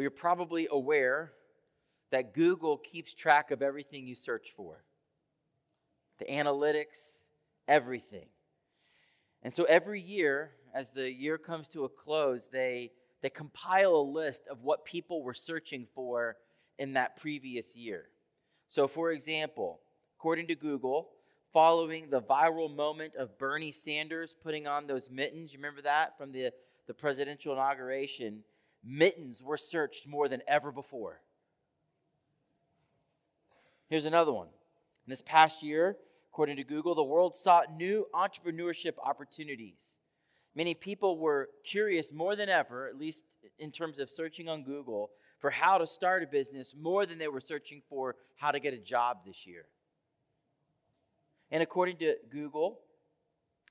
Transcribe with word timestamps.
Well, 0.00 0.04
you're 0.04 0.12
probably 0.12 0.66
aware 0.70 1.32
that 2.10 2.32
Google 2.32 2.78
keeps 2.78 3.12
track 3.12 3.50
of 3.50 3.60
everything 3.60 4.06
you 4.06 4.14
search 4.14 4.50
for 4.56 4.82
the 6.18 6.24
analytics, 6.24 7.18
everything. 7.68 8.28
And 9.42 9.54
so 9.54 9.64
every 9.64 10.00
year, 10.00 10.52
as 10.72 10.88
the 10.88 11.12
year 11.12 11.36
comes 11.36 11.68
to 11.70 11.84
a 11.84 11.90
close, 11.90 12.46
they, 12.46 12.92
they 13.20 13.28
compile 13.28 13.94
a 13.94 14.00
list 14.00 14.46
of 14.50 14.62
what 14.62 14.86
people 14.86 15.22
were 15.22 15.34
searching 15.34 15.86
for 15.94 16.38
in 16.78 16.94
that 16.94 17.16
previous 17.16 17.76
year. 17.76 18.06
So, 18.68 18.88
for 18.88 19.10
example, 19.10 19.80
according 20.18 20.46
to 20.46 20.54
Google, 20.54 21.10
following 21.52 22.08
the 22.08 22.22
viral 22.22 22.74
moment 22.74 23.16
of 23.16 23.36
Bernie 23.36 23.70
Sanders 23.70 24.34
putting 24.42 24.66
on 24.66 24.86
those 24.86 25.10
mittens, 25.10 25.52
you 25.52 25.58
remember 25.58 25.82
that 25.82 26.16
from 26.16 26.32
the, 26.32 26.52
the 26.86 26.94
presidential 26.94 27.52
inauguration? 27.52 28.44
Mittens 28.84 29.42
were 29.42 29.56
searched 29.56 30.06
more 30.06 30.28
than 30.28 30.42
ever 30.48 30.72
before. 30.72 31.20
Here's 33.88 34.04
another 34.04 34.32
one. 34.32 34.48
In 35.06 35.10
this 35.10 35.22
past 35.22 35.62
year, 35.62 35.96
according 36.32 36.56
to 36.56 36.64
Google, 36.64 36.94
the 36.94 37.02
world 37.02 37.34
sought 37.34 37.76
new 37.76 38.06
entrepreneurship 38.14 38.94
opportunities. 39.02 39.98
Many 40.54 40.74
people 40.74 41.18
were 41.18 41.48
curious 41.64 42.12
more 42.12 42.36
than 42.36 42.48
ever, 42.48 42.88
at 42.88 42.98
least 42.98 43.24
in 43.58 43.70
terms 43.70 43.98
of 43.98 44.10
searching 44.10 44.48
on 44.48 44.62
Google, 44.62 45.10
for 45.38 45.50
how 45.50 45.78
to 45.78 45.86
start 45.86 46.22
a 46.22 46.26
business 46.26 46.74
more 46.78 47.06
than 47.06 47.18
they 47.18 47.28
were 47.28 47.40
searching 47.40 47.82
for 47.88 48.16
how 48.36 48.50
to 48.50 48.60
get 48.60 48.74
a 48.74 48.78
job 48.78 49.18
this 49.26 49.46
year. 49.46 49.64
And 51.50 51.62
according 51.62 51.96
to 51.98 52.16
Google, 52.30 52.80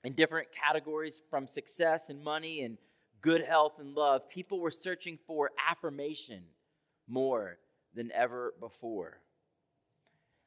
in 0.04 0.14
different 0.14 0.48
categories 0.52 1.22
from 1.30 1.48
success 1.48 2.10
and 2.10 2.24
money 2.24 2.62
and 2.62 2.78
good 3.22 3.44
health 3.44 3.74
and 3.80 3.96
love, 3.96 4.30
people 4.30 4.60
were 4.60 4.72
searching 4.72 5.18
for 5.28 5.52
affirmation 5.70 6.44
more 7.08 7.58
than 7.94 8.12
ever 8.14 8.54
before. 8.60 9.20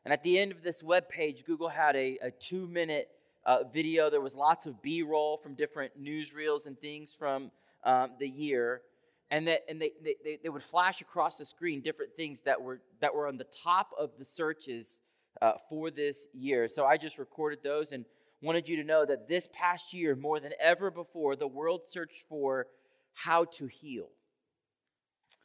And 0.05 0.13
at 0.13 0.23
the 0.23 0.39
end 0.39 0.53
of 0.53 0.63
this 0.63 0.83
web 0.83 1.09
page, 1.09 1.45
Google 1.45 1.69
had 1.69 1.95
a, 1.97 2.19
a 2.23 2.31
two 2.31 2.67
minute 2.67 3.09
uh, 3.45 3.65
video. 3.73 4.11
There 4.11 4.21
was 4.21 4.35
lots 4.35 4.67
of 4.67 4.83
B 4.83 5.03
roll 5.03 5.37
from 5.37 5.55
different 5.55 6.03
newsreels 6.03 6.67
and 6.67 6.79
things 6.79 7.15
from 7.15 7.51
um, 7.85 8.13
the 8.19 8.29
year. 8.29 8.83
And, 9.31 9.49
that, 9.49 9.65
and 9.69 9.81
they, 9.81 9.93
they, 10.03 10.39
they 10.43 10.49
would 10.49 10.63
flash 10.63 11.01
across 11.01 11.39
the 11.39 11.47
screen 11.47 11.81
different 11.81 12.13
things 12.17 12.43
that 12.43 12.61
were, 12.61 12.81
that 13.01 13.15
were 13.15 13.27
on 13.27 13.39
the 13.39 13.47
top 13.63 13.91
of 13.99 14.11
the 14.19 14.25
searches 14.25 15.01
uh, 15.41 15.53
for 15.69 15.91
this 15.91 16.27
year. 16.35 16.69
So 16.69 16.85
I 16.85 16.97
just 16.97 17.19
recorded 17.19 17.61
those 17.63 17.93
and 17.93 18.05
wanted 18.43 18.69
you 18.69 18.77
to 18.77 18.85
know 18.85 19.07
that 19.07 19.29
this 19.29 19.49
past 19.53 19.95
year, 19.95 20.15
more 20.15 20.41
than 20.41 20.53
ever 20.61 20.91
before, 20.91 21.37
the 21.37 21.47
world 21.47 21.83
searched 21.87 22.27
for 22.29 22.67
how 23.15 23.45
to 23.45 23.67
heal, 23.67 24.11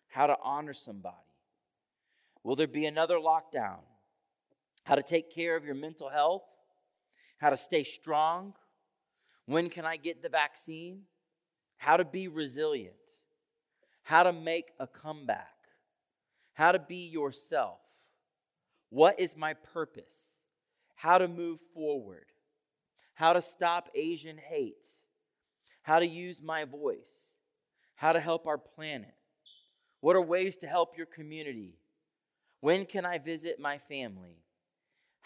how 0.09 0.27
to 0.27 0.37
honor 0.43 0.73
somebody. 0.73 1.15
Will 2.43 2.55
there 2.55 2.67
be 2.67 2.85
another 2.85 3.17
lockdown? 3.17 3.79
how 4.87 4.95
to 4.95 5.03
take 5.03 5.29
care 5.29 5.57
of 5.57 5.65
your 5.65 5.75
mental 5.75 6.07
health, 6.07 6.43
how 7.39 7.49
to 7.49 7.57
stay 7.57 7.83
strong, 7.83 8.53
when 9.45 9.69
can 9.69 9.83
I 9.83 9.97
get 9.97 10.23
the 10.23 10.29
vaccine, 10.29 11.01
how 11.75 11.97
to 11.97 12.05
be 12.05 12.29
resilient, 12.29 12.95
how 14.03 14.23
to 14.23 14.31
make 14.31 14.71
a 14.79 14.87
comeback, 14.87 15.55
how 16.53 16.71
to 16.71 16.79
be 16.79 17.05
yourself, 17.05 17.79
what 18.89 19.19
is 19.19 19.35
my 19.35 19.55
purpose, 19.55 20.37
how 20.95 21.17
to 21.17 21.27
move 21.27 21.59
forward, 21.73 22.27
how 23.17 23.33
to 23.33 23.41
stop 23.41 23.89
Asian 23.93 24.37
hate, 24.37 24.87
how 25.83 25.99
to 25.99 26.07
use 26.07 26.41
my 26.41 26.63
voice, 26.65 27.35
how 27.95 28.13
to 28.13 28.19
help 28.19 28.47
our 28.47 28.57
planet. 28.57 29.13
What 30.01 30.15
are 30.15 30.21
ways 30.21 30.57
to 30.57 30.67
help 30.67 30.97
your 30.97 31.05
community? 31.05 31.75
When 32.61 32.85
can 32.85 33.05
I 33.05 33.17
visit 33.17 33.59
my 33.59 33.77
family? 33.77 34.37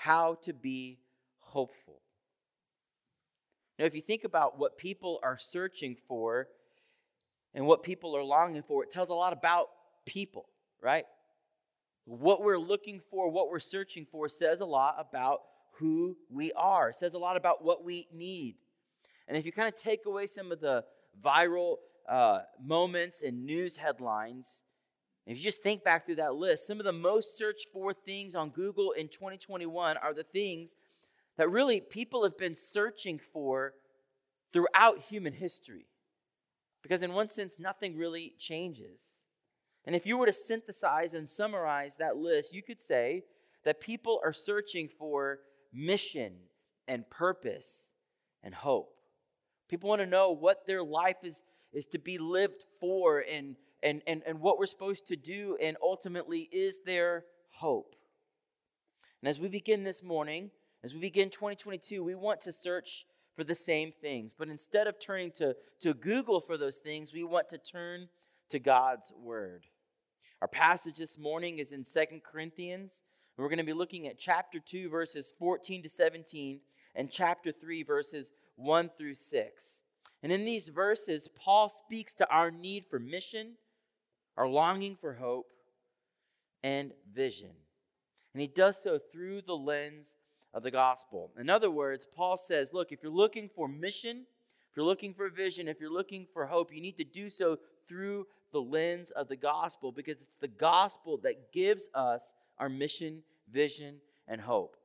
how 0.01 0.35
to 0.41 0.51
be 0.51 0.97
hopeful. 1.37 2.01
Now, 3.77 3.85
if 3.85 3.93
you 3.93 4.01
think 4.01 4.23
about 4.23 4.57
what 4.57 4.75
people 4.75 5.19
are 5.21 5.37
searching 5.37 5.95
for 6.07 6.47
and 7.53 7.67
what 7.67 7.83
people 7.83 8.17
are 8.17 8.23
longing 8.23 8.63
for, 8.63 8.83
it 8.83 8.89
tells 8.89 9.09
a 9.09 9.13
lot 9.13 9.31
about 9.31 9.67
people, 10.07 10.47
right? 10.81 11.05
What 12.05 12.41
we're 12.41 12.57
looking 12.57 12.99
for, 12.99 13.29
what 13.29 13.51
we're 13.51 13.59
searching 13.59 14.07
for, 14.11 14.27
says 14.27 14.59
a 14.59 14.65
lot 14.65 14.95
about 14.97 15.41
who 15.81 16.15
we 16.29 16.53
are, 16.53 16.89
it 16.89 16.95
says 16.95 17.13
a 17.13 17.19
lot 17.19 17.35
about 17.35 17.63
what 17.63 17.83
we 17.83 18.07
need. 18.13 18.55
And 19.27 19.35
if 19.35 19.45
you 19.45 19.51
kind 19.51 19.67
of 19.67 19.75
take 19.75 20.05
away 20.05 20.27
some 20.27 20.51
of 20.51 20.61
the 20.61 20.85
viral 21.21 21.77
uh, 22.07 22.39
moments 22.63 23.23
and 23.23 23.45
news 23.45 23.77
headlines, 23.77 24.63
if 25.25 25.37
you 25.37 25.43
just 25.43 25.61
think 25.61 25.83
back 25.83 26.05
through 26.05 26.15
that 26.15 26.35
list, 26.35 26.65
some 26.65 26.79
of 26.79 26.85
the 26.85 26.93
most 26.93 27.37
searched 27.37 27.67
for 27.73 27.93
things 27.93 28.35
on 28.35 28.49
Google 28.49 28.91
in 28.91 29.07
2021 29.07 29.97
are 29.97 30.13
the 30.13 30.23
things 30.23 30.75
that 31.37 31.49
really 31.49 31.81
people 31.81 32.23
have 32.23 32.37
been 32.37 32.55
searching 32.55 33.19
for 33.31 33.73
throughout 34.53 34.99
human 34.99 35.33
history. 35.33 35.87
Because, 36.81 37.03
in 37.03 37.13
one 37.13 37.29
sense, 37.29 37.59
nothing 37.59 37.95
really 37.97 38.33
changes. 38.39 39.21
And 39.85 39.95
if 39.95 40.05
you 40.05 40.17
were 40.17 40.25
to 40.25 40.33
synthesize 40.33 41.13
and 41.13 41.29
summarize 41.29 41.97
that 41.97 42.17
list, 42.17 42.53
you 42.53 42.63
could 42.63 42.81
say 42.81 43.23
that 43.63 43.79
people 43.79 44.19
are 44.23 44.33
searching 44.33 44.87
for 44.87 45.39
mission 45.73 46.33
and 46.87 47.09
purpose 47.09 47.91
and 48.43 48.53
hope. 48.53 48.95
People 49.69 49.89
want 49.89 50.01
to 50.01 50.05
know 50.07 50.31
what 50.31 50.67
their 50.67 50.83
life 50.83 51.17
is, 51.23 51.43
is 51.71 51.85
to 51.87 51.99
be 51.99 52.17
lived 52.17 52.65
for 52.79 53.19
and 53.19 53.55
and, 53.83 54.01
and, 54.05 54.21
and 54.25 54.39
what 54.39 54.59
we're 54.59 54.65
supposed 54.65 55.07
to 55.07 55.15
do, 55.15 55.57
and 55.61 55.77
ultimately, 55.81 56.49
is 56.51 56.79
there 56.85 57.25
hope? 57.49 57.95
And 59.21 59.29
as 59.29 59.39
we 59.39 59.47
begin 59.47 59.83
this 59.83 60.03
morning, 60.03 60.51
as 60.83 60.93
we 60.93 60.99
begin 60.99 61.29
2022, 61.29 62.03
we 62.03 62.15
want 62.15 62.41
to 62.41 62.51
search 62.51 63.05
for 63.35 63.43
the 63.43 63.55
same 63.55 63.91
things. 63.91 64.33
But 64.37 64.49
instead 64.49 64.87
of 64.87 64.99
turning 64.99 65.31
to, 65.33 65.55
to 65.79 65.93
Google 65.93 66.41
for 66.41 66.57
those 66.57 66.77
things, 66.77 67.13
we 67.13 67.23
want 67.23 67.49
to 67.49 67.57
turn 67.57 68.09
to 68.49 68.59
God's 68.59 69.13
Word. 69.17 69.67
Our 70.41 70.47
passage 70.47 70.97
this 70.97 71.17
morning 71.17 71.59
is 71.59 71.71
in 71.71 71.83
Second 71.83 72.23
Corinthians. 72.23 73.03
We're 73.41 73.49
going 73.49 73.57
to 73.57 73.63
be 73.63 73.73
looking 73.73 74.07
at 74.07 74.19
chapter 74.19 74.59
2, 74.59 74.89
verses 74.89 75.33
14 75.39 75.81
to 75.83 75.89
17, 75.89 76.59
and 76.95 77.09
chapter 77.09 77.51
3, 77.51 77.81
verses 77.81 78.33
1 78.55 78.91
through 78.95 79.15
6. 79.15 79.81
And 80.21 80.31
in 80.31 80.45
these 80.45 80.69
verses, 80.69 81.27
Paul 81.35 81.67
speaks 81.69 82.13
to 82.15 82.29
our 82.29 82.51
need 82.51 82.85
for 82.85 82.99
mission 82.99 83.53
our 84.37 84.47
longing 84.47 84.95
for 84.95 85.15
hope 85.15 85.47
and 86.63 86.93
vision. 87.13 87.49
And 88.33 88.41
he 88.41 88.47
does 88.47 88.81
so 88.81 88.97
through 89.11 89.41
the 89.41 89.57
lens 89.57 90.15
of 90.53 90.63
the 90.63 90.71
gospel. 90.71 91.31
In 91.37 91.49
other 91.49 91.69
words, 91.69 92.07
Paul 92.15 92.37
says, 92.37 92.73
look, 92.73 92.91
if 92.91 93.03
you're 93.03 93.11
looking 93.11 93.49
for 93.53 93.67
mission, 93.67 94.25
if 94.69 94.77
you're 94.77 94.85
looking 94.85 95.13
for 95.13 95.29
vision, 95.29 95.67
if 95.67 95.79
you're 95.79 95.91
looking 95.91 96.27
for 96.33 96.45
hope, 96.45 96.73
you 96.73 96.81
need 96.81 96.97
to 96.97 97.03
do 97.03 97.29
so 97.29 97.57
through 97.87 98.27
the 98.51 98.61
lens 98.61 99.11
of 99.11 99.27
the 99.27 99.35
gospel 99.35 99.91
because 99.91 100.21
it's 100.21 100.37
the 100.37 100.47
gospel 100.47 101.17
that 101.23 101.51
gives 101.51 101.89
us 101.93 102.33
our 102.57 102.69
mission, 102.69 103.23
vision, 103.51 103.97
and 104.27 104.41
hope. 104.41 104.77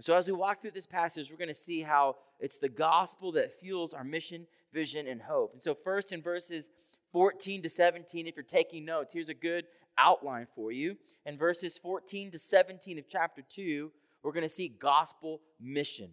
So, 0.00 0.14
as 0.16 0.26
we 0.26 0.32
walk 0.32 0.60
through 0.60 0.72
this 0.72 0.86
passage, 0.86 1.30
we're 1.30 1.36
going 1.36 1.48
to 1.48 1.54
see 1.54 1.82
how 1.82 2.16
it's 2.40 2.58
the 2.58 2.68
gospel 2.68 3.30
that 3.32 3.52
fuels 3.52 3.94
our 3.94 4.02
mission, 4.02 4.46
vision, 4.72 5.06
and 5.06 5.22
hope. 5.22 5.52
And 5.52 5.62
so, 5.62 5.74
first 5.74 6.12
in 6.12 6.22
verses 6.22 6.70
14 7.12 7.62
to 7.62 7.68
17, 7.68 8.26
if 8.26 8.34
you're 8.34 8.42
taking 8.42 8.84
notes, 8.84 9.14
here's 9.14 9.28
a 9.28 9.34
good 9.34 9.66
outline 9.96 10.46
for 10.56 10.72
you. 10.72 10.96
In 11.26 11.36
verses 11.36 11.78
14 11.78 12.32
to 12.32 12.38
17 12.38 12.98
of 12.98 13.04
chapter 13.08 13.42
2, 13.48 13.92
we're 14.22 14.32
going 14.32 14.42
to 14.42 14.48
see 14.48 14.68
gospel 14.68 15.40
mission. 15.60 16.10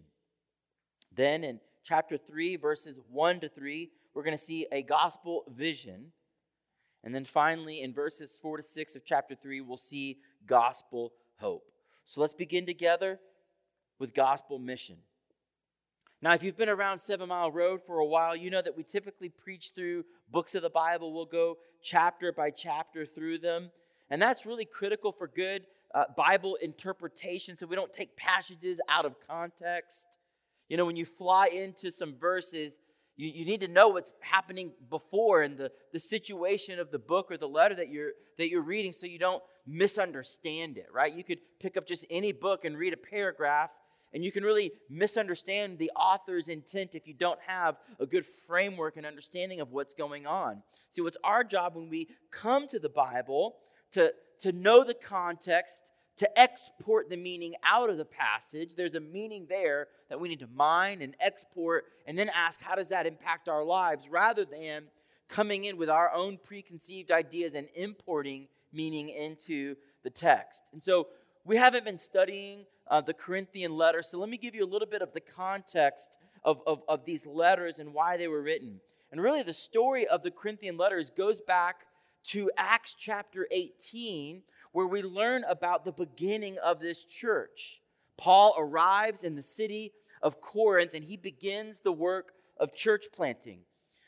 Then 1.12 1.42
in 1.42 1.58
chapter 1.82 2.16
3, 2.16 2.56
verses 2.56 3.00
1 3.10 3.40
to 3.40 3.48
3, 3.48 3.90
we're 4.14 4.22
going 4.22 4.36
to 4.36 4.44
see 4.44 4.66
a 4.70 4.82
gospel 4.82 5.44
vision. 5.56 6.12
And 7.02 7.14
then 7.14 7.24
finally, 7.24 7.82
in 7.82 7.92
verses 7.94 8.38
4 8.40 8.58
to 8.58 8.62
6 8.62 8.96
of 8.96 9.04
chapter 9.04 9.34
3, 9.34 9.62
we'll 9.62 9.76
see 9.76 10.18
gospel 10.46 11.12
hope. 11.40 11.64
So 12.04 12.20
let's 12.20 12.34
begin 12.34 12.66
together 12.66 13.18
with 13.98 14.14
gospel 14.14 14.58
mission. 14.58 14.96
Now, 16.22 16.34
if 16.34 16.42
you've 16.42 16.56
been 16.56 16.68
around 16.68 16.98
Seven 16.98 17.28
Mile 17.28 17.50
Road 17.50 17.80
for 17.86 17.98
a 17.98 18.04
while, 18.04 18.36
you 18.36 18.50
know 18.50 18.60
that 18.60 18.76
we 18.76 18.82
typically 18.82 19.30
preach 19.30 19.72
through 19.74 20.04
books 20.30 20.54
of 20.54 20.62
the 20.62 20.70
Bible. 20.70 21.14
We'll 21.14 21.24
go 21.24 21.56
chapter 21.82 22.30
by 22.30 22.50
chapter 22.50 23.06
through 23.06 23.38
them. 23.38 23.70
And 24.10 24.20
that's 24.20 24.44
really 24.44 24.66
critical 24.66 25.12
for 25.12 25.28
good 25.28 25.66
uh, 25.94 26.04
Bible 26.16 26.56
interpretation 26.56 27.56
so 27.56 27.66
we 27.66 27.76
don't 27.76 27.92
take 27.92 28.16
passages 28.16 28.80
out 28.88 29.06
of 29.06 29.16
context. 29.26 30.18
You 30.68 30.76
know, 30.76 30.84
when 30.84 30.96
you 30.96 31.06
fly 31.06 31.46
into 31.46 31.90
some 31.90 32.14
verses, 32.16 32.76
you, 33.16 33.28
you 33.28 33.44
need 33.44 33.60
to 33.60 33.68
know 33.68 33.88
what's 33.88 34.14
happening 34.20 34.72
before 34.88 35.42
and 35.42 35.56
the, 35.56 35.72
the 35.92 36.00
situation 36.00 36.78
of 36.78 36.90
the 36.90 36.98
book 36.98 37.30
or 37.30 37.36
the 37.36 37.48
letter 37.48 37.74
that 37.76 37.88
you're, 37.88 38.12
that 38.36 38.50
you're 38.50 38.62
reading 38.62 38.92
so 38.92 39.06
you 39.06 39.18
don't 39.18 39.42
misunderstand 39.70 40.76
it, 40.76 40.88
right? 40.92 41.14
You 41.14 41.22
could 41.22 41.38
pick 41.60 41.76
up 41.76 41.86
just 41.86 42.04
any 42.10 42.32
book 42.32 42.64
and 42.64 42.76
read 42.76 42.92
a 42.92 42.96
paragraph 42.96 43.70
And 44.12 44.24
you 44.24 44.32
can 44.32 44.42
really 44.42 44.72
misunderstand 44.88 45.78
the 45.78 45.90
author's 45.94 46.48
intent 46.48 46.94
if 46.94 47.06
you 47.06 47.14
don't 47.14 47.38
have 47.46 47.76
a 47.98 48.06
good 48.06 48.26
framework 48.26 48.96
and 48.96 49.06
understanding 49.06 49.60
of 49.60 49.70
what's 49.70 49.94
going 49.94 50.26
on. 50.26 50.62
See, 50.90 51.02
what's 51.02 51.16
our 51.22 51.44
job 51.44 51.76
when 51.76 51.88
we 51.88 52.08
come 52.30 52.66
to 52.68 52.78
the 52.78 52.88
Bible 52.88 53.56
to, 53.92 54.12
to 54.40 54.52
know 54.52 54.84
the 54.84 54.94
context, 54.94 55.82
to 56.16 56.38
export 56.38 57.08
the 57.08 57.16
meaning 57.16 57.54
out 57.64 57.88
of 57.88 57.98
the 57.98 58.04
passage. 58.04 58.74
There's 58.74 58.96
a 58.96 59.00
meaning 59.00 59.46
there 59.48 59.88
that 60.08 60.20
we 60.20 60.28
need 60.28 60.40
to 60.40 60.48
mine 60.54 61.02
and 61.02 61.16
export 61.20 61.84
and 62.06 62.18
then 62.18 62.30
ask, 62.34 62.60
how 62.60 62.74
does 62.74 62.88
that 62.88 63.06
impact 63.06 63.48
our 63.48 63.64
lives 63.64 64.08
rather 64.08 64.44
than 64.44 64.84
coming 65.28 65.64
in 65.64 65.76
with 65.76 65.88
our 65.88 66.12
own 66.12 66.38
preconceived 66.42 67.12
ideas 67.12 67.54
and 67.54 67.68
importing 67.74 68.48
meaning 68.72 69.08
into 69.08 69.76
the 70.02 70.10
text. 70.10 70.64
And 70.72 70.82
so 70.82 71.08
we 71.44 71.56
haven't 71.56 71.84
been 71.84 71.98
studying 71.98 72.66
uh, 72.88 73.00
the 73.00 73.14
Corinthian 73.14 73.76
letter, 73.76 74.02
so 74.02 74.18
let 74.18 74.28
me 74.28 74.36
give 74.36 74.54
you 74.54 74.64
a 74.64 74.66
little 74.66 74.88
bit 74.88 75.02
of 75.02 75.12
the 75.12 75.20
context 75.20 76.18
of, 76.44 76.60
of, 76.66 76.82
of 76.88 77.04
these 77.04 77.26
letters 77.26 77.78
and 77.78 77.94
why 77.94 78.16
they 78.16 78.28
were 78.28 78.42
written. 78.42 78.80
And 79.12 79.20
really, 79.20 79.42
the 79.42 79.52
story 79.52 80.06
of 80.06 80.22
the 80.22 80.30
Corinthian 80.30 80.76
letters 80.76 81.10
goes 81.10 81.40
back 81.40 81.86
to 82.24 82.50
Acts 82.56 82.94
chapter 82.98 83.46
18, 83.50 84.42
where 84.72 84.86
we 84.86 85.02
learn 85.02 85.44
about 85.48 85.84
the 85.84 85.92
beginning 85.92 86.58
of 86.58 86.80
this 86.80 87.04
church. 87.04 87.80
Paul 88.16 88.54
arrives 88.58 89.24
in 89.24 89.34
the 89.34 89.42
city 89.42 89.92
of 90.22 90.40
Corinth 90.40 90.92
and 90.94 91.04
he 91.04 91.16
begins 91.16 91.80
the 91.80 91.92
work 91.92 92.32
of 92.58 92.74
church 92.74 93.06
planting. 93.14 93.60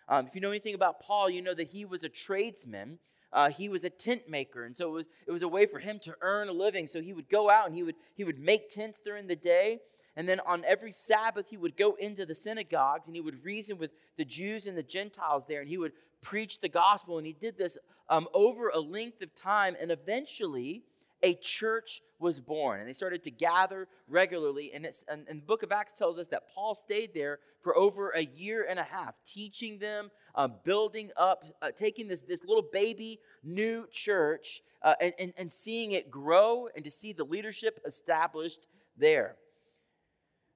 Um, 0.09 0.27
if 0.27 0.35
you 0.35 0.41
know 0.41 0.51
anything 0.51 0.75
about 0.75 1.01
Paul, 1.01 1.31
you 1.31 1.41
know 1.41 1.55
that 1.55 1.69
he 1.69 1.85
was 1.85 2.05
a 2.05 2.09
tradesman. 2.09 2.99
Uh, 3.33 3.49
he 3.49 3.69
was 3.69 3.85
a 3.85 3.91
tent 3.91 4.29
maker, 4.29 4.65
and 4.65 4.77
so 4.77 4.89
it 4.89 4.93
was, 4.93 5.05
it 5.27 5.33
was 5.33 5.43
a 5.43 5.49
way 5.49 5.67
for 5.67 5.79
him 5.79 5.99
to 6.01 6.15
earn 6.21 6.49
a 6.49 6.53
living. 6.53 6.87
So 6.87 7.01
he 7.01 7.13
would 7.13 7.29
go 7.29 7.49
out 7.49 7.67
and 7.67 7.75
he 7.75 7.83
would, 7.83 7.95
he 8.15 8.25
would 8.25 8.39
make 8.39 8.69
tents 8.69 9.01
during 9.03 9.27
the 9.27 9.37
day, 9.37 9.81
and 10.17 10.29
then 10.29 10.41
on 10.41 10.65
every 10.67 10.93
Sabbath, 10.93 11.49
he 11.49 11.57
would 11.57 11.77
go 11.77 11.95
into 11.95 12.27
the 12.27 12.35
synagogues 12.35 13.07
and 13.07 13.17
he 13.17 13.23
would 13.23 13.45
reason 13.45 13.79
with 13.79 13.93
the 14.19 14.25
Jews 14.25 14.67
and 14.67 14.77
the 14.77 14.83
Gentiles 14.83 15.47
there, 15.47 15.61
and 15.61 15.69
he 15.69 15.79
would 15.79 15.93
preach 16.21 16.61
the 16.61 16.69
gospel. 16.69 17.19
And 17.19 17.27
he 17.27 17.33
did 17.33 17.57
this 17.57 17.79
um, 18.09 18.29
over 18.35 18.69
a 18.69 18.79
length 18.79 19.23
of 19.23 19.35
time, 19.35 19.77
and 19.81 19.91
eventually, 19.91 20.83
a 21.23 21.35
church 21.35 22.03
was 22.19 22.41
born. 22.41 22.81
And 22.81 22.89
they 22.89 22.93
started 22.93 23.23
to 23.25 23.31
gather 23.31 23.89
regularly. 24.09 24.73
And, 24.75 24.87
and, 25.09 25.27
and, 25.29 25.41
the 25.41 25.47
book 25.47 25.63
of 25.63 25.73
Acts 25.73 25.93
tells 25.93 26.19
us 26.19 26.27
that 26.29 26.49
Paul 26.53 26.75
stayed 26.75 27.15
there 27.15 27.39
for 27.63 27.77
over 27.77 28.11
a 28.11 28.25
year 28.25 28.67
and 28.69 28.79
a 28.79 28.83
half, 28.83 29.17
teaching 29.25 29.79
them, 29.79 30.11
uh, 30.35 30.49
building 30.49 31.11
up, 31.17 31.45
uh, 31.61 31.71
taking 31.71 32.09
this, 32.09 32.21
this 32.21 32.41
little 32.45 32.65
baby 32.73 33.21
new 33.43 33.87
church 33.91 34.63
uh, 34.83 34.95
and, 35.01 35.13
and, 35.19 35.33
and 35.37 35.53
seeing 35.53 35.93
it 35.93 36.11
grow 36.11 36.69
and 36.75 36.85
to 36.85 36.91
see 36.91 37.13
the 37.13 37.25
leadership 37.25 37.81
established 37.87 38.67
there. 38.97 39.37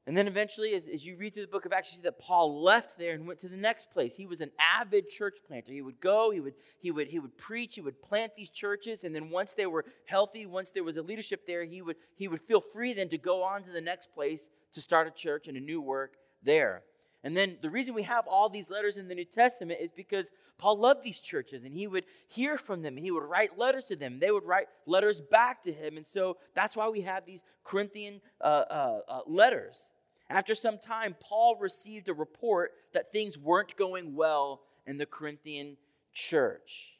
And 0.09 0.17
then 0.17 0.29
eventually, 0.29 0.73
as, 0.75 0.87
as 0.87 1.05
you 1.05 1.17
read 1.17 1.35
through 1.35 1.43
the 1.43 1.51
book 1.51 1.67
of 1.67 1.73
Acts, 1.73 1.91
you 1.91 1.97
see 1.97 2.03
that 2.03 2.21
Paul 2.21 2.63
left 2.63 2.97
there 2.97 3.15
and 3.15 3.27
went 3.27 3.41
to 3.41 3.49
the 3.49 3.57
next 3.57 3.91
place. 3.91 4.15
He 4.15 4.25
was 4.25 4.41
an 4.41 4.53
avid 4.61 5.09
church 5.09 5.39
planter. 5.45 5.73
He 5.73 5.83
would 5.83 6.01
go, 6.01 6.31
he 6.31 6.39
would, 6.39 6.55
he 6.79 6.93
would, 6.93 7.09
he 7.09 7.19
would 7.19 7.37
preach, 7.37 7.75
he 7.75 7.81
would 7.81 8.01
plant 8.01 8.37
these 8.37 8.49
churches, 8.49 9.03
and 9.03 9.13
then 9.13 9.31
once 9.31 9.53
they 9.53 9.67
were 9.67 9.85
healthy, 10.05 10.47
once 10.47 10.71
there 10.71 10.85
was 10.85 10.97
a 10.97 11.03
leadership 11.03 11.45
there, 11.45 11.65
he 11.65 11.83
would, 11.83 11.97
he 12.15 12.29
would 12.29 12.41
feel 12.43 12.61
free 12.61 12.93
then 12.93 13.09
to 13.09 13.19
go 13.19 13.43
on 13.43 13.65
to 13.65 13.73
the 13.73 13.81
next 13.81 14.15
place 14.15 14.49
to 14.73 14.81
start 14.81 15.09
a 15.09 15.11
church 15.11 15.49
and 15.49 15.57
a 15.57 15.61
new 15.61 15.81
work 15.81 16.15
there. 16.41 16.85
And 17.25 17.37
then 17.37 17.59
the 17.61 17.71
reason 17.71 17.95
we 17.95 18.05
have 18.05 18.27
all 18.29 18.49
these 18.49 18.71
letters 18.71 18.97
in 18.97 19.09
the 19.09 19.15
New 19.15 19.25
Testament 19.25 19.81
is 19.81 19.91
because 19.91 20.31
Paul 20.59 20.79
loved 20.79 21.03
these 21.03 21.19
churches 21.19 21.65
and 21.65 21.75
he 21.75 21.87
would 21.87 22.05
hear 22.29 22.57
from 22.57 22.83
them 22.83 22.97
and 22.97 23.05
he 23.05 23.11
would 23.11 23.25
write 23.25 23.59
letters 23.59 23.87
to 23.87 23.97
them. 23.97 24.19
They 24.21 24.31
would 24.31 24.45
write 24.45 24.69
letters 24.87 25.21
back 25.21 25.63
to 25.63 25.73
him. 25.73 25.97
And 25.97 26.07
so 26.07 26.37
that's 26.55 26.77
why 26.77 26.89
we 26.89 27.01
have 27.03 27.27
these 27.27 27.43
Corinthian 27.65 28.21
uh, 28.41 28.45
uh, 28.45 29.01
uh, 29.09 29.21
letters. 29.27 29.91
After 30.29 30.55
some 30.55 30.79
time, 30.79 31.17
Paul 31.21 31.57
received 31.57 32.09
a 32.09 32.15
report 32.15 32.73
that 32.93 33.13
things 33.13 33.39
weren't 33.39 33.77
going 33.77 34.15
well 34.15 34.63
in 34.87 34.99
the 34.99 35.07
Corinthian 35.07 35.77
church. 36.13 36.97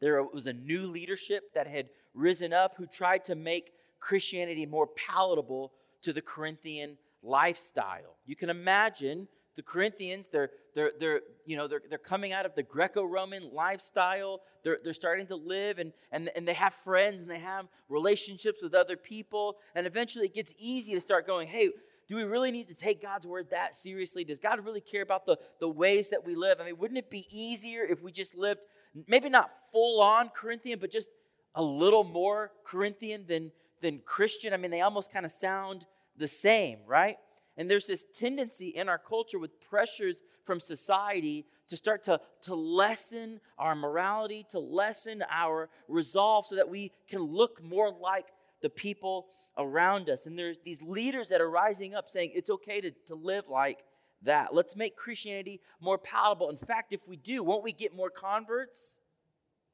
There 0.00 0.22
was 0.22 0.46
a 0.46 0.52
new 0.52 0.86
leadership 0.86 1.54
that 1.54 1.66
had 1.66 1.90
risen 2.14 2.52
up 2.52 2.74
who 2.76 2.86
tried 2.86 3.24
to 3.24 3.34
make 3.34 3.72
Christianity 4.00 4.64
more 4.64 4.86
palatable 4.86 5.72
to 6.02 6.12
the 6.12 6.22
Corinthian 6.22 6.96
lifestyle. 7.22 8.16
You 8.26 8.36
can 8.36 8.50
imagine 8.50 9.28
the 9.58 9.62
Corinthians, 9.62 10.28
they're, 10.28 10.50
they're, 10.76 10.92
they're, 11.00 11.20
you 11.44 11.56
know, 11.56 11.66
they're, 11.66 11.82
they're 11.88 11.98
coming 11.98 12.32
out 12.32 12.46
of 12.46 12.54
the 12.54 12.62
Greco 12.62 13.02
Roman 13.02 13.50
lifestyle. 13.52 14.40
They're, 14.62 14.78
they're 14.84 14.94
starting 14.94 15.26
to 15.26 15.34
live 15.34 15.80
and, 15.80 15.92
and, 16.12 16.30
and 16.36 16.46
they 16.46 16.52
have 16.54 16.74
friends 16.74 17.22
and 17.22 17.28
they 17.28 17.40
have 17.40 17.66
relationships 17.88 18.62
with 18.62 18.72
other 18.72 18.96
people. 18.96 19.56
And 19.74 19.84
eventually 19.84 20.26
it 20.26 20.34
gets 20.34 20.54
easy 20.58 20.94
to 20.94 21.00
start 21.00 21.26
going, 21.26 21.48
hey, 21.48 21.70
do 22.06 22.14
we 22.14 22.22
really 22.22 22.52
need 22.52 22.68
to 22.68 22.74
take 22.74 23.02
God's 23.02 23.26
word 23.26 23.50
that 23.50 23.76
seriously? 23.76 24.22
Does 24.22 24.38
God 24.38 24.64
really 24.64 24.80
care 24.80 25.02
about 25.02 25.26
the, 25.26 25.36
the 25.58 25.68
ways 25.68 26.08
that 26.10 26.24
we 26.24 26.36
live? 26.36 26.60
I 26.60 26.64
mean, 26.64 26.78
wouldn't 26.78 26.98
it 26.98 27.10
be 27.10 27.26
easier 27.28 27.82
if 27.82 28.00
we 28.00 28.12
just 28.12 28.36
lived, 28.36 28.60
maybe 29.08 29.28
not 29.28 29.50
full 29.72 30.00
on 30.00 30.28
Corinthian, 30.28 30.78
but 30.78 30.92
just 30.92 31.08
a 31.56 31.62
little 31.64 32.04
more 32.04 32.52
Corinthian 32.64 33.24
than, 33.26 33.50
than 33.82 33.98
Christian? 34.04 34.54
I 34.54 34.56
mean, 34.56 34.70
they 34.70 34.82
almost 34.82 35.12
kind 35.12 35.26
of 35.26 35.32
sound 35.32 35.84
the 36.18 36.28
same, 36.28 36.80
right? 36.86 37.16
And 37.56 37.70
there's 37.70 37.86
this 37.86 38.04
tendency 38.18 38.68
in 38.68 38.88
our 38.88 38.98
culture 38.98 39.38
with 39.38 39.60
pressures 39.60 40.22
from 40.44 40.60
society 40.60 41.46
to 41.68 41.76
start 41.76 42.02
to, 42.04 42.20
to 42.42 42.54
lessen 42.54 43.40
our 43.58 43.74
morality, 43.74 44.46
to 44.50 44.58
lessen 44.58 45.24
our 45.30 45.68
resolve 45.88 46.46
so 46.46 46.56
that 46.56 46.68
we 46.68 46.92
can 47.08 47.20
look 47.20 47.62
more 47.62 47.90
like 47.90 48.28
the 48.62 48.70
people 48.70 49.26
around 49.56 50.08
us. 50.08 50.26
And 50.26 50.38
there's 50.38 50.58
these 50.64 50.82
leaders 50.82 51.28
that 51.30 51.40
are 51.40 51.50
rising 51.50 51.94
up 51.94 52.10
saying 52.10 52.32
it's 52.34 52.50
okay 52.50 52.80
to, 52.80 52.92
to 53.08 53.14
live 53.14 53.48
like 53.48 53.84
that. 54.22 54.54
Let's 54.54 54.76
make 54.76 54.96
Christianity 54.96 55.60
more 55.80 55.98
palatable. 55.98 56.50
In 56.50 56.56
fact, 56.56 56.92
if 56.92 57.00
we 57.06 57.16
do, 57.16 57.42
won't 57.42 57.64
we 57.64 57.72
get 57.72 57.94
more 57.94 58.10
converts? 58.10 59.00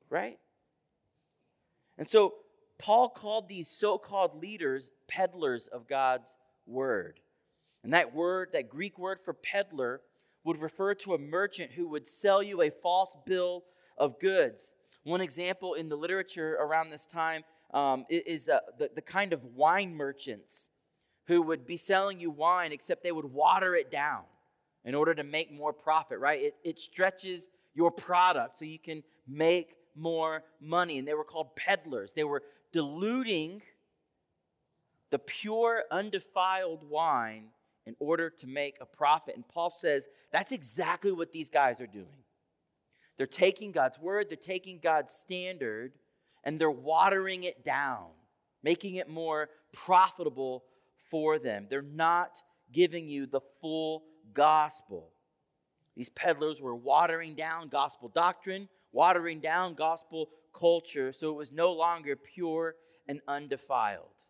Right? 0.09 0.39
And 1.99 2.09
so 2.09 2.35
Paul 2.79 3.09
called 3.09 3.49
these 3.49 3.69
so 3.69 3.99
called 3.99 4.41
leaders 4.41 4.91
peddlers 5.09 5.67
of 5.67 5.89
God's 5.89 6.37
word. 6.67 7.21
And 7.83 7.93
that 7.93 8.15
word, 8.15 8.51
that 8.53 8.69
Greek 8.69 8.99
word 8.99 9.21
for 9.21 9.35
peddler, 9.35 10.01
would 10.45 10.61
refer 10.61 10.95
to 10.95 11.15
a 11.15 11.19
merchant 11.19 11.73
who 11.73 11.89
would 11.89 12.07
sell 12.07 12.43
you 12.43 12.63
a 12.63 12.71
false 12.71 13.17
bill 13.27 13.65
of 13.97 14.19
goods. 14.21 14.75
One 15.05 15.21
example 15.21 15.75
in 15.75 15.89
the 15.89 15.97
literature 15.97 16.55
around 16.55 16.91
this 16.91 17.07
time 17.07 17.45
um, 17.73 18.05
is 18.09 18.49
uh, 18.49 18.61
the, 18.79 18.91
the 18.95 19.03
kind 19.03 19.33
of 19.33 19.45
wine 19.55 19.95
merchants 19.95 20.71
who 21.27 21.43
would 21.43 21.67
be 21.67 21.77
selling 21.77 22.21
you 22.21 22.31
wine, 22.31 22.73
except 22.73 23.03
they 23.03 23.13
would 23.13 23.25
water 23.25 23.75
it 23.75 23.91
down 23.91 24.23
in 24.85 24.95
order 24.95 25.15
to 25.15 25.25
make 25.25 25.51
more 25.53 25.73
profit, 25.73 26.19
right? 26.19 26.41
It, 26.41 26.55
it 26.63 26.79
stretches 26.79 27.49
your 27.75 27.91
product 27.91 28.59
so 28.59 28.65
you 28.65 28.79
can 28.79 29.03
make 29.27 29.75
more 29.97 30.43
money. 30.61 30.99
And 30.99 31.09
they 31.09 31.15
were 31.15 31.25
called 31.25 31.57
peddlers. 31.57 32.13
They 32.13 32.25
were 32.25 32.43
diluting 32.75 33.63
the 35.11 35.19
pure, 35.21 35.85
undefiled 35.93 36.83
wine 36.91 37.45
in 37.87 37.95
order 38.01 38.29
to 38.29 38.49
make 38.49 38.79
a 38.81 38.85
profit. 38.85 39.37
And 39.37 39.47
Paul 39.47 39.71
says 39.71 40.09
that's 40.33 40.51
exactly 40.51 41.13
what 41.13 41.33
these 41.33 41.51
guys 41.51 41.81
are 41.81 41.87
doing. 41.87 42.25
They're 43.17 43.29
taking 43.29 43.71
God's 43.71 44.01
word, 44.01 44.29
they're 44.29 44.37
taking 44.37 44.81
God's 44.81 45.13
standard, 45.13 45.93
and 46.43 46.61
they're 46.61 46.69
watering 46.69 47.45
it 47.45 47.65
down, 47.65 48.09
making 48.65 48.97
it 48.97 49.09
more 49.09 49.51
profitable 49.73 50.65
for 51.11 51.39
them. 51.39 51.69
They're 51.71 51.81
not 51.81 52.43
giving 52.73 53.09
you 53.09 53.27
the 53.27 53.41
full 53.61 54.03
gospel. 54.33 55.13
These 55.97 56.09
peddlers 56.09 56.61
were 56.61 56.75
watering 56.75 57.37
down 57.37 57.69
gospel 57.69 58.09
doctrine, 58.09 58.69
watering 58.91 59.39
down 59.39 59.75
gospel 59.75 60.31
culture, 60.55 61.13
so 61.13 61.31
it 61.31 61.37
was 61.37 61.53
no 61.53 61.73
longer 61.73 62.17
pure 62.17 62.77
and 63.09 63.21
undefiled. 63.29 64.25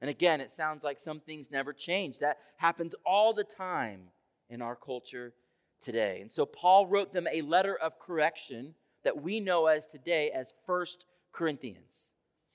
And 0.00 0.10
again, 0.10 0.40
it 0.40 0.52
sounds 0.52 0.84
like 0.84 1.00
some 1.00 1.20
things 1.20 1.50
never 1.50 1.72
change. 1.72 2.18
That 2.18 2.38
happens 2.56 2.94
all 3.04 3.32
the 3.32 3.44
time 3.44 4.10
in 4.48 4.62
our 4.62 4.76
culture 4.76 5.32
today. 5.80 6.18
And 6.20 6.30
so 6.30 6.46
Paul 6.46 6.86
wrote 6.86 7.12
them 7.12 7.26
a 7.32 7.42
letter 7.42 7.76
of 7.76 7.98
correction 7.98 8.74
that 9.04 9.22
we 9.22 9.40
know 9.40 9.66
as 9.66 9.86
today 9.86 10.30
as 10.30 10.54
First 10.66 11.04
Corinthians. 11.32 12.12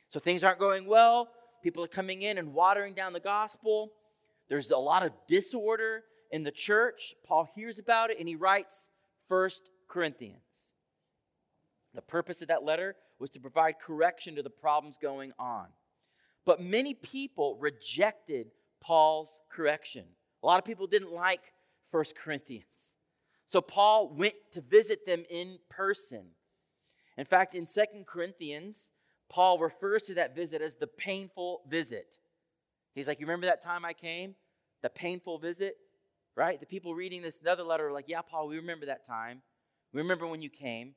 So 0.07 0.19
things 0.19 0.43
aren't 0.43 0.59
going 0.59 0.85
well. 0.85 1.29
People 1.63 1.83
are 1.83 1.87
coming 1.87 2.21
in 2.21 2.37
and 2.37 2.53
watering 2.53 2.93
down 2.93 3.13
the 3.13 3.19
gospel. 3.19 3.91
There's 4.49 4.71
a 4.71 4.77
lot 4.77 5.03
of 5.03 5.11
disorder 5.27 6.03
in 6.31 6.43
the 6.43 6.51
church. 6.51 7.15
Paul 7.25 7.49
hears 7.55 7.79
about 7.79 8.09
it 8.09 8.19
and 8.19 8.27
he 8.27 8.35
writes 8.35 8.89
First 9.27 9.69
Corinthians. 9.87 10.73
The 11.93 12.01
purpose 12.01 12.41
of 12.41 12.47
that 12.49 12.63
letter 12.63 12.95
was 13.23 13.31
to 13.31 13.39
provide 13.39 13.79
correction 13.79 14.35
to 14.35 14.43
the 14.43 14.49
problems 14.49 14.97
going 14.97 15.31
on. 15.39 15.67
But 16.45 16.61
many 16.61 16.93
people 16.93 17.55
rejected 17.57 18.51
Paul's 18.81 19.39
correction. 19.49 20.03
A 20.43 20.45
lot 20.45 20.59
of 20.59 20.65
people 20.65 20.87
didn't 20.87 21.13
like 21.13 21.53
First 21.89 22.17
Corinthians. 22.17 22.91
So 23.45 23.61
Paul 23.61 24.13
went 24.13 24.33
to 24.51 24.59
visit 24.59 25.05
them 25.05 25.23
in 25.29 25.59
person. 25.69 26.31
In 27.17 27.23
fact, 27.23 27.55
in 27.55 27.65
Second 27.65 28.07
Corinthians, 28.07 28.91
Paul 29.29 29.57
refers 29.57 30.03
to 30.03 30.15
that 30.15 30.35
visit 30.35 30.61
as 30.61 30.75
the 30.75 30.87
painful 30.87 31.61
visit. 31.69 32.17
He's 32.93 33.07
like, 33.07 33.21
You 33.21 33.25
remember 33.25 33.45
that 33.45 33.63
time 33.63 33.85
I 33.85 33.93
came? 33.93 34.35
The 34.81 34.89
painful 34.89 35.39
visit? 35.39 35.77
Right? 36.35 36.59
The 36.59 36.65
people 36.65 36.93
reading 36.93 37.21
this 37.21 37.39
other 37.47 37.63
letter 37.63 37.87
are 37.87 37.93
like, 37.93 38.09
Yeah, 38.09 38.21
Paul, 38.21 38.49
we 38.49 38.57
remember 38.57 38.87
that 38.87 39.05
time. 39.05 39.43
We 39.93 40.01
remember 40.01 40.27
when 40.27 40.41
you 40.41 40.49
came. 40.49 40.95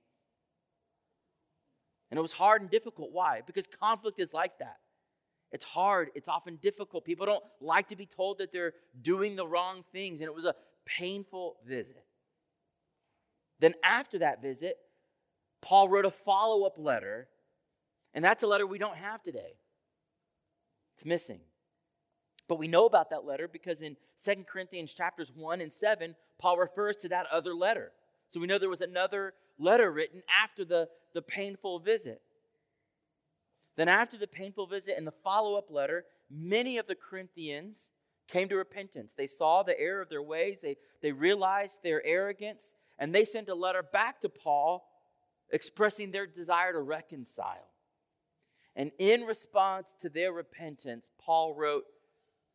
And 2.11 2.19
it 2.19 2.23
was 2.23 2.33
hard 2.33 2.63
and 2.63 2.71
difficult. 2.71 3.11
Why? 3.13 3.43
Because 3.47 3.67
conflict 3.67 4.19
is 4.19 4.33
like 4.33 4.59
that. 4.59 4.77
It's 5.53 5.65
hard, 5.65 6.11
it's 6.15 6.29
often 6.29 6.57
difficult. 6.57 7.05
People 7.05 7.27
don't 7.27 7.45
like 7.61 7.89
to 7.89 7.97
be 7.97 8.07
told 8.07 8.39
that 8.39 8.53
they're 8.53 8.75
doing 9.01 9.37
the 9.37 9.47
wrong 9.47 9.85
things, 9.93 10.21
and 10.21 10.27
it 10.27 10.35
was 10.35 10.45
a 10.45 10.55
painful 10.85 11.57
visit. 11.65 12.05
Then, 13.61 13.75
after 13.83 14.19
that 14.19 14.43
visit, 14.43 14.77
Paul 15.63 15.89
wrote 15.89 16.05
a 16.05 16.11
follow 16.11 16.67
up 16.67 16.75
letter, 16.77 17.29
and 18.13 18.25
that's 18.25 18.43
a 18.43 18.47
letter 18.47 18.67
we 18.67 18.79
don't 18.79 18.97
have 18.97 19.23
today. 19.23 19.57
It's 20.95 21.05
missing. 21.05 21.41
But 22.49 22.59
we 22.59 22.69
know 22.69 22.87
about 22.87 23.11
that 23.11 23.25
letter 23.25 23.49
because 23.49 23.83
in 23.83 23.97
Second 24.17 24.47
Corinthians 24.47 24.95
chapters 24.95 25.33
1 25.35 25.61
and 25.61 25.73
7, 25.73 26.15
Paul 26.39 26.59
refers 26.59 26.97
to 26.97 27.09
that 27.09 27.27
other 27.33 27.55
letter. 27.55 27.93
So 28.29 28.41
we 28.41 28.47
know 28.47 28.59
there 28.59 28.69
was 28.69 28.81
another 28.81 29.35
letter 29.59 29.91
written 29.91 30.23
after 30.43 30.65
the, 30.65 30.89
the 31.15 31.23
painful 31.23 31.79
visit. 31.81 32.21
Then, 33.77 33.89
after 33.89 34.17
the 34.17 34.27
painful 34.27 34.67
visit 34.67 34.97
and 34.97 35.07
the 35.07 35.13
follow 35.23 35.57
up 35.57 35.71
letter, 35.71 36.07
many 36.31 36.79
of 36.79 36.87
the 36.87 36.95
Corinthians 36.95 37.91
came 38.27 38.49
to 38.49 38.57
repentance. 38.57 39.13
They 39.13 39.27
saw 39.27 39.63
the 39.63 39.79
error 39.79 40.01
of 40.01 40.09
their 40.09 40.23
ways, 40.23 40.61
they, 40.63 40.77
they 41.03 41.13
realized 41.13 41.83
their 41.83 42.05
arrogance, 42.05 42.75
and 42.99 43.15
they 43.15 43.25
sent 43.25 43.49
a 43.49 43.55
letter 43.55 43.83
back 43.83 44.21
to 44.23 44.29
Paul 44.29 44.89
expressing 45.51 46.11
their 46.11 46.27
desire 46.27 46.73
to 46.73 46.81
reconcile. 46.81 47.69
And 48.75 48.91
in 48.99 49.23
response 49.23 49.95
to 50.01 50.09
their 50.09 50.33
repentance, 50.33 51.11
Paul 51.19 51.55
wrote 51.55 51.85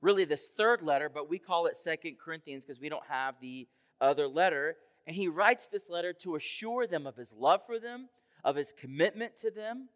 really 0.02 0.26
this 0.26 0.50
third 0.50 0.82
letter, 0.82 1.10
but 1.10 1.30
we 1.30 1.40
call 1.40 1.68
it 1.68 1.78
Second 1.78 2.18
Corinthians 2.24 2.66
because 2.66 2.82
we 2.82 2.90
don't 2.90 3.06
have 3.08 3.36
the 3.40 3.68
other 4.00 4.28
letter. 4.28 4.76
And 5.08 5.16
he 5.16 5.28
writes 5.28 5.68
this 5.68 5.90
letter 5.90 6.14
to 6.14 6.36
assure 6.36 6.88
them 6.88 7.08
of 7.08 7.16
his 7.16 7.34
love 7.34 7.62
for 7.66 7.80
them, 7.80 8.10
of 8.44 8.56
his 8.56 8.74
commitment 8.74 9.36
to 9.38 9.52
them. 9.52 9.90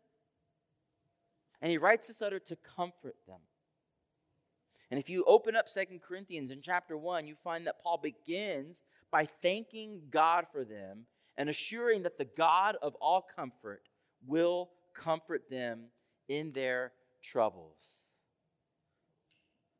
And 1.61 1.71
he 1.71 1.77
writes 1.77 2.07
this 2.07 2.21
letter 2.21 2.39
to 2.39 2.55
comfort 2.55 3.15
them. 3.27 3.39
And 4.91 4.99
if 4.99 5.09
you 5.09 5.23
open 5.25 5.55
up 5.55 5.67
Second 5.67 6.01
Corinthians 6.01 6.51
in 6.51 6.61
chapter 6.61 6.97
1, 6.97 7.27
you 7.27 7.35
find 7.43 7.65
that 7.65 7.81
Paul 7.81 7.97
begins 7.97 8.83
by 9.11 9.25
thanking 9.25 10.01
God 10.11 10.45
for 10.51 10.63
them 10.63 11.05
and 11.37 11.49
assuring 11.49 12.03
that 12.03 12.17
the 12.17 12.25
God 12.25 12.77
of 12.81 12.95
all 12.95 13.21
comfort 13.35 13.81
will 14.25 14.69
comfort 14.93 15.49
them 15.49 15.85
in 16.27 16.51
their 16.51 16.91
troubles. 17.21 18.05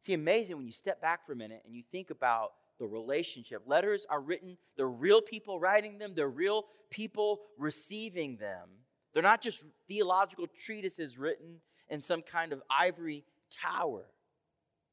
See, 0.01 0.13
amazing 0.13 0.57
when 0.57 0.65
you 0.65 0.71
step 0.71 1.01
back 1.01 1.25
for 1.25 1.33
a 1.33 1.35
minute 1.35 1.63
and 1.65 1.75
you 1.75 1.83
think 1.91 2.09
about 2.09 2.53
the 2.79 2.85
relationship. 2.85 3.63
Letters 3.65 4.05
are 4.09 4.21
written, 4.21 4.57
they're 4.77 4.87
real 4.87 5.21
people 5.21 5.59
writing 5.59 5.97
them, 5.97 6.13
they're 6.15 6.29
real 6.29 6.65
people 6.89 7.41
receiving 7.57 8.37
them. 8.37 8.69
They're 9.13 9.23
not 9.23 9.41
just 9.41 9.63
theological 9.87 10.47
treatises 10.47 11.17
written 11.17 11.61
in 11.89 12.01
some 12.01 12.21
kind 12.21 12.51
of 12.51 12.61
ivory 12.69 13.23
tower. 13.49 14.05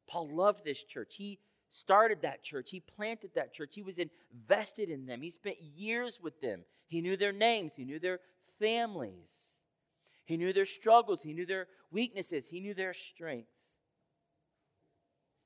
Paul 0.08 0.34
loved 0.34 0.64
this 0.64 0.82
church. 0.82 1.16
He 1.16 1.40
started 1.70 2.22
that 2.22 2.42
church. 2.42 2.70
He 2.70 2.80
planted 2.80 3.30
that 3.34 3.52
church. 3.52 3.74
He 3.74 3.82
was 3.82 3.98
invested 3.98 4.90
in 4.90 5.06
them. 5.06 5.22
He 5.22 5.30
spent 5.30 5.60
years 5.60 6.20
with 6.22 6.40
them. 6.40 6.64
He 6.86 7.00
knew 7.00 7.16
their 7.16 7.32
names, 7.32 7.74
he 7.74 7.86
knew 7.86 7.98
their 7.98 8.20
families, 8.58 9.60
he 10.26 10.36
knew 10.36 10.52
their 10.52 10.66
struggles, 10.66 11.22
he 11.22 11.32
knew 11.32 11.46
their 11.46 11.68
weaknesses, 11.90 12.46
he 12.46 12.60
knew 12.60 12.74
their 12.74 12.92
strengths. 12.92 13.78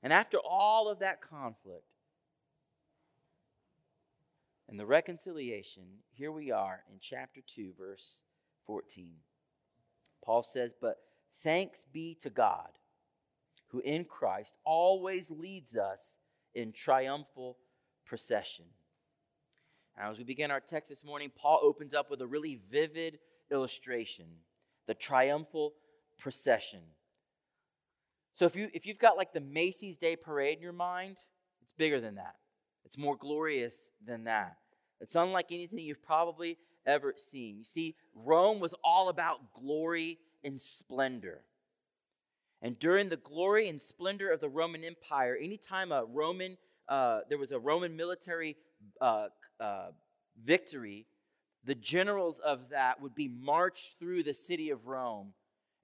And 0.02 0.12
after 0.12 0.38
all 0.38 0.88
of 0.88 0.98
that 0.98 1.22
conflict 1.22 1.94
and 4.68 4.78
the 4.78 4.86
reconciliation, 4.86 5.84
here 6.12 6.32
we 6.32 6.50
are 6.50 6.80
in 6.90 6.98
chapter 7.00 7.40
2, 7.46 7.72
verse 7.78 8.22
14. 8.66 9.14
Paul 10.24 10.42
says, 10.42 10.72
But 10.80 10.96
thanks 11.42 11.84
be 11.84 12.16
to 12.20 12.30
God 12.30 12.70
who 13.68 13.80
in 13.80 14.04
Christ 14.04 14.56
always 14.64 15.30
leads 15.30 15.76
us 15.76 16.18
in 16.54 16.72
triumphal 16.72 17.58
procession. 18.04 18.64
Now, 19.96 20.10
as 20.10 20.18
we 20.18 20.24
begin 20.24 20.50
our 20.50 20.60
text 20.60 20.90
this 20.90 21.04
morning, 21.04 21.30
Paul 21.34 21.60
opens 21.62 21.94
up 21.94 22.10
with 22.10 22.20
a 22.20 22.26
really 22.26 22.60
vivid 22.70 23.18
illustration 23.50 24.26
the 24.86 24.94
triumphal 24.94 25.74
procession. 26.16 26.80
So, 28.34 28.44
if, 28.44 28.54
you, 28.54 28.68
if 28.72 28.86
you've 28.86 28.98
got 28.98 29.16
like 29.16 29.32
the 29.32 29.40
Macy's 29.40 29.98
Day 29.98 30.14
Parade 30.14 30.58
in 30.58 30.62
your 30.62 30.72
mind, 30.72 31.16
it's 31.62 31.72
bigger 31.72 32.00
than 32.00 32.16
that. 32.16 32.36
It's 32.86 32.96
more 32.96 33.16
glorious 33.16 33.90
than 34.06 34.24
that. 34.24 34.56
It's 35.00 35.16
unlike 35.16 35.50
anything 35.50 35.80
you've 35.80 36.02
probably 36.02 36.56
ever 36.86 37.14
seen. 37.16 37.58
You 37.58 37.64
see, 37.64 37.96
Rome 38.14 38.60
was 38.60 38.74
all 38.84 39.08
about 39.08 39.52
glory 39.52 40.18
and 40.44 40.60
splendor. 40.60 41.40
And 42.62 42.78
during 42.78 43.08
the 43.08 43.16
glory 43.16 43.68
and 43.68 43.82
splendor 43.82 44.30
of 44.30 44.40
the 44.40 44.48
Roman 44.48 44.84
Empire, 44.84 45.36
anytime 45.36 45.90
a 45.90 46.04
Roman, 46.04 46.56
uh, 46.88 47.20
there 47.28 47.38
was 47.38 47.50
a 47.50 47.58
Roman 47.58 47.96
military 47.96 48.56
uh, 49.00 49.26
uh, 49.58 49.88
victory, 50.42 51.06
the 51.64 51.74
generals 51.74 52.38
of 52.38 52.70
that 52.70 53.02
would 53.02 53.16
be 53.16 53.28
marched 53.28 53.98
through 53.98 54.22
the 54.22 54.32
city 54.32 54.70
of 54.70 54.86
Rome 54.86 55.32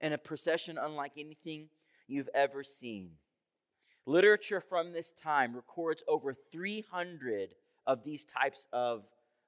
in 0.00 0.12
a 0.12 0.18
procession 0.18 0.78
unlike 0.80 1.12
anything 1.18 1.68
you've 2.06 2.30
ever 2.32 2.62
seen. 2.62 3.10
Literature 4.06 4.60
from 4.60 4.92
this 4.92 5.12
time 5.12 5.54
records 5.54 6.02
over 6.08 6.34
300 6.50 7.50
of 7.86 8.02
these 8.04 8.24
types 8.24 8.66
of, 8.72 9.04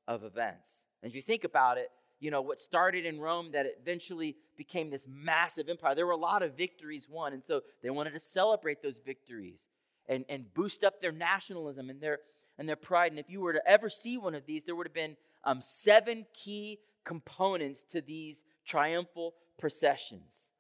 of 0.07 0.23
events. 0.23 0.85
And 1.03 1.11
if 1.11 1.17
you 1.17 1.23
think 1.23 1.45
about 1.45 1.79
it, 1.79 1.91
you 2.21 2.31
know, 2.31 2.41
what 2.41 2.61
started 2.61 3.05
in 3.05 3.21
Rome 3.21 3.51
that 3.53 3.67
eventually 3.81 4.37
became 4.57 4.91
this 4.91 5.07
massive 5.09 5.69
empire. 5.69 5.95
There 5.95 6.07
were 6.07 6.13
a 6.13 6.17
lot 6.17 6.43
of 6.43 6.57
victories 6.57 7.09
won, 7.09 7.33
and 7.33 7.45
so 7.45 7.63
they 7.83 7.91
wanted 7.91 8.15
to 8.15 8.21
celebrate 8.21 8.83
those 8.83 9.01
victories 9.05 9.69
and, 10.09 10.25
and 10.29 10.53
boost 10.55 10.85
up 10.85 11.01
their 11.01 11.13
nationalism 11.13 11.91
and 11.91 12.01
their, 12.01 12.21
and 12.57 12.69
their 12.69 12.77
pride. 12.77 13.11
And 13.13 13.19
if 13.19 13.29
you 13.29 13.41
were 13.41 13.53
to 13.53 13.69
ever 13.69 13.91
see 13.91 14.17
one 14.17 14.35
of 14.35 14.47
these, 14.47 14.65
there 14.65 14.77
would 14.77 14.87
have 14.87 14.95
been 14.95 15.17
um, 15.45 15.61
seven 15.61 16.27
key 16.33 16.79
components 17.05 17.83
to 17.91 18.01
these 18.01 18.45
triumphal 18.65 19.35
processions. 19.59 20.51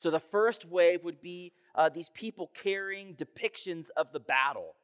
So 0.00 0.10
the 0.10 0.18
first 0.18 0.64
wave 0.64 1.04
would 1.04 1.20
be 1.20 1.52
uh, 1.74 1.90
these 1.90 2.08
people 2.08 2.50
carrying 2.54 3.14
depictions 3.16 3.88
of 3.98 4.14
the 4.14 4.18
battle, 4.18 4.74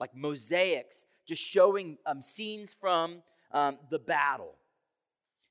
like 0.00 0.16
mosaics, 0.16 1.04
just 1.28 1.42
showing 1.42 1.98
um, 2.06 2.22
scenes 2.22 2.74
from 2.80 3.22
um, 3.52 3.76
the 3.90 3.98
battle. 3.98 4.54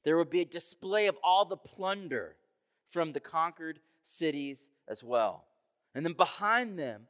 There 0.03 0.17
would 0.17 0.31
be 0.31 0.41
a 0.41 0.45
display 0.45 1.05
of 1.05 1.15
all 1.23 1.45
the 1.45 1.57
plunder 1.57 2.37
from 2.89 3.13
the 3.13 3.19
conquered 3.19 3.77
cities 4.01 4.69
as 4.87 5.03
well. 5.03 5.45
And 5.93 6.03
then 6.03 6.13
behind 6.13 6.79
them 6.79 7.03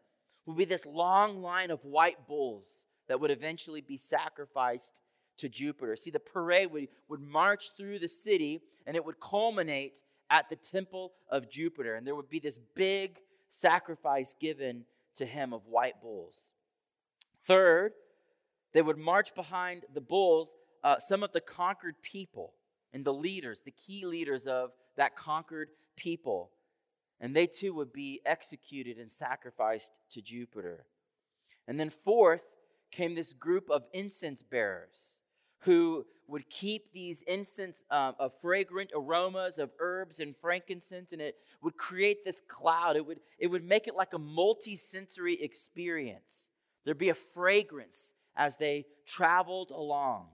would 0.45 0.57
be 0.57 0.65
this 0.65 0.85
long 0.85 1.41
line 1.41 1.71
of 1.71 1.85
white 1.85 2.27
bulls 2.27 2.85
that 3.07 3.21
would 3.21 3.31
eventually 3.31 3.79
be 3.79 3.97
sacrificed 3.97 4.99
to 5.37 5.47
Jupiter. 5.47 5.95
See, 5.95 6.11
the 6.11 6.19
parade 6.19 6.69
would, 6.73 6.89
would 7.07 7.21
march 7.21 7.71
through 7.77 7.99
the 7.99 8.09
city 8.09 8.61
and 8.85 8.97
it 8.97 9.05
would 9.05 9.21
culminate 9.21 10.01
at 10.33 10.49
the 10.49 10.55
temple 10.55 11.13
of 11.29 11.47
Jupiter. 11.47 11.93
And 11.93 12.07
there 12.07 12.15
would 12.15 12.27
be 12.27 12.39
this 12.39 12.57
big 12.73 13.19
sacrifice 13.51 14.35
given 14.39 14.83
to 15.15 15.25
him 15.27 15.53
of 15.53 15.67
white 15.67 16.01
bulls. 16.01 16.49
Third, 17.45 17.93
they 18.73 18.81
would 18.81 18.97
march 18.97 19.35
behind 19.35 19.83
the 19.93 20.01
bulls 20.01 20.55
uh, 20.83 20.97
some 20.97 21.21
of 21.21 21.31
the 21.33 21.39
conquered 21.39 22.01
people 22.01 22.55
and 22.93 23.05
the 23.05 23.13
leaders, 23.13 23.61
the 23.61 23.71
key 23.71 24.07
leaders 24.07 24.47
of 24.47 24.71
that 24.97 25.15
conquered 25.15 25.69
people. 25.95 26.49
And 27.21 27.35
they 27.35 27.45
too 27.45 27.75
would 27.75 27.93
be 27.93 28.19
executed 28.25 28.97
and 28.97 29.11
sacrificed 29.11 29.91
to 30.09 30.21
Jupiter. 30.21 30.85
And 31.67 31.79
then, 31.79 31.91
fourth, 31.91 32.47
came 32.91 33.13
this 33.13 33.33
group 33.33 33.69
of 33.69 33.83
incense 33.93 34.41
bearers 34.41 35.19
who 35.63 36.05
would 36.27 36.49
keep 36.49 36.91
these 36.93 37.21
incense 37.23 37.83
um, 37.91 38.15
of 38.19 38.33
fragrant 38.41 38.91
aromas 38.95 39.57
of 39.57 39.71
herbs 39.79 40.19
and 40.19 40.35
frankincense 40.37 41.11
and 41.11 41.21
it 41.21 41.35
would 41.61 41.77
create 41.77 42.23
this 42.23 42.41
cloud 42.47 42.95
it 42.95 43.05
would 43.05 43.19
it 43.37 43.47
would 43.47 43.63
make 43.63 43.87
it 43.87 43.95
like 43.95 44.13
a 44.13 44.19
multi-sensory 44.19 45.41
experience 45.41 46.49
there'd 46.85 46.97
be 46.97 47.09
a 47.09 47.15
fragrance 47.15 48.13
as 48.35 48.55
they 48.57 48.85
traveled 49.05 49.69
along 49.71 50.27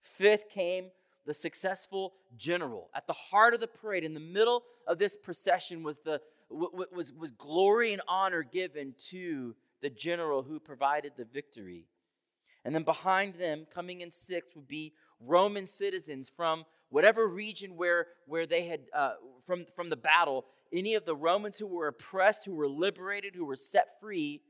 fifth 0.00 0.48
came 0.48 0.90
the 1.26 1.34
successful 1.34 2.14
general. 2.36 2.90
At 2.94 3.06
the 3.06 3.12
heart 3.12 3.54
of 3.54 3.60
the 3.60 3.66
parade, 3.66 4.04
in 4.04 4.14
the 4.14 4.20
middle 4.20 4.62
of 4.86 4.98
this 4.98 5.16
procession, 5.16 5.82
was, 5.82 6.00
the, 6.00 6.20
was, 6.50 7.12
was 7.12 7.30
glory 7.32 7.92
and 7.92 8.02
honor 8.08 8.42
given 8.42 8.94
to 9.10 9.54
the 9.80 9.90
general 9.90 10.42
who 10.42 10.60
provided 10.60 11.12
the 11.16 11.24
victory. 11.24 11.86
And 12.64 12.74
then 12.74 12.82
behind 12.82 13.34
them, 13.34 13.66
coming 13.72 14.00
in 14.00 14.10
sixth, 14.10 14.56
would 14.56 14.68
be 14.68 14.94
Roman 15.20 15.66
citizens 15.66 16.30
from 16.34 16.64
whatever 16.88 17.28
region 17.28 17.76
where, 17.76 18.06
where 18.26 18.46
they 18.46 18.66
had, 18.66 18.80
uh, 18.94 19.14
from, 19.44 19.66
from 19.74 19.90
the 19.90 19.96
battle, 19.96 20.46
any 20.72 20.94
of 20.94 21.04
the 21.04 21.16
Romans 21.16 21.58
who 21.58 21.66
were 21.66 21.88
oppressed, 21.88 22.44
who 22.44 22.54
were 22.54 22.68
liberated, 22.68 23.34
who 23.34 23.44
were 23.44 23.56
set 23.56 24.00
free, 24.00 24.40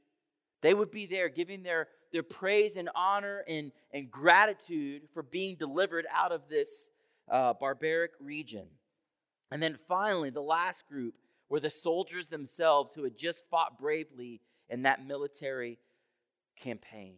they 0.63 0.75
would 0.75 0.91
be 0.91 1.07
there 1.07 1.29
giving 1.29 1.63
their, 1.63 1.89
their 2.13 2.23
praise 2.23 2.77
and 2.77 2.89
honor 2.95 3.45
and, 3.49 3.73
and 3.93 4.11
gratitude 4.11 5.03
for 5.13 5.23
being 5.23 5.57
delivered 5.57 6.07
out 6.13 6.33
of 6.33 6.49
this 6.49 6.91
uh, 7.31 7.53
barbaric 7.55 8.13
region. 8.21 8.67
And 9.51 9.63
then 9.63 9.79
finally, 9.89 10.31
the 10.31 10.41
last 10.41 10.89
group 10.89 11.15
were 11.49 11.61
the 11.61 11.71
soldiers 11.71 12.29
themselves 12.29 12.93
who 12.95 13.05
had 13.05 13.17
just 13.17 13.49
fought 13.51 13.79
bravely 13.79 14.41
in 14.69 14.83
that 14.83 15.07
military 15.07 15.79
campaign. 16.57 17.17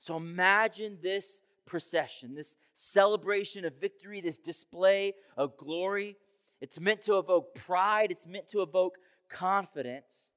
So 0.00 0.16
imagine 0.16 0.98
this 1.02 1.42
procession, 1.66 2.34
this 2.34 2.56
celebration 2.74 3.64
of 3.64 3.74
victory, 3.80 4.20
this 4.20 4.38
display 4.38 5.14
of 5.36 5.56
glory. 5.56 6.16
It's 6.60 6.80
meant 6.80 7.02
to 7.02 7.18
evoke 7.18 7.54
pride, 7.54 8.10
it's 8.10 8.26
meant 8.26 8.48
to 8.48 8.62
evoke 8.62 8.98
confidence. 9.28 10.30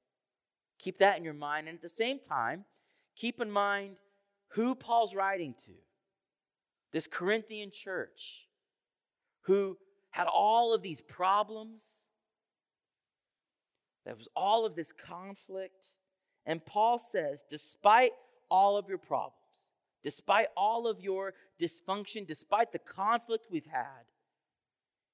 Keep 0.79 0.99
that 0.99 1.17
in 1.17 1.23
your 1.23 1.33
mind. 1.33 1.67
And 1.67 1.75
at 1.75 1.81
the 1.81 1.89
same 1.89 2.19
time, 2.19 2.65
keep 3.15 3.39
in 3.39 3.49
mind 3.49 3.97
who 4.49 4.75
Paul's 4.75 5.15
writing 5.15 5.53
to 5.65 5.71
this 6.91 7.07
Corinthian 7.07 7.71
church 7.71 8.47
who 9.41 9.77
had 10.09 10.27
all 10.27 10.73
of 10.73 10.81
these 10.81 11.01
problems. 11.01 11.99
There 14.05 14.15
was 14.15 14.27
all 14.35 14.65
of 14.65 14.75
this 14.75 14.91
conflict. 14.91 15.89
And 16.45 16.65
Paul 16.65 16.97
says, 16.99 17.43
despite 17.49 18.11
all 18.49 18.77
of 18.77 18.89
your 18.89 18.97
problems, 18.97 19.40
despite 20.03 20.47
all 20.55 20.87
of 20.87 21.01
your 21.01 21.33
dysfunction, 21.59 22.27
despite 22.27 22.71
the 22.71 22.79
conflict 22.79 23.47
we've 23.49 23.65
had, 23.65 24.05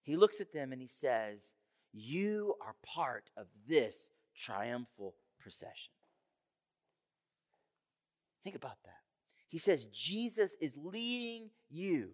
he 0.02 0.16
looks 0.16 0.40
at 0.40 0.54
them 0.54 0.72
and 0.72 0.82
he 0.82 0.88
says, 0.88 1.54
You 1.94 2.56
are 2.66 2.76
part 2.86 3.30
of 3.36 3.48
this 3.68 4.12
triumphal 4.36 5.16
procession. 5.40 5.92
Think 8.44 8.56
about 8.56 8.78
that. 8.86 8.92
He 9.50 9.58
says, 9.58 9.86
Jesus 9.94 10.56
is 10.62 10.78
leading 10.78 11.50
you. 11.70 12.12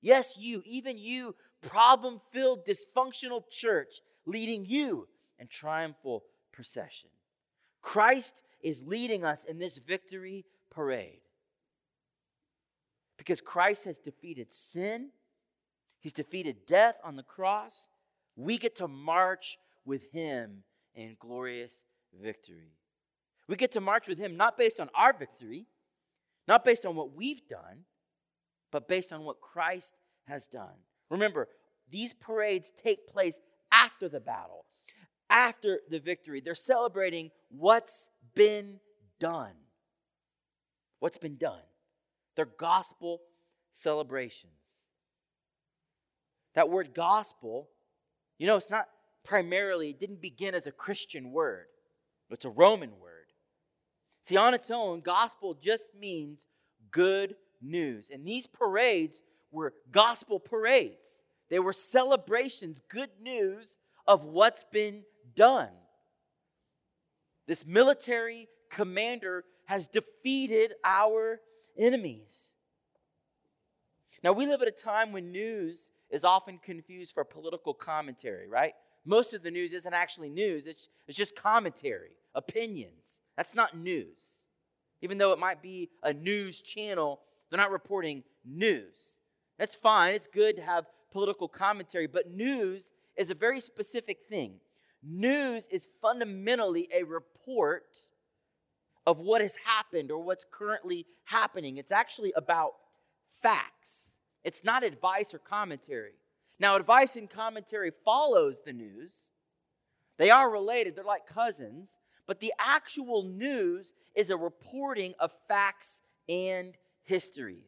Yes, 0.00 0.36
you, 0.38 0.62
even 0.64 0.98
you, 0.98 1.34
problem 1.62 2.20
filled, 2.32 2.66
dysfunctional 2.66 3.42
church, 3.50 4.00
leading 4.24 4.64
you 4.64 5.08
in 5.38 5.48
triumphal 5.48 6.24
procession. 6.52 7.10
Christ 7.82 8.42
is 8.60 8.82
leading 8.82 9.24
us 9.24 9.44
in 9.44 9.58
this 9.58 9.78
victory 9.78 10.44
parade. 10.70 11.20
Because 13.18 13.40
Christ 13.40 13.84
has 13.84 13.98
defeated 13.98 14.52
sin, 14.52 15.10
He's 16.00 16.12
defeated 16.12 16.66
death 16.66 17.00
on 17.02 17.16
the 17.16 17.24
cross. 17.24 17.88
We 18.36 18.58
get 18.58 18.76
to 18.76 18.86
march 18.86 19.58
with 19.84 20.12
Him 20.12 20.62
in 20.94 21.16
glorious 21.18 21.82
victory. 22.22 22.74
We 23.48 23.56
get 23.56 23.72
to 23.72 23.80
march 23.80 24.06
with 24.06 24.18
Him 24.18 24.36
not 24.36 24.56
based 24.56 24.78
on 24.78 24.88
our 24.94 25.12
victory, 25.12 25.66
not 26.46 26.64
based 26.64 26.86
on 26.86 26.94
what 26.94 27.16
we've 27.16 27.46
done, 27.48 27.86
but 28.70 28.86
based 28.86 29.12
on 29.12 29.24
what 29.24 29.40
Christ 29.40 29.94
has 30.28 30.46
done. 30.46 30.74
Remember, 31.10 31.48
these 31.90 32.14
parades 32.14 32.72
take 32.84 33.08
place 33.08 33.40
after 33.72 34.08
the 34.08 34.20
battle, 34.20 34.64
after 35.28 35.80
the 35.90 35.98
victory. 35.98 36.40
They're 36.40 36.54
celebrating 36.54 37.30
what's 37.48 38.08
been 38.34 38.80
done. 39.18 39.54
What's 41.00 41.18
been 41.18 41.36
done. 41.36 41.62
They're 42.36 42.44
gospel 42.44 43.22
celebrations. 43.72 44.52
That 46.54 46.70
word 46.70 46.94
gospel, 46.94 47.68
you 48.38 48.46
know, 48.46 48.56
it's 48.56 48.70
not 48.70 48.88
primarily, 49.24 49.90
it 49.90 49.98
didn't 49.98 50.20
begin 50.20 50.54
as 50.54 50.66
a 50.66 50.72
Christian 50.72 51.32
word, 51.32 51.66
it's 52.30 52.44
a 52.44 52.50
Roman 52.50 52.98
word. 53.00 53.12
See, 54.22 54.36
on 54.36 54.54
its 54.54 54.70
own, 54.70 55.00
gospel 55.00 55.54
just 55.54 55.94
means 55.94 56.46
good 56.90 57.36
news. 57.62 58.10
And 58.10 58.26
these 58.26 58.46
parades 58.46 59.22
were 59.52 59.74
gospel 59.92 60.40
parades, 60.40 61.22
they 61.48 61.58
were 61.58 61.72
celebrations, 61.72 62.80
good 62.88 63.10
news 63.20 63.78
of 64.06 64.24
what's 64.24 64.64
been 64.64 65.02
done. 65.34 65.70
This 67.46 67.64
military 67.64 68.48
commander 68.70 69.44
has 69.66 69.86
defeated 69.86 70.74
our 70.84 71.40
enemies. 71.78 72.56
Now, 74.22 74.32
we 74.32 74.46
live 74.46 74.62
at 74.62 74.68
a 74.68 74.72
time 74.72 75.12
when 75.12 75.30
news 75.30 75.90
is 76.10 76.24
often 76.24 76.58
confused 76.58 77.14
for 77.14 77.24
political 77.24 77.74
commentary, 77.74 78.48
right? 78.48 78.74
Most 79.04 79.34
of 79.34 79.42
the 79.42 79.50
news 79.50 79.72
isn't 79.72 79.94
actually 79.94 80.30
news, 80.30 80.66
it's, 80.66 80.88
it's 81.06 81.16
just 81.16 81.36
commentary, 81.36 82.10
opinions. 82.34 83.20
That's 83.36 83.54
not 83.54 83.76
news. 83.76 84.46
Even 85.02 85.18
though 85.18 85.32
it 85.32 85.38
might 85.38 85.62
be 85.62 85.90
a 86.02 86.12
news 86.12 86.60
channel, 86.60 87.20
they're 87.50 87.58
not 87.58 87.70
reporting 87.70 88.24
news. 88.44 89.18
That's 89.58 89.76
fine, 89.76 90.14
it's 90.14 90.26
good 90.26 90.56
to 90.56 90.62
have 90.62 90.86
political 91.12 91.48
commentary, 91.48 92.06
but 92.06 92.30
news 92.30 92.92
is 93.16 93.30
a 93.30 93.34
very 93.34 93.60
specific 93.60 94.18
thing. 94.28 94.54
News 95.02 95.68
is 95.70 95.88
fundamentally 96.02 96.88
a 96.92 97.04
report 97.04 97.98
of 99.06 99.18
what 99.18 99.40
has 99.40 99.56
happened 99.56 100.10
or 100.10 100.18
what's 100.18 100.44
currently 100.50 101.06
happening. 101.24 101.76
It's 101.76 101.92
actually 101.92 102.32
about 102.36 102.72
facts. 103.40 104.12
It's 104.44 104.64
not 104.64 104.82
advice 104.82 105.32
or 105.32 105.38
commentary. 105.38 106.14
Now, 106.58 106.76
advice 106.76 107.16
and 107.16 107.30
commentary 107.30 107.92
follows 108.04 108.62
the 108.64 108.72
news. 108.72 109.32
They 110.18 110.30
are 110.30 110.50
related, 110.50 110.96
they're 110.96 111.04
like 111.04 111.26
cousins, 111.26 111.98
but 112.26 112.40
the 112.40 112.52
actual 112.58 113.22
news 113.22 113.92
is 114.14 114.30
a 114.30 114.36
reporting 114.36 115.14
of 115.20 115.30
facts 115.46 116.02
and 116.28 116.74
history. 117.04 117.64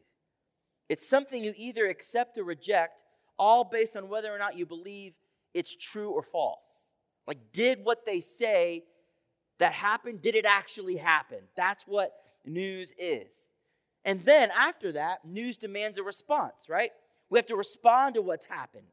It's 0.89 1.07
something 1.07 1.43
you 1.43 1.53
either 1.55 1.87
accept 1.87 2.37
or 2.37 2.43
reject, 2.43 3.03
all 3.37 3.63
based 3.63 3.95
on 3.95 4.09
whether 4.09 4.33
or 4.33 4.39
not 4.39 4.57
you 4.57 4.65
believe 4.65 5.13
it's 5.53 5.75
true 5.75 6.09
or 6.09 6.23
false. 6.23 6.87
Like, 7.27 7.37
did 7.53 7.83
what 7.83 8.05
they 8.05 8.19
say 8.19 8.83
that 9.59 9.73
happened, 9.73 10.21
did 10.21 10.35
it 10.35 10.45
actually 10.45 10.97
happen? 10.97 11.39
That's 11.55 11.85
what 11.85 12.13
news 12.45 12.93
is. 12.97 13.49
And 14.05 14.23
then 14.25 14.49
after 14.57 14.93
that, 14.93 15.25
news 15.25 15.57
demands 15.57 15.97
a 15.97 16.03
response, 16.03 16.67
right? 16.67 16.91
We 17.29 17.37
have 17.37 17.45
to 17.47 17.55
respond 17.55 18.15
to 18.15 18.21
what's 18.21 18.47
happened. 18.47 18.87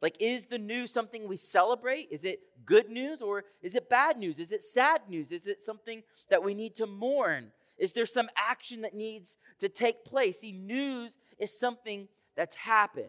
Like, 0.00 0.16
is 0.20 0.46
the 0.46 0.58
news 0.58 0.92
something 0.92 1.26
we 1.26 1.36
celebrate? 1.36 2.08
Is 2.10 2.24
it 2.24 2.40
good 2.64 2.88
news 2.90 3.20
or 3.22 3.44
is 3.62 3.74
it 3.74 3.88
bad 3.88 4.18
news? 4.18 4.38
Is 4.38 4.52
it 4.52 4.62
sad 4.62 5.02
news? 5.08 5.32
Is 5.32 5.46
it 5.46 5.62
something 5.62 6.02
that 6.30 6.42
we 6.42 6.54
need 6.54 6.74
to 6.76 6.86
mourn? 6.86 7.50
Is 7.78 7.92
there 7.92 8.06
some 8.06 8.28
action 8.36 8.82
that 8.82 8.94
needs 8.94 9.38
to 9.60 9.68
take 9.68 10.04
place? 10.04 10.40
See, 10.40 10.52
news 10.52 11.16
is 11.38 11.58
something 11.58 12.08
that's 12.36 12.56
happened. 12.56 13.06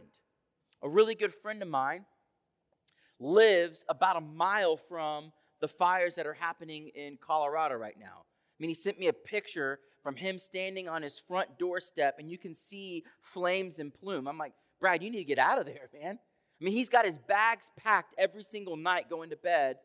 A 0.82 0.90
really 0.90 1.16
good 1.16 1.34
friend 1.34 1.62
of 1.62 1.68
mine 1.68 2.06
lives 3.20 3.86
about 3.90 4.16
a 4.16 4.22
mile 4.22 4.78
from 4.78 5.32
the 5.60 5.68
fires 5.68 6.16
that 6.16 6.26
are 6.26 6.34
happening 6.34 6.90
in 6.90 7.18
Colorado 7.18 7.76
right 7.76 7.98
now. 8.00 8.24
I 8.24 8.58
mean, 8.60 8.70
he 8.70 8.76
sent 8.76 9.00
me 9.00 9.08
a 9.08 9.14
picture 9.14 9.80
from 10.04 10.16
him 10.16 10.40
standing 10.40 10.90
on 10.90 11.02
his 11.02 11.20
front 11.20 11.58
doorstep, 11.58 12.16
and 12.20 12.30
you 12.30 12.38
can 12.38 12.54
see 12.54 13.04
flames 13.22 13.80
and 13.80 13.94
plume. 13.94 14.28
I'm 14.28 14.38
like, 14.38 14.54
Brad, 14.80 15.04
you 15.04 15.10
need 15.10 15.20
to 15.20 15.24
get 15.24 15.40
out 15.40 15.60
of 15.60 15.66
there, 15.66 15.90
man. 16.02 16.20
I 16.20 16.64
mean, 16.64 16.74
he's 16.74 16.90
got 16.90 17.06
his 17.06 17.18
bags 17.18 17.72
packed 17.78 18.14
every 18.18 18.44
single 18.44 18.76
night 18.76 19.10
going 19.10 19.30
to 19.30 19.38
bed, 19.38 19.78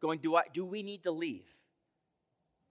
going, 0.00 0.20
Do, 0.20 0.36
I, 0.36 0.42
do 0.52 0.64
we 0.64 0.82
need 0.82 1.02
to 1.04 1.10
leave? 1.10 1.46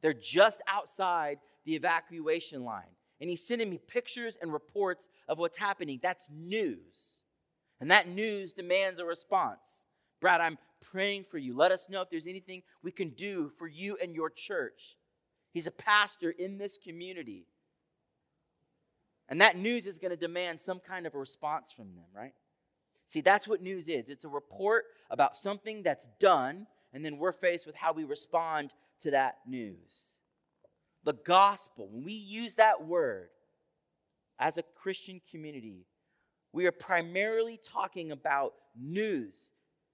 They're 0.01 0.13
just 0.13 0.61
outside 0.67 1.39
the 1.65 1.75
evacuation 1.75 2.63
line. 2.63 2.95
And 3.19 3.29
he's 3.29 3.45
sending 3.45 3.69
me 3.69 3.79
pictures 3.85 4.37
and 4.41 4.53
reports 4.53 5.09
of 5.27 5.37
what's 5.37 5.57
happening. 5.57 5.99
That's 6.01 6.29
news. 6.31 7.17
And 7.81 7.91
that 7.91 8.07
news 8.07 8.53
demands 8.53 8.99
a 8.99 9.05
response. 9.05 9.83
Brad, 10.21 10.39
I'm 10.39 10.57
praying 10.81 11.25
for 11.29 11.37
you. 11.37 11.55
Let 11.55 11.71
us 11.71 11.87
know 11.89 12.01
if 12.01 12.09
there's 12.09 12.27
anything 12.27 12.63
we 12.83 12.91
can 12.91 13.09
do 13.09 13.51
for 13.57 13.67
you 13.67 13.97
and 14.01 14.15
your 14.15 14.29
church. 14.29 14.97
He's 15.51 15.67
a 15.67 15.71
pastor 15.71 16.31
in 16.31 16.57
this 16.57 16.77
community. 16.77 17.45
And 19.27 19.41
that 19.41 19.57
news 19.57 19.85
is 19.87 19.99
going 19.99 20.11
to 20.11 20.17
demand 20.17 20.59
some 20.59 20.79
kind 20.79 21.05
of 21.05 21.13
a 21.13 21.19
response 21.19 21.71
from 21.71 21.95
them, 21.95 22.05
right? 22.15 22.33
See, 23.05 23.21
that's 23.21 23.47
what 23.47 23.61
news 23.61 23.87
is 23.87 24.09
it's 24.09 24.25
a 24.25 24.29
report 24.29 24.85
about 25.09 25.35
something 25.35 25.83
that's 25.83 26.09
done, 26.19 26.67
and 26.93 27.03
then 27.03 27.17
we're 27.17 27.31
faced 27.31 27.65
with 27.65 27.75
how 27.75 27.93
we 27.93 28.03
respond 28.03 28.73
to 29.01 29.11
that 29.11 29.37
news. 29.47 30.15
The 31.03 31.13
gospel, 31.13 31.89
when 31.91 32.03
we 32.03 32.13
use 32.13 32.55
that 32.55 32.85
word 32.85 33.29
as 34.39 34.57
a 34.57 34.63
Christian 34.75 35.21
community, 35.31 35.85
we 36.51 36.65
are 36.65 36.71
primarily 36.71 37.59
talking 37.63 38.11
about 38.11 38.53
news 38.79 39.49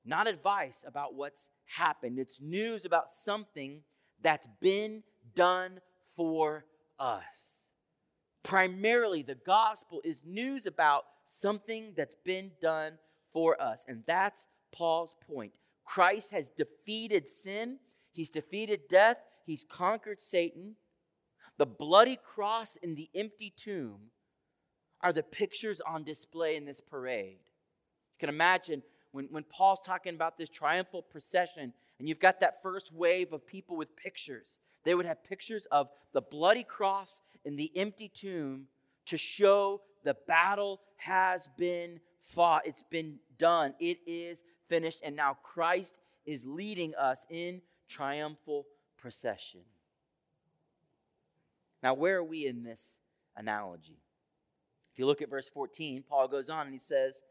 not 0.06 0.28
advice 0.28 0.84
about 0.88 1.15
what's 1.15 1.50
happened. 1.65 2.20
It's 2.20 2.39
news 2.41 2.86
about 2.86 3.10
something 3.10 3.82
that's 4.22 4.48
been 4.62 5.04
done 5.34 5.80
for 6.15 6.65
us. 7.00 7.68
Primarily, 8.44 9.24
the 9.24 9.36
gospel 9.36 10.02
is 10.04 10.22
news 10.26 10.65
about 10.65 11.06
something 11.24 11.94
that's 11.98 12.15
been 12.24 12.52
done 12.62 12.94
for 13.34 13.60
us. 13.62 13.84
And 13.88 14.04
that's 14.06 14.48
Paul's 14.72 15.15
point. 15.28 15.54
Christ 15.84 16.32
has 16.32 16.50
defeated 16.50 17.28
sin, 17.28 17.80
he's 18.12 18.30
defeated 18.30 18.88
death, 18.88 19.18
he's 19.46 19.63
conquered 19.63 20.22
Satan. 20.22 20.76
The 21.58 21.65
bloody 21.65 22.18
cross 22.18 22.78
and 22.84 22.98
the 22.98 23.10
empty 23.15 23.54
tomb 23.56 24.12
are 25.02 25.13
the 25.13 25.24
pictures 25.24 25.80
on 25.82 26.04
display 26.04 26.56
in 26.56 26.65
this 26.65 26.82
parade. 26.82 27.38
You 27.39 28.20
can 28.20 28.30
imagine 28.30 28.82
when, 29.15 29.28
when 29.32 29.43
Paul's 29.43 29.80
talking 29.80 30.13
about 30.13 30.38
this 30.38 30.49
triumphal 30.49 31.01
procession, 31.01 31.71
and 31.99 32.10
you've 32.10 32.19
got 32.19 32.41
that 32.41 32.62
first 32.62 32.91
wave 32.93 33.32
of 33.32 33.47
people 33.47 33.78
with 33.78 33.95
pictures. 33.95 34.60
They 34.84 34.93
would 34.93 35.06
have 35.06 35.23
pictures 35.23 35.65
of 35.71 35.88
the 36.12 36.21
bloody 36.21 36.63
cross 36.63 37.21
and 37.45 37.58
the 37.58 37.71
empty 37.78 38.10
tomb 38.10 38.67
to 39.06 39.17
show 39.17 39.82
the 40.04 40.17
battle 40.28 40.82
has 40.97 41.47
been 41.58 42.01
fought. 42.19 42.67
It's 42.67 42.84
been 42.84 43.19
done. 43.38 43.73
It 43.80 43.99
is 44.06 44.43
finished. 44.67 44.99
And 45.01 45.15
now 45.15 45.38
Christ 45.41 45.97
is 46.25 46.45
leading 46.45 46.93
us 46.95 47.25
in 47.30 47.62
triumphal 47.88 48.65
procession. 48.97 49.62
Now, 51.82 51.93
where 51.93 52.17
are 52.17 52.23
we 52.23 52.47
in 52.47 52.63
this 52.63 52.99
analogy? 53.38 53.99
If 54.91 54.99
you 54.99 55.06
look 55.06 55.21
at 55.21 55.30
verse 55.30 55.49
14, 55.49 56.04
Paul 56.10 56.28
goes 56.28 56.49
on 56.49 56.65
and 56.65 56.73
he 56.73 56.80
says, 56.80 57.23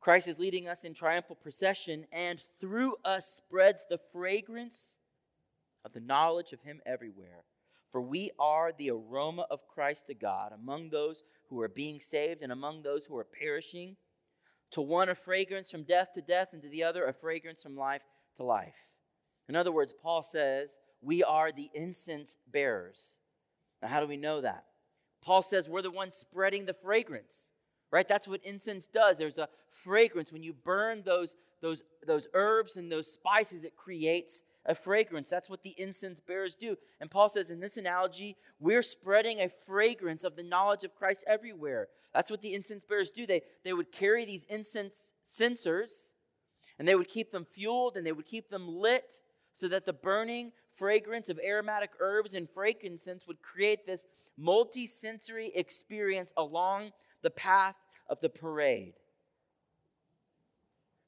Christ 0.00 0.28
is 0.28 0.38
leading 0.38 0.68
us 0.68 0.84
in 0.84 0.94
triumphal 0.94 1.36
procession, 1.36 2.06
and 2.12 2.40
through 2.60 2.96
us 3.04 3.26
spreads 3.26 3.84
the 3.88 4.00
fragrance 4.12 4.98
of 5.84 5.92
the 5.92 6.00
knowledge 6.00 6.52
of 6.52 6.62
Him 6.62 6.80
everywhere. 6.86 7.44
For 7.90 8.00
we 8.00 8.30
are 8.38 8.70
the 8.76 8.90
aroma 8.90 9.46
of 9.50 9.66
Christ 9.66 10.06
to 10.06 10.14
God 10.14 10.52
among 10.52 10.90
those 10.90 11.22
who 11.48 11.60
are 11.60 11.68
being 11.68 12.00
saved 12.00 12.42
and 12.42 12.52
among 12.52 12.82
those 12.82 13.06
who 13.06 13.16
are 13.16 13.24
perishing. 13.24 13.96
To 14.72 14.82
one, 14.82 15.08
a 15.08 15.14
fragrance 15.14 15.70
from 15.70 15.84
death 15.84 16.12
to 16.14 16.20
death, 16.20 16.48
and 16.52 16.62
to 16.62 16.68
the 16.68 16.84
other, 16.84 17.06
a 17.06 17.12
fragrance 17.12 17.62
from 17.62 17.76
life 17.76 18.02
to 18.36 18.44
life. 18.44 18.92
In 19.48 19.56
other 19.56 19.72
words, 19.72 19.94
Paul 20.00 20.22
says, 20.22 20.78
we 21.00 21.24
are 21.24 21.50
the 21.50 21.70
incense 21.74 22.36
bearers. 22.52 23.18
Now, 23.80 23.88
how 23.88 24.00
do 24.00 24.06
we 24.06 24.16
know 24.16 24.40
that? 24.40 24.64
Paul 25.22 25.42
says 25.42 25.68
we're 25.68 25.82
the 25.82 25.90
ones 25.90 26.16
spreading 26.16 26.66
the 26.66 26.74
fragrance, 26.74 27.50
right? 27.90 28.08
That's 28.08 28.28
what 28.28 28.44
incense 28.44 28.86
does. 28.86 29.18
There's 29.18 29.38
a 29.38 29.48
fragrance. 29.70 30.32
When 30.32 30.42
you 30.42 30.52
burn 30.52 31.02
those, 31.04 31.36
those, 31.60 31.82
those 32.06 32.28
herbs 32.34 32.76
and 32.76 32.90
those 32.90 33.10
spices, 33.10 33.64
it 33.64 33.76
creates 33.76 34.42
a 34.66 34.74
fragrance. 34.74 35.30
That's 35.30 35.48
what 35.48 35.62
the 35.62 35.74
incense 35.78 36.20
bearers 36.20 36.54
do. 36.54 36.76
And 37.00 37.10
Paul 37.10 37.28
says 37.28 37.50
in 37.50 37.60
this 37.60 37.76
analogy, 37.76 38.36
we're 38.60 38.82
spreading 38.82 39.40
a 39.40 39.48
fragrance 39.48 40.24
of 40.24 40.36
the 40.36 40.42
knowledge 40.42 40.84
of 40.84 40.94
Christ 40.94 41.24
everywhere. 41.26 41.88
That's 42.14 42.30
what 42.30 42.42
the 42.42 42.54
incense 42.54 42.84
bearers 42.84 43.10
do. 43.10 43.26
They, 43.26 43.42
they 43.64 43.72
would 43.72 43.92
carry 43.92 44.24
these 44.24 44.44
incense 44.44 45.12
censers 45.26 46.10
and 46.78 46.86
they 46.86 46.94
would 46.94 47.08
keep 47.08 47.32
them 47.32 47.46
fueled 47.50 47.96
and 47.96 48.06
they 48.06 48.12
would 48.12 48.26
keep 48.26 48.50
them 48.50 48.68
lit 48.68 49.20
so 49.54 49.68
that 49.68 49.86
the 49.86 49.92
burning 49.92 50.52
fragrance 50.74 51.28
of 51.28 51.40
aromatic 51.44 51.90
herbs 51.98 52.34
and 52.34 52.48
frankincense 52.48 53.26
would 53.26 53.42
create 53.42 53.86
this 53.86 54.04
multi-sensory 54.36 55.50
experience 55.54 56.32
along 56.36 56.92
the 57.22 57.30
path 57.30 57.76
of 58.08 58.20
the 58.20 58.28
parade. 58.28 58.94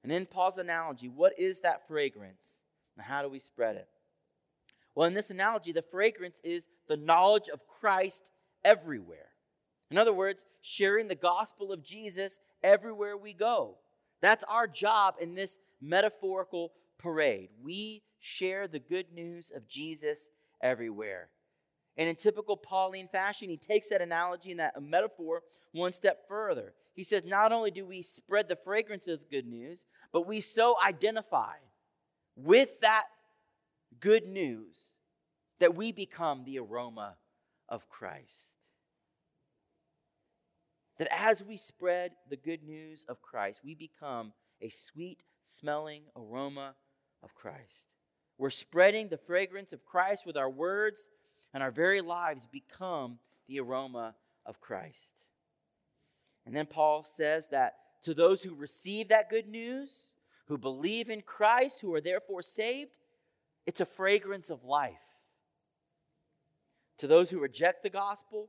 And 0.03 0.13
in 0.13 0.27
Paul's 0.27 0.59
analogy, 0.59 1.09
what 1.09 1.39
is 1.39 1.61
that 1.61 1.87
fragrance? 1.87 2.63
And 2.97 3.05
how 3.05 3.23
do 3.23 3.29
we 3.29 3.39
spread 3.39 3.77
it? 3.77 3.89
Well, 4.95 5.07
in 5.07 5.15
this 5.15 5.31
analogy, 5.31 5.73
the 5.73 5.83
fragrance 5.83 6.41
is 6.43 6.67
the 6.89 6.97
knowledge 6.97 7.49
of 7.49 7.67
Christ 7.67 8.31
everywhere. 8.65 9.29
In 9.91 9.99
other 9.99 10.13
words, 10.13 10.45
sharing 10.61 11.09
the 11.09 11.15
gospel 11.15 11.73
of 11.73 11.83
Jesus 11.83 12.39
everywhere 12.63 13.17
we 13.17 13.33
go. 13.33 13.79
That's 14.21 14.45
our 14.45 14.67
job 14.67 15.15
in 15.21 15.35
this 15.35 15.59
metaphorical 15.81 16.73
parade. 16.99 17.49
We 17.63 18.03
share 18.19 18.69
the 18.69 18.79
good 18.79 19.13
news 19.13 19.51
of 19.55 19.67
Jesus 19.67 20.29
everywhere. 20.63 21.31
And 22.01 22.09
in 22.09 22.17
typical 22.17 22.57
Pauline 22.57 23.09
fashion, 23.09 23.51
he 23.51 23.59
takes 23.59 23.91
that 23.91 24.01
analogy 24.01 24.51
and 24.51 24.59
that 24.59 24.83
metaphor 24.83 25.43
one 25.73 25.93
step 25.93 26.27
further. 26.27 26.73
He 26.95 27.05
says, 27.05 27.27
Not 27.27 27.53
only 27.53 27.71
do 27.71 27.85
we 27.85 28.01
spread 28.01 28.49
the 28.49 28.57
fragrance 28.57 29.07
of 29.07 29.31
good 29.31 29.47
news, 29.47 29.85
but 30.11 30.27
we 30.27 30.41
so 30.41 30.77
identify 30.83 31.57
with 32.37 32.71
that 32.81 33.05
good 34.01 34.27
news 34.27 34.95
that 35.59 35.77
we 35.77 35.93
become 35.93 36.45
the 36.45 36.59
aroma 36.59 37.17
of 37.69 37.87
Christ. 37.91 38.57
That 40.97 41.09
as 41.13 41.45
we 41.45 41.59
spread 41.59 42.13
the 42.31 42.37
good 42.37 42.63
news 42.63 43.05
of 43.11 43.21
Christ, 43.21 43.61
we 43.63 43.75
become 43.75 44.33
a 44.63 44.71
sweet 44.71 45.23
smelling 45.43 46.05
aroma 46.17 46.77
of 47.23 47.35
Christ. 47.35 47.91
We're 48.39 48.49
spreading 48.49 49.09
the 49.09 49.19
fragrance 49.19 49.75
of 49.75 49.85
Christ 49.85 50.25
with 50.25 50.39
our 50.39 50.49
words, 50.49 51.11
and 51.53 51.63
our 51.63 51.71
very 51.71 52.01
lives 52.01 52.47
become 52.47 53.19
the 53.49 53.61
aroma 53.61 54.15
of 54.47 54.61
Christ. 54.61 55.25
And 56.47 56.55
then 56.55 56.67
Paul 56.67 57.05
says 57.05 57.49
that 57.49 57.77
to 58.03 58.15
those 58.15 58.43
who 58.43 58.55
receive 58.55 59.09
that 59.09 59.31
good 59.31 59.49
news, 59.49 60.15
who 60.47 60.57
believe 60.59 61.11
in 61.11 61.23
Christ, 61.23 61.81
who 61.81 61.95
are 61.95 62.01
therefore 62.01 62.43
saved, 62.43 62.97
it's 63.67 63.81
a 63.81 63.87
fragrance 63.87 64.51
of 64.51 64.65
life. 64.65 64.97
To 66.99 67.07
those 67.07 67.31
who 67.31 67.39
reject 67.39 67.83
the 67.83 67.91
gospel, 67.91 68.49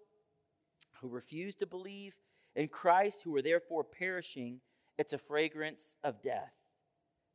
who 1.01 1.09
refuse 1.09 1.55
to 1.55 1.65
believe 1.65 2.15
in 2.55 2.67
Christ, 2.67 3.23
who 3.23 3.35
are 3.35 3.41
therefore 3.41 3.83
perishing, 3.83 4.61
it's 4.97 5.13
a 5.13 5.17
fragrance 5.17 5.97
of 6.03 6.21
death. 6.21 6.53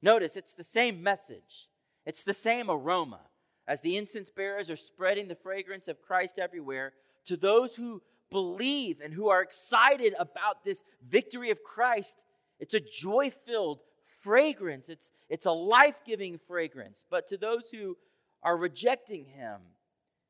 Notice 0.02 0.36
it's 0.36 0.52
the 0.52 0.64
same 0.64 1.02
message. 1.02 1.68
It's 2.04 2.22
the 2.22 2.34
same 2.34 2.70
aroma 2.70 3.20
as 3.66 3.80
the 3.80 3.96
incense 3.96 4.30
bearers 4.30 4.70
are 4.70 4.76
spreading 4.76 5.28
the 5.28 5.34
fragrance 5.34 5.88
of 5.88 6.02
Christ 6.02 6.38
everywhere 6.38 6.92
to 7.24 7.36
those 7.36 7.76
who 7.76 8.02
believe 8.30 9.00
and 9.00 9.14
who 9.14 9.28
are 9.28 9.42
excited 9.42 10.14
about 10.18 10.64
this 10.64 10.82
victory 11.06 11.50
of 11.50 11.62
Christ. 11.62 12.22
It's 12.58 12.74
a 12.74 12.80
joy 12.80 13.30
filled 13.30 13.80
fragrance, 14.22 14.88
it's, 14.88 15.10
it's 15.28 15.46
a 15.46 15.52
life 15.52 15.96
giving 16.04 16.38
fragrance. 16.38 17.04
But 17.08 17.28
to 17.28 17.36
those 17.36 17.70
who 17.70 17.96
are 18.42 18.56
rejecting 18.56 19.26
Him, 19.26 19.60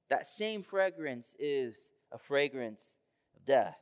that 0.09 0.27
same 0.27 0.62
fragrance 0.62 1.35
is 1.38 1.92
a 2.12 2.18
fragrance 2.18 2.99
of 3.37 3.44
death. 3.44 3.79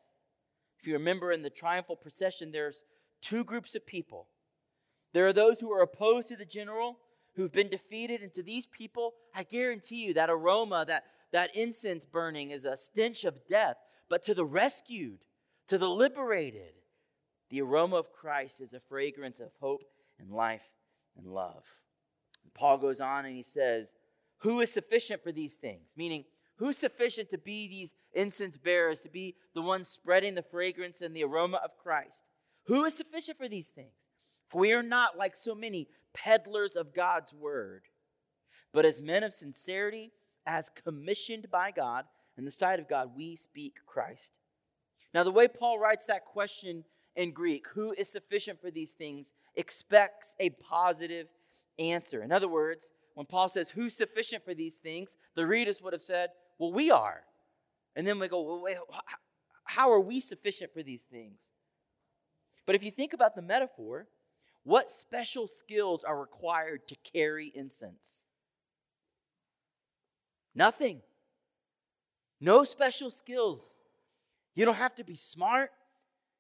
If 0.79 0.87
you 0.87 0.95
remember 0.95 1.33
in 1.33 1.43
the 1.43 1.51
triumphal 1.51 1.97
procession, 1.97 2.53
there's 2.53 2.83
two 3.21 3.45
groups 3.45 3.75
of 3.75 3.87
people. 3.87 4.29
There 5.13 5.27
are 5.27 5.33
those 5.33 5.61
who 5.61 5.73
are 5.73 5.83
opposed 5.83 6.29
to 6.29 6.37
the 6.37 6.45
general 6.45 6.99
who've 7.37 7.53
been 7.53 7.69
defeated. 7.69 8.23
And 8.23 8.33
to 8.35 8.43
these 8.43 8.67
people, 8.67 9.15
I 9.35 9.43
guarantee 9.43 10.05
you 10.05 10.15
that 10.15 10.31
aroma, 10.31 10.85
that, 10.89 11.05
that 11.33 11.55
incense 11.57 12.05
burning 12.05 12.51
is 12.51 12.65
a 12.65 12.77
stench 12.77 13.25
of 13.25 13.47
death. 13.49 13.77
But 14.09 14.23
to 14.25 14.35
the 14.35 14.45
rescued, 14.45 15.21
to 15.69 15.79
the 15.79 15.89
liberated, 15.89 16.75
the 17.51 17.63
aroma 17.63 17.97
of 17.97 18.13
Christ 18.13 18.61
is 18.61 18.73
a 18.73 18.81
fragrance 18.81 19.41
of 19.41 19.51
hope 19.61 19.83
and 20.19 20.31
life 20.31 20.69
and 21.17 21.27
love. 21.27 21.65
And 22.43 22.53
Paul 22.55 22.79
goes 22.79 23.01
on 23.01 23.27
and 23.27 23.35
he 23.35 23.43
says, 23.43 23.95
Who 24.39 24.61
is 24.61 24.73
sufficient 24.73 25.23
for 25.23 25.33
these 25.33 25.55
things? 25.55 25.91
Meaning, 25.97 26.25
who's 26.57 26.79
sufficient 26.79 27.31
to 27.31 27.39
be 27.39 27.69
these 27.69 27.95
incense 28.13 28.57
bearers, 28.57 29.01
to 29.01 29.09
be 29.09 29.37
the 29.55 29.63
ones 29.63 29.89
spreading 29.89 30.35
the 30.35 30.43
fragrance 30.43 31.01
and 31.01 31.15
the 31.15 31.25
aroma 31.25 31.61
of 31.65 31.77
Christ? 31.77 32.23
Who 32.67 32.85
is 32.85 32.97
sufficient 32.97 33.39
for 33.39 33.49
these 33.49 33.69
things? 33.69 33.93
For 34.49 34.61
we 34.61 34.73
are 34.73 34.83
not 34.83 35.19
like 35.19 35.37
so 35.37 35.55
many 35.55 35.89
peddlers 36.15 36.77
of 36.77 36.95
God's 36.95 37.35
word, 37.35 37.83
but 38.73 38.85
as 38.85 39.03
men 39.03 39.23
of 39.23 39.35
sincerity, 39.35 40.13
as 40.47 40.71
commissioned 40.71 41.51
by 41.51 41.71
God, 41.71 42.05
in 42.37 42.45
the 42.45 42.51
sight 42.51 42.81
of 42.81 42.89
God, 42.89 43.11
we 43.17 43.37
speak 43.37 43.77
Christ. 43.87 44.33
Now, 45.13 45.23
the 45.23 45.31
way 45.31 45.47
Paul 45.47 45.79
writes 45.79 46.07
that 46.07 46.25
question 46.25 46.85
in 47.15 47.31
Greek, 47.33 47.67
who 47.75 47.93
is 47.93 48.11
sufficient 48.11 48.61
for 48.61 48.71
these 48.71 48.91
things, 48.91 49.33
expects 49.55 50.35
a 50.41 50.51
positive 50.51 51.29
answer. 51.79 52.23
In 52.23 52.33
other 52.33 52.49
words, 52.49 52.93
when 53.15 53.27
Paul 53.27 53.49
says, 53.49 53.71
who's 53.71 53.95
sufficient 53.95 54.45
for 54.45 54.55
these 54.55 54.77
things, 54.77 55.17
the 55.37 55.47
readers 55.47 55.81
would 55.81 55.93
have 55.93 56.03
said, 56.03 56.31
well, 56.59 56.73
we 56.73 56.91
are. 56.91 57.23
And 57.95 58.05
then 58.05 58.19
we 58.19 58.27
go, 58.27 58.43
well, 58.43 58.61
wait, 58.61 58.77
how 59.65 59.93
are 59.93 60.01
we 60.01 60.19
sufficient 60.19 60.73
for 60.73 60.83
these 60.83 61.05
things? 61.05 61.39
But 62.67 62.75
if 62.75 62.83
you 62.83 62.91
think 62.91 63.13
about 63.13 63.37
the 63.37 63.43
metaphor, 63.43 64.09
what 64.65 64.91
special 64.91 65.47
skills 65.47 66.05
are 66.05 66.19
required 66.19 66.89
to 66.89 66.97
carry 67.13 67.53
incense? 67.55 68.23
Nothing. 70.55 71.03
No 72.41 72.65
special 72.65 73.11
skills. 73.11 73.81
You 74.55 74.65
don't 74.65 74.77
have 74.77 74.95
to 74.97 75.05
be 75.05 75.15
smart. 75.15 75.71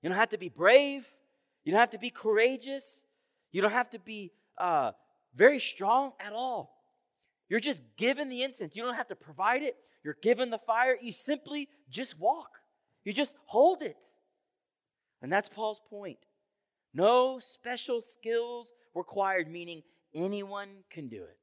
You 0.02 0.08
don't 0.08 0.18
have 0.18 0.30
to 0.30 0.38
be 0.38 0.48
brave. 0.48 1.06
You 1.64 1.72
don't 1.72 1.80
have 1.80 1.90
to 1.90 1.98
be 1.98 2.10
courageous. 2.10 3.04
You 3.52 3.62
don't 3.62 3.72
have 3.72 3.90
to 3.90 3.98
be 3.98 4.32
uh, 4.58 4.92
very 5.34 5.58
strong 5.58 6.12
at 6.20 6.32
all. 6.32 6.74
You're 7.48 7.60
just 7.60 7.82
given 7.96 8.28
the 8.28 8.42
incense. 8.42 8.74
You 8.74 8.82
don't 8.82 8.94
have 8.94 9.08
to 9.08 9.16
provide 9.16 9.62
it. 9.62 9.76
You're 10.02 10.16
given 10.22 10.50
the 10.50 10.58
fire. 10.58 10.96
You 11.00 11.12
simply 11.12 11.68
just 11.90 12.18
walk. 12.18 12.60
You 13.04 13.12
just 13.12 13.37
hold 13.46 13.82
it. 13.82 14.04
And 15.22 15.32
that's 15.32 15.48
Paul's 15.48 15.80
point. 15.90 16.18
No 16.94 17.40
special 17.40 18.00
skills 18.00 18.72
required, 18.94 19.50
meaning 19.50 19.83
anyone 20.14 20.68
can 20.90 21.09
do 21.09 21.22
it. 21.24 21.38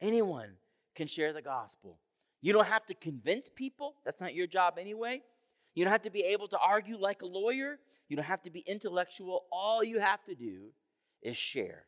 Anyone 0.00 0.50
can 0.94 1.06
share 1.06 1.32
the 1.32 1.42
gospel. 1.42 1.98
You 2.42 2.52
don't 2.52 2.66
have 2.66 2.84
to 2.86 2.94
convince 2.94 3.48
people, 3.48 3.94
that's 4.04 4.20
not 4.20 4.34
your 4.34 4.46
job 4.46 4.74
anyway. 4.78 5.22
You 5.74 5.84
don't 5.84 5.92
have 5.92 6.02
to 6.02 6.10
be 6.10 6.22
able 6.22 6.46
to 6.48 6.58
argue 6.58 6.98
like 6.98 7.22
a 7.22 7.26
lawyer. 7.26 7.78
You 8.08 8.16
don't 8.16 8.26
have 8.26 8.42
to 8.42 8.50
be 8.50 8.60
intellectual. 8.60 9.46
All 9.50 9.82
you 9.82 9.98
have 9.98 10.22
to 10.24 10.34
do 10.34 10.72
is 11.22 11.36
share. 11.36 11.86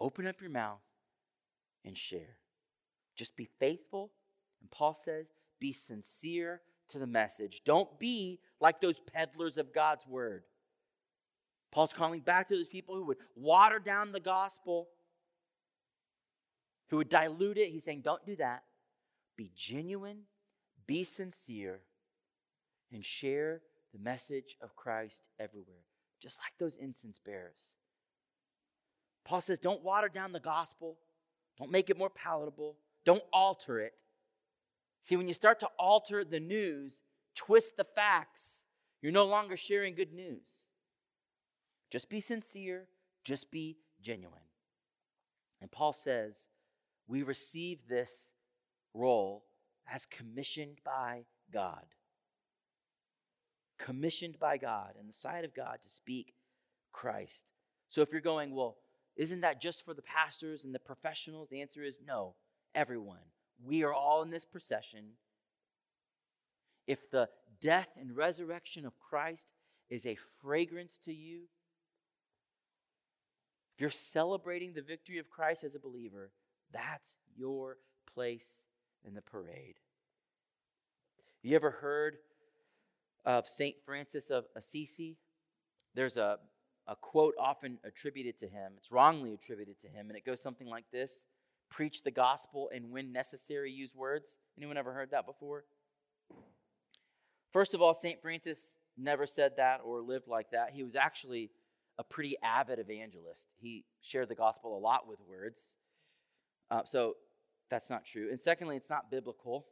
Open 0.00 0.26
up 0.26 0.40
your 0.40 0.50
mouth 0.50 0.80
and 1.84 1.98
share. 1.98 2.36
Just 3.16 3.36
be 3.36 3.48
faithful. 3.58 4.12
And 4.60 4.70
Paul 4.70 4.94
says, 4.94 5.26
be 5.60 5.72
sincere 5.72 6.62
to 6.92 6.98
the 6.98 7.06
message. 7.06 7.62
Don't 7.64 7.98
be 7.98 8.40
like 8.60 8.80
those 8.80 9.00
peddlers 9.12 9.58
of 9.58 9.74
God's 9.74 10.06
word. 10.06 10.44
Paul's 11.70 11.92
calling 11.92 12.20
back 12.20 12.48
to 12.48 12.56
those 12.56 12.68
people 12.68 12.94
who 12.94 13.04
would 13.04 13.16
water 13.34 13.78
down 13.78 14.12
the 14.12 14.20
gospel, 14.20 14.88
who 16.90 16.98
would 16.98 17.08
dilute 17.08 17.58
it. 17.58 17.70
He's 17.70 17.84
saying, 17.84 18.02
don't 18.02 18.24
do 18.24 18.36
that. 18.36 18.62
Be 19.36 19.50
genuine, 19.56 20.22
be 20.86 21.04
sincere, 21.04 21.80
and 22.92 23.04
share 23.04 23.62
the 23.92 23.98
message 23.98 24.56
of 24.60 24.76
Christ 24.76 25.28
everywhere, 25.40 25.84
just 26.20 26.38
like 26.38 26.52
those 26.58 26.76
incense 26.76 27.18
bearers. 27.18 27.70
Paul 29.24 29.40
says, 29.40 29.58
don't 29.58 29.82
water 29.82 30.08
down 30.08 30.32
the 30.32 30.40
gospel, 30.40 30.98
don't 31.58 31.70
make 31.70 31.88
it 31.88 31.96
more 31.96 32.10
palatable, 32.10 32.76
don't 33.04 33.22
alter 33.32 33.80
it. 33.80 33.94
See, 35.02 35.16
when 35.16 35.28
you 35.28 35.34
start 35.34 35.60
to 35.60 35.68
alter 35.78 36.24
the 36.24 36.40
news, 36.40 37.02
twist 37.34 37.76
the 37.76 37.84
facts, 37.84 38.62
you're 39.00 39.12
no 39.12 39.24
longer 39.24 39.56
sharing 39.56 39.94
good 39.94 40.12
news. 40.12 40.70
Just 41.90 42.08
be 42.08 42.20
sincere, 42.20 42.86
just 43.24 43.50
be 43.50 43.78
genuine. 44.00 44.38
And 45.60 45.70
Paul 45.70 45.92
says, 45.92 46.48
we 47.06 47.22
receive 47.22 47.80
this 47.88 48.32
role 48.94 49.44
as 49.92 50.06
commissioned 50.06 50.78
by 50.84 51.24
God. 51.52 51.84
Commissioned 53.78 54.38
by 54.38 54.56
God 54.56 54.94
and 54.98 55.08
the 55.08 55.14
sight 55.14 55.44
of 55.44 55.54
God 55.54 55.82
to 55.82 55.88
speak 55.88 56.34
Christ. 56.92 57.50
So 57.88 58.02
if 58.02 58.12
you're 58.12 58.20
going, 58.20 58.54
well, 58.54 58.76
isn't 59.16 59.40
that 59.40 59.60
just 59.60 59.84
for 59.84 59.94
the 59.94 60.02
pastors 60.02 60.64
and 60.64 60.74
the 60.74 60.78
professionals? 60.78 61.48
The 61.50 61.60
answer 61.60 61.82
is 61.82 61.98
no, 62.06 62.34
everyone. 62.74 63.18
We 63.64 63.84
are 63.84 63.92
all 63.92 64.22
in 64.22 64.30
this 64.30 64.44
procession. 64.44 65.12
If 66.86 67.10
the 67.10 67.28
death 67.60 67.88
and 67.98 68.16
resurrection 68.16 68.84
of 68.84 68.98
Christ 68.98 69.52
is 69.88 70.04
a 70.04 70.16
fragrance 70.40 70.98
to 71.04 71.12
you, 71.12 71.42
if 73.74 73.80
you're 73.80 73.90
celebrating 73.90 74.72
the 74.72 74.82
victory 74.82 75.18
of 75.18 75.30
Christ 75.30 75.64
as 75.64 75.74
a 75.74 75.80
believer, 75.80 76.30
that's 76.72 77.16
your 77.36 77.78
place 78.12 78.66
in 79.06 79.14
the 79.14 79.22
parade. 79.22 79.76
You 81.42 81.56
ever 81.56 81.70
heard 81.70 82.16
of 83.24 83.46
St. 83.46 83.76
Francis 83.84 84.30
of 84.30 84.44
Assisi? 84.56 85.16
There's 85.94 86.16
a, 86.16 86.38
a 86.86 86.96
quote 86.96 87.34
often 87.38 87.78
attributed 87.84 88.36
to 88.38 88.48
him. 88.48 88.72
It's 88.76 88.92
wrongly 88.92 89.34
attributed 89.34 89.78
to 89.80 89.88
him, 89.88 90.08
and 90.08 90.16
it 90.16 90.24
goes 90.24 90.40
something 90.40 90.68
like 90.68 90.84
this 90.92 91.26
Preach 91.72 92.02
the 92.02 92.10
gospel 92.10 92.70
and 92.74 92.90
when 92.90 93.12
necessary, 93.12 93.72
use 93.72 93.94
words. 93.94 94.38
Anyone 94.58 94.76
ever 94.76 94.92
heard 94.92 95.10
that 95.12 95.24
before? 95.24 95.64
First 97.50 97.72
of 97.72 97.80
all, 97.80 97.94
St. 97.94 98.20
Francis 98.20 98.76
never 98.98 99.26
said 99.26 99.52
that 99.56 99.80
or 99.82 100.02
lived 100.02 100.28
like 100.28 100.50
that. 100.50 100.72
He 100.74 100.82
was 100.82 100.94
actually 100.94 101.50
a 101.98 102.04
pretty 102.04 102.36
avid 102.42 102.78
evangelist. 102.78 103.48
He 103.58 103.86
shared 104.02 104.28
the 104.28 104.34
gospel 104.34 104.76
a 104.76 104.80
lot 104.80 105.08
with 105.08 105.18
words. 105.26 105.78
Uh, 106.70 106.82
so 106.84 107.14
that's 107.70 107.88
not 107.88 108.04
true. 108.04 108.28
And 108.30 108.40
secondly, 108.40 108.76
it's 108.76 108.90
not 108.90 109.10
biblical. 109.10 109.64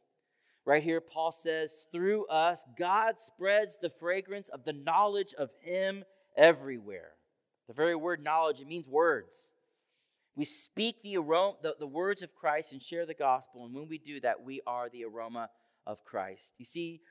Right 0.65 0.83
here, 0.83 1.03
Paul 1.03 1.33
says, 1.33 1.87
through 1.93 2.27
us, 2.29 2.65
God 2.79 3.21
spreads 3.21 3.77
the 3.77 3.91
fragrance 3.91 4.49
of 4.49 4.65
the 4.65 4.73
knowledge 4.73 5.35
of 5.35 5.51
Him 5.61 6.05
everywhere. 6.35 7.13
The 7.69 7.75
very 7.75 7.95
word 7.95 8.25
knowledge, 8.25 8.63
it 8.63 8.67
means 8.69 8.89
words. 8.89 9.53
We 10.41 10.47
speak 10.47 11.03
the, 11.03 11.19
aroma, 11.19 11.57
the, 11.61 11.77
the 11.79 11.87
words 11.87 12.23
of 12.23 12.35
Christ 12.35 12.73
and 12.73 12.81
share 12.81 13.05
the 13.05 13.13
gospel. 13.13 13.67
And 13.67 13.75
when 13.75 13.89
we 13.89 13.99
do 13.99 14.21
that, 14.21 14.43
we 14.43 14.63
are 14.67 14.89
the 14.89 15.05
aroma 15.05 15.51
of 15.87 16.03
Christ. 16.03 16.55
You 16.57 16.65
see, 16.65 17.03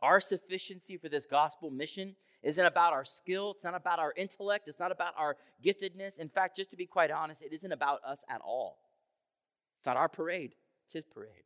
our 0.00 0.18
sufficiency 0.18 0.96
for 0.96 1.08
this 1.08 1.24
gospel 1.24 1.70
mission 1.70 2.16
isn't 2.42 2.66
about 2.66 2.92
our 2.92 3.04
skill, 3.04 3.52
it's 3.52 3.62
not 3.62 3.76
about 3.76 4.00
our 4.00 4.12
intellect, 4.16 4.66
it's 4.66 4.80
not 4.80 4.90
about 4.90 5.14
our 5.16 5.36
giftedness. 5.64 6.18
In 6.18 6.28
fact, 6.28 6.56
just 6.56 6.70
to 6.70 6.76
be 6.76 6.86
quite 6.86 7.12
honest, 7.12 7.40
it 7.40 7.52
isn't 7.52 7.70
about 7.70 8.00
us 8.04 8.24
at 8.28 8.40
all. 8.40 8.80
It's 9.78 9.86
not 9.86 9.96
our 9.96 10.08
parade, 10.08 10.56
it's 10.84 10.94
His 10.94 11.04
parade. 11.04 11.44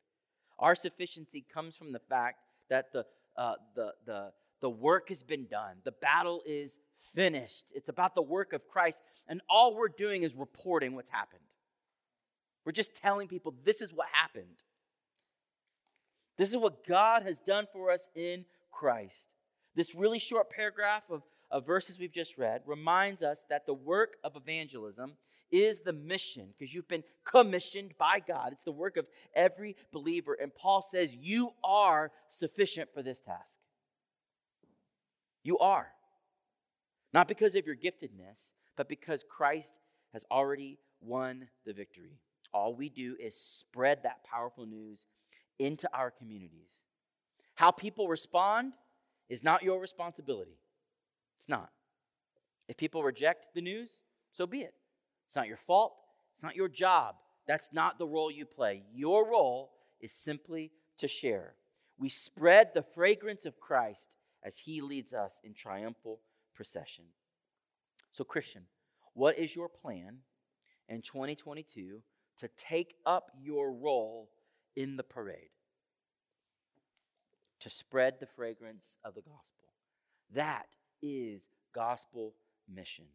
Our 0.58 0.74
sufficiency 0.74 1.44
comes 1.52 1.76
from 1.76 1.92
the 1.92 2.00
fact 2.08 2.38
that 2.70 2.94
the, 2.94 3.04
uh, 3.36 3.56
the, 3.74 3.92
the, 4.06 4.32
the 4.60 4.70
work 4.70 5.08
has 5.08 5.22
been 5.22 5.46
done, 5.46 5.76
the 5.84 5.92
battle 5.92 6.42
is 6.46 6.78
finished. 7.14 7.72
It's 7.74 7.88
about 7.88 8.14
the 8.14 8.22
work 8.22 8.52
of 8.52 8.68
Christ, 8.68 9.00
and 9.28 9.40
all 9.48 9.74
we're 9.74 9.88
doing 9.88 10.22
is 10.22 10.34
reporting 10.34 10.94
what's 10.94 11.10
happened. 11.10 11.42
We're 12.64 12.72
just 12.72 12.94
telling 12.94 13.28
people 13.28 13.54
this 13.64 13.80
is 13.80 13.92
what 13.92 14.08
happened. 14.12 14.64
This 16.36 16.50
is 16.50 16.56
what 16.56 16.86
God 16.86 17.22
has 17.22 17.40
done 17.40 17.66
for 17.72 17.90
us 17.90 18.10
in 18.14 18.44
Christ. 18.70 19.34
This 19.74 19.94
really 19.94 20.18
short 20.18 20.50
paragraph 20.50 21.02
of, 21.10 21.22
of 21.50 21.66
verses 21.66 21.98
we've 21.98 22.12
just 22.12 22.36
read 22.36 22.62
reminds 22.66 23.22
us 23.22 23.44
that 23.48 23.66
the 23.66 23.74
work 23.74 24.16
of 24.24 24.36
evangelism 24.36 25.12
is 25.50 25.80
the 25.80 25.92
mission 25.92 26.48
because 26.58 26.74
you've 26.74 26.88
been 26.88 27.04
commissioned 27.24 27.96
by 27.98 28.20
God. 28.20 28.50
It's 28.52 28.64
the 28.64 28.72
work 28.72 28.96
of 28.96 29.06
every 29.34 29.76
believer. 29.92 30.36
And 30.40 30.54
Paul 30.54 30.82
says, 30.82 31.14
You 31.14 31.50
are 31.62 32.10
sufficient 32.28 32.90
for 32.92 33.02
this 33.02 33.20
task. 33.20 33.60
You 35.46 35.60
are. 35.60 35.86
Not 37.14 37.28
because 37.28 37.54
of 37.54 37.66
your 37.66 37.76
giftedness, 37.76 38.50
but 38.76 38.88
because 38.88 39.24
Christ 39.30 39.78
has 40.12 40.24
already 40.28 40.80
won 41.00 41.46
the 41.64 41.72
victory. 41.72 42.18
All 42.52 42.74
we 42.74 42.88
do 42.88 43.14
is 43.20 43.36
spread 43.38 44.02
that 44.02 44.24
powerful 44.24 44.66
news 44.66 45.06
into 45.60 45.88
our 45.94 46.10
communities. 46.10 46.82
How 47.54 47.70
people 47.70 48.08
respond 48.08 48.72
is 49.28 49.44
not 49.44 49.62
your 49.62 49.80
responsibility. 49.80 50.58
It's 51.38 51.48
not. 51.48 51.70
If 52.66 52.76
people 52.76 53.04
reject 53.04 53.54
the 53.54 53.62
news, 53.62 54.02
so 54.32 54.48
be 54.48 54.62
it. 54.62 54.74
It's 55.28 55.36
not 55.36 55.46
your 55.46 55.58
fault. 55.58 55.94
It's 56.34 56.42
not 56.42 56.56
your 56.56 56.68
job. 56.68 57.14
That's 57.46 57.72
not 57.72 58.00
the 58.00 58.06
role 58.08 58.32
you 58.32 58.46
play. 58.46 58.82
Your 58.92 59.30
role 59.30 59.70
is 60.00 60.10
simply 60.10 60.72
to 60.98 61.06
share. 61.06 61.54
We 62.00 62.08
spread 62.08 62.74
the 62.74 62.82
fragrance 62.82 63.44
of 63.44 63.60
Christ 63.60 64.16
as 64.46 64.58
he 64.58 64.80
leads 64.80 65.12
us 65.12 65.40
in 65.42 65.52
triumphal 65.52 66.20
procession. 66.54 67.04
So, 68.12 68.22
Christian, 68.22 68.62
what 69.12 69.38
is 69.38 69.56
your 69.56 69.68
plan 69.68 70.18
in 70.88 71.02
2022 71.02 72.00
to 72.38 72.48
take 72.56 72.94
up 73.04 73.32
your 73.42 73.72
role 73.72 74.30
in 74.76 74.96
the 74.96 75.02
parade? 75.02 75.50
To 77.60 77.68
spread 77.70 78.20
the 78.20 78.26
fragrance 78.26 78.98
of 79.04 79.14
the 79.14 79.22
gospel. 79.22 79.64
That 80.32 80.76
is 81.02 81.48
gospel 81.74 82.34
mission. 82.72 83.06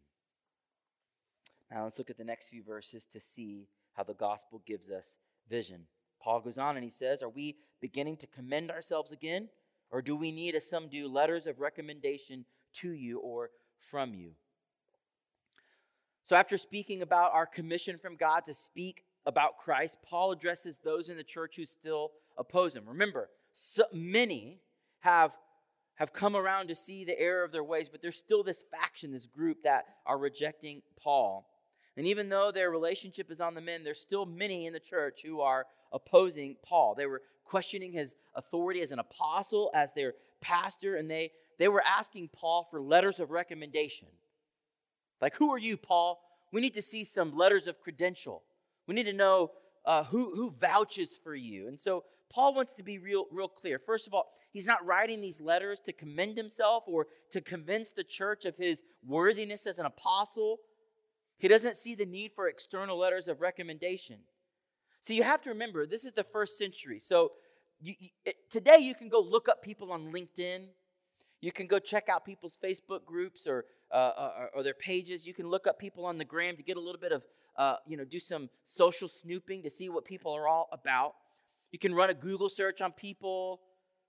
Now 1.70 1.84
let's 1.84 1.98
look 1.98 2.10
at 2.10 2.18
the 2.18 2.24
next 2.24 2.48
few 2.48 2.62
verses 2.62 3.06
to 3.06 3.20
see 3.20 3.68
how 3.94 4.02
the 4.02 4.14
gospel 4.14 4.62
gives 4.66 4.90
us 4.90 5.16
vision. 5.48 5.86
Paul 6.20 6.40
goes 6.40 6.58
on 6.58 6.76
and 6.76 6.84
he 6.84 6.90
says, 6.90 7.22
Are 7.22 7.28
we 7.28 7.56
beginning 7.80 8.18
to 8.18 8.26
commend 8.26 8.70
ourselves 8.70 9.12
again? 9.12 9.48
Or 9.92 10.00
do 10.00 10.16
we 10.16 10.32
need, 10.32 10.54
as 10.54 10.68
some 10.68 10.88
do, 10.88 11.06
letters 11.06 11.46
of 11.46 11.60
recommendation 11.60 12.46
to 12.76 12.90
you 12.90 13.18
or 13.18 13.50
from 13.90 14.14
you? 14.14 14.30
So, 16.24 16.34
after 16.34 16.56
speaking 16.56 17.02
about 17.02 17.32
our 17.34 17.46
commission 17.46 17.98
from 17.98 18.16
God 18.16 18.44
to 18.46 18.54
speak 18.54 19.04
about 19.26 19.58
Christ, 19.58 19.98
Paul 20.02 20.32
addresses 20.32 20.78
those 20.78 21.10
in 21.10 21.16
the 21.16 21.22
church 21.22 21.56
who 21.56 21.66
still 21.66 22.12
oppose 22.38 22.74
him. 22.74 22.84
Remember, 22.86 23.28
so 23.52 23.84
many 23.92 24.60
have, 25.00 25.36
have 25.96 26.12
come 26.12 26.36
around 26.36 26.68
to 26.68 26.74
see 26.74 27.04
the 27.04 27.18
error 27.20 27.44
of 27.44 27.52
their 27.52 27.64
ways, 27.64 27.88
but 27.90 28.00
there's 28.00 28.16
still 28.16 28.42
this 28.42 28.64
faction, 28.70 29.12
this 29.12 29.26
group 29.26 29.62
that 29.64 29.84
are 30.06 30.16
rejecting 30.16 30.82
Paul. 30.98 31.51
And 31.96 32.06
even 32.06 32.28
though 32.28 32.50
their 32.50 32.70
relationship 32.70 33.30
is 33.30 33.40
on 33.40 33.54
the 33.54 33.60
men, 33.60 33.84
there's 33.84 34.00
still 34.00 34.24
many 34.24 34.66
in 34.66 34.72
the 34.72 34.80
church 34.80 35.22
who 35.24 35.40
are 35.40 35.66
opposing 35.92 36.56
Paul. 36.62 36.94
They 36.94 37.06
were 37.06 37.22
questioning 37.44 37.92
his 37.92 38.14
authority 38.34 38.80
as 38.80 38.92
an 38.92 38.98
apostle, 38.98 39.70
as 39.74 39.92
their 39.92 40.14
pastor, 40.40 40.96
and 40.96 41.10
they, 41.10 41.32
they 41.58 41.68
were 41.68 41.82
asking 41.86 42.30
Paul 42.32 42.66
for 42.70 42.80
letters 42.80 43.20
of 43.20 43.30
recommendation. 43.30 44.08
Like, 45.20 45.36
who 45.36 45.52
are 45.52 45.58
you, 45.58 45.76
Paul? 45.76 46.20
We 46.50 46.60
need 46.60 46.74
to 46.74 46.82
see 46.82 47.04
some 47.04 47.36
letters 47.36 47.66
of 47.66 47.80
credential. 47.80 48.42
We 48.86 48.94
need 48.94 49.04
to 49.04 49.12
know 49.12 49.52
uh, 49.84 50.04
who, 50.04 50.34
who 50.34 50.50
vouches 50.50 51.18
for 51.22 51.34
you. 51.34 51.68
And 51.68 51.78
so 51.78 52.04
Paul 52.30 52.54
wants 52.54 52.74
to 52.74 52.82
be 52.82 52.98
real, 52.98 53.26
real 53.30 53.48
clear. 53.48 53.78
First 53.78 54.06
of 54.06 54.14
all, 54.14 54.32
he's 54.52 54.66
not 54.66 54.84
writing 54.84 55.20
these 55.20 55.40
letters 55.40 55.80
to 55.80 55.92
commend 55.92 56.36
himself 56.36 56.84
or 56.86 57.06
to 57.30 57.40
convince 57.40 57.92
the 57.92 58.04
church 58.04 58.44
of 58.44 58.56
his 58.56 58.82
worthiness 59.06 59.66
as 59.66 59.78
an 59.78 59.86
apostle. 59.86 60.58
He 61.38 61.48
doesn't 61.48 61.76
see 61.76 61.94
the 61.94 62.06
need 62.06 62.32
for 62.34 62.48
external 62.48 62.98
letters 62.98 63.28
of 63.28 63.40
recommendation. 63.40 64.18
So 65.00 65.12
you 65.12 65.24
have 65.24 65.42
to 65.42 65.50
remember, 65.50 65.86
this 65.86 66.04
is 66.04 66.12
the 66.12 66.24
first 66.24 66.56
century. 66.56 67.00
So 67.00 67.32
you, 67.80 67.94
you, 67.98 68.08
it, 68.24 68.50
today 68.50 68.78
you 68.78 68.94
can 68.94 69.08
go 69.08 69.20
look 69.20 69.48
up 69.48 69.62
people 69.62 69.90
on 69.90 70.12
LinkedIn. 70.12 70.66
You 71.40 71.50
can 71.50 71.66
go 71.66 71.80
check 71.80 72.08
out 72.08 72.24
people's 72.24 72.56
Facebook 72.62 73.04
groups 73.04 73.48
or, 73.48 73.64
uh, 73.90 73.94
uh 73.94 74.32
or, 74.38 74.50
or, 74.54 74.62
their 74.62 74.74
pages. 74.74 75.26
You 75.26 75.34
can 75.34 75.48
look 75.48 75.66
up 75.66 75.80
people 75.80 76.06
on 76.06 76.18
the 76.18 76.24
gram 76.24 76.56
to 76.56 76.62
get 76.62 76.76
a 76.76 76.80
little 76.80 77.00
bit 77.00 77.10
of, 77.10 77.24
uh, 77.56 77.76
you 77.84 77.96
know, 77.96 78.04
do 78.04 78.20
some 78.20 78.48
social 78.64 79.08
snooping 79.08 79.64
to 79.64 79.70
see 79.70 79.88
what 79.88 80.04
people 80.04 80.32
are 80.32 80.46
all 80.46 80.68
about. 80.70 81.14
You 81.72 81.80
can 81.80 81.92
run 81.92 82.10
a 82.10 82.14
Google 82.14 82.48
search 82.48 82.80
on 82.80 82.92
people, 82.92 83.60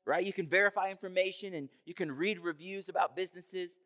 right? 0.05 0.23
You 0.23 0.33
can 0.33 0.47
verify 0.47 0.91
information 0.91 1.55
and 1.55 1.69
you 1.85 1.95
can 1.95 2.11
read 2.11 2.39
reviews 2.39 2.89
about 2.89 3.15
businesses. 3.15 3.79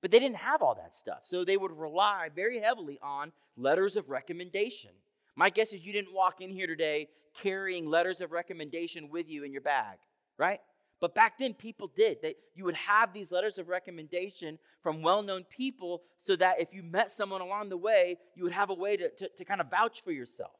But 0.00 0.10
they 0.10 0.18
didn't 0.18 0.36
have 0.36 0.62
all 0.62 0.74
that 0.76 0.96
stuff. 0.96 1.20
So 1.22 1.44
they 1.44 1.56
would 1.56 1.72
rely 1.72 2.28
very 2.34 2.60
heavily 2.60 2.98
on 3.02 3.32
letters 3.56 3.96
of 3.96 4.08
recommendation. 4.08 4.90
My 5.34 5.50
guess 5.50 5.72
is 5.72 5.86
you 5.86 5.92
didn't 5.92 6.14
walk 6.14 6.40
in 6.40 6.50
here 6.50 6.66
today 6.66 7.08
carrying 7.34 7.88
letters 7.88 8.20
of 8.20 8.32
recommendation 8.32 9.10
with 9.10 9.28
you 9.28 9.44
in 9.44 9.52
your 9.52 9.60
bag, 9.60 9.98
right? 10.36 10.60
But 11.00 11.14
back 11.14 11.38
then, 11.38 11.54
people 11.54 11.90
did. 11.94 12.18
They, 12.22 12.34
you 12.54 12.64
would 12.64 12.74
have 12.74 13.12
these 13.12 13.30
letters 13.30 13.58
of 13.58 13.68
recommendation 13.68 14.58
from 14.82 15.02
well 15.02 15.22
known 15.22 15.44
people 15.44 16.02
so 16.16 16.34
that 16.36 16.60
if 16.60 16.74
you 16.74 16.82
met 16.82 17.12
someone 17.12 17.40
along 17.40 17.68
the 17.68 17.76
way, 17.76 18.18
you 18.34 18.42
would 18.42 18.52
have 18.52 18.70
a 18.70 18.74
way 18.74 18.96
to, 18.96 19.08
to, 19.10 19.28
to 19.28 19.44
kind 19.44 19.60
of 19.60 19.70
vouch 19.70 20.02
for 20.02 20.10
yourself. 20.10 20.56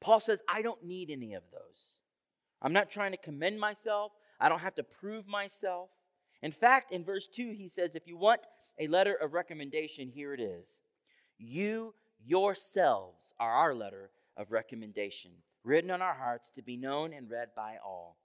Paul 0.00 0.20
says, 0.20 0.40
I 0.48 0.62
don't 0.62 0.82
need 0.84 1.10
any 1.10 1.34
of 1.34 1.44
those. 1.52 1.98
I'm 2.60 2.72
not 2.72 2.90
trying 2.90 3.12
to 3.12 3.16
commend 3.16 3.58
myself, 3.58 4.12
I 4.38 4.48
don't 4.48 4.60
have 4.60 4.74
to 4.74 4.84
prove 4.84 5.26
myself. 5.26 5.88
In 6.42 6.52
fact, 6.52 6.92
in 6.92 7.04
verse 7.04 7.28
2, 7.28 7.52
he 7.52 7.68
says, 7.68 7.94
If 7.94 8.06
you 8.06 8.16
want 8.16 8.40
a 8.78 8.88
letter 8.88 9.14
of 9.14 9.32
recommendation, 9.32 10.08
here 10.08 10.34
it 10.34 10.40
is. 10.40 10.80
You 11.38 11.94
yourselves 12.24 13.32
are 13.38 13.52
our 13.52 13.74
letter 13.74 14.10
of 14.36 14.50
recommendation, 14.50 15.30
written 15.64 15.90
on 15.90 16.02
our 16.02 16.14
hearts 16.14 16.50
to 16.50 16.62
be 16.62 16.76
known 16.76 17.12
and 17.12 17.30
read 17.30 17.48
by 17.54 17.76
all. 17.84 18.16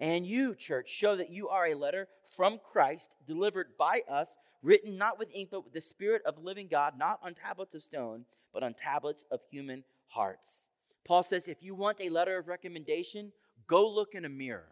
And 0.00 0.26
you, 0.26 0.54
church, 0.54 0.88
show 0.88 1.14
that 1.16 1.30
you 1.30 1.48
are 1.48 1.66
a 1.66 1.74
letter 1.74 2.08
from 2.34 2.58
Christ, 2.58 3.14
delivered 3.26 3.76
by 3.78 4.00
us, 4.10 4.34
written 4.62 4.96
not 4.96 5.18
with 5.18 5.28
ink, 5.32 5.50
but 5.50 5.64
with 5.64 5.74
the 5.74 5.80
Spirit 5.80 6.22
of 6.24 6.36
the 6.36 6.40
living 6.40 6.68
God, 6.68 6.94
not 6.96 7.20
on 7.22 7.34
tablets 7.34 7.74
of 7.74 7.82
stone, 7.82 8.24
but 8.52 8.62
on 8.62 8.72
tablets 8.74 9.26
of 9.30 9.40
human 9.50 9.84
hearts. 10.08 10.68
Paul 11.06 11.22
says, 11.22 11.48
if 11.48 11.62
you 11.62 11.74
want 11.74 12.00
a 12.00 12.08
letter 12.08 12.38
of 12.38 12.48
recommendation, 12.48 13.32
go 13.66 13.88
look 13.88 14.14
in 14.14 14.24
a 14.24 14.28
mirror. 14.28 14.68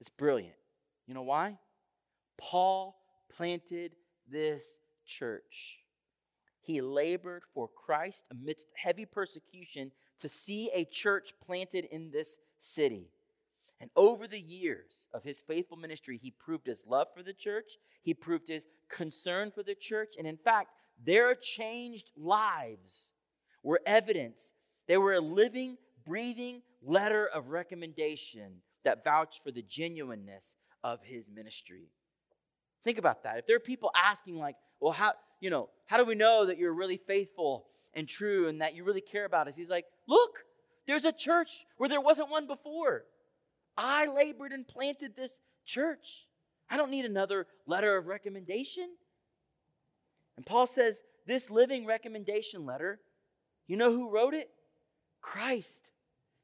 It's 0.00 0.10
brilliant. 0.10 0.54
You 1.06 1.14
know 1.14 1.22
why? 1.22 1.58
Paul 2.36 2.96
planted 3.32 3.92
this 4.30 4.80
church. 5.06 5.78
He 6.60 6.80
labored 6.80 7.42
for 7.52 7.68
Christ 7.68 8.24
amidst 8.30 8.68
heavy 8.74 9.04
persecution 9.04 9.92
to 10.18 10.28
see 10.28 10.70
a 10.72 10.84
church 10.84 11.34
planted 11.44 11.84
in 11.86 12.10
this 12.10 12.38
city. 12.60 13.10
And 13.80 13.90
over 13.96 14.26
the 14.26 14.40
years 14.40 15.08
of 15.12 15.24
his 15.24 15.42
faithful 15.42 15.76
ministry, 15.76 16.18
he 16.22 16.30
proved 16.30 16.66
his 16.66 16.86
love 16.86 17.08
for 17.14 17.22
the 17.22 17.34
church, 17.34 17.76
he 18.02 18.14
proved 18.14 18.48
his 18.48 18.66
concern 18.88 19.50
for 19.50 19.62
the 19.62 19.74
church, 19.74 20.14
and 20.16 20.26
in 20.26 20.38
fact, 20.38 20.70
their 21.04 21.34
changed 21.34 22.10
lives 22.16 23.12
were 23.62 23.80
evidence. 23.84 24.54
They 24.86 24.96
were 24.96 25.14
a 25.14 25.20
living, 25.20 25.76
breathing 26.06 26.62
letter 26.82 27.26
of 27.26 27.48
recommendation 27.48 28.62
that 28.84 29.04
vouched 29.04 29.42
for 29.42 29.50
the 29.50 29.62
genuineness 29.62 30.56
of 30.84 31.00
his 31.02 31.28
ministry. 31.28 31.88
Think 32.84 32.98
about 32.98 33.24
that. 33.24 33.38
If 33.38 33.46
there 33.46 33.56
are 33.56 33.60
people 33.60 33.90
asking, 33.96 34.36
like, 34.36 34.56
well, 34.78 34.92
how, 34.92 35.14
you 35.40 35.48
know, 35.50 35.70
how 35.86 35.96
do 35.96 36.04
we 36.04 36.14
know 36.14 36.44
that 36.44 36.58
you're 36.58 36.74
really 36.74 36.98
faithful 36.98 37.66
and 37.94 38.06
true 38.06 38.46
and 38.48 38.60
that 38.60 38.76
you 38.76 38.84
really 38.84 39.00
care 39.00 39.24
about 39.24 39.48
us? 39.48 39.56
He's 39.56 39.70
like, 39.70 39.86
look, 40.06 40.44
there's 40.86 41.06
a 41.06 41.12
church 41.12 41.64
where 41.78 41.88
there 41.88 42.00
wasn't 42.00 42.30
one 42.30 42.46
before. 42.46 43.04
I 43.76 44.06
labored 44.06 44.52
and 44.52 44.68
planted 44.68 45.16
this 45.16 45.40
church. 45.64 46.26
I 46.68 46.76
don't 46.76 46.90
need 46.90 47.06
another 47.06 47.46
letter 47.66 47.96
of 47.96 48.06
recommendation. 48.06 48.88
And 50.36 50.44
Paul 50.44 50.66
says, 50.66 51.02
this 51.26 51.48
living 51.48 51.86
recommendation 51.86 52.66
letter, 52.66 53.00
you 53.66 53.76
know 53.76 53.90
who 53.90 54.10
wrote 54.10 54.34
it? 54.34 54.50
Christ. 55.22 55.90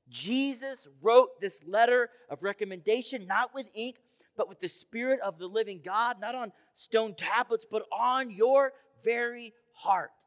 Jesus 0.09 0.89
wrote 1.03 1.41
this 1.41 1.61
letter 1.67 2.09
of 2.31 2.43
recommendation, 2.43 3.27
not 3.27 3.55
with 3.55 3.71
ink, 3.75 3.97
but 4.41 4.49
with 4.49 4.61
the 4.61 4.69
Spirit 4.69 5.21
of 5.21 5.39
the 5.39 5.47
living 5.47 5.83
God, 5.85 6.17
not 6.19 6.35
on 6.35 6.51
stone 6.73 7.15
tablets, 7.15 7.67
but 7.71 7.83
on 7.93 8.31
your 8.31 8.73
very 9.05 9.53
heart. 9.75 10.25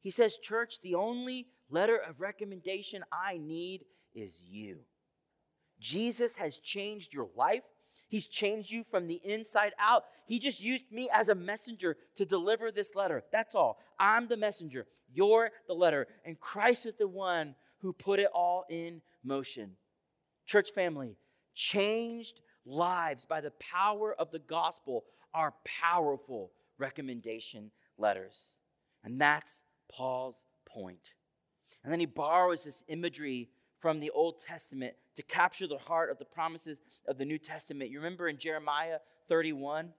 He 0.00 0.10
says, 0.10 0.36
Church, 0.42 0.80
the 0.82 0.96
only 0.96 1.46
letter 1.70 1.96
of 1.96 2.20
recommendation 2.20 3.04
I 3.12 3.38
need 3.38 3.84
is 4.12 4.42
you. 4.42 4.78
Jesus 5.78 6.34
has 6.34 6.58
changed 6.58 7.14
your 7.14 7.28
life. 7.36 7.62
He's 8.08 8.26
changed 8.26 8.72
you 8.72 8.84
from 8.90 9.06
the 9.06 9.20
inside 9.22 9.70
out. 9.78 10.02
He 10.26 10.40
just 10.40 10.60
used 10.60 10.90
me 10.90 11.08
as 11.14 11.28
a 11.28 11.36
messenger 11.36 11.96
to 12.16 12.26
deliver 12.26 12.72
this 12.72 12.96
letter. 12.96 13.22
That's 13.30 13.54
all. 13.54 13.78
I'm 14.00 14.26
the 14.26 14.36
messenger. 14.36 14.88
You're 15.14 15.52
the 15.68 15.74
letter. 15.74 16.08
And 16.24 16.40
Christ 16.40 16.86
is 16.86 16.96
the 16.96 17.06
one 17.06 17.54
who 17.82 17.92
put 17.92 18.18
it 18.18 18.30
all 18.34 18.64
in 18.68 19.00
motion. 19.22 19.76
Church 20.44 20.72
family, 20.74 21.14
changed 21.54 22.40
lives 22.68 23.24
by 23.24 23.40
the 23.40 23.52
power 23.52 24.14
of 24.14 24.30
the 24.30 24.38
gospel 24.38 25.04
are 25.34 25.54
powerful 25.64 26.52
recommendation 26.78 27.70
letters. 27.96 28.56
And 29.02 29.20
that's 29.20 29.62
Paul's 29.90 30.44
point. 30.66 31.14
And 31.82 31.92
then 31.92 32.00
he 32.00 32.06
borrows 32.06 32.64
this 32.64 32.84
imagery 32.88 33.48
from 33.80 34.00
the 34.00 34.10
Old 34.10 34.40
Testament 34.40 34.94
to 35.16 35.22
capture 35.22 35.66
the 35.66 35.78
heart 35.78 36.10
of 36.10 36.18
the 36.18 36.24
promises 36.24 36.80
of 37.06 37.18
the 37.18 37.24
New 37.24 37.38
Testament. 37.38 37.90
You 37.90 37.98
remember 37.98 38.28
in 38.28 38.38
Jeremiah 38.38 38.98
31 39.28 39.90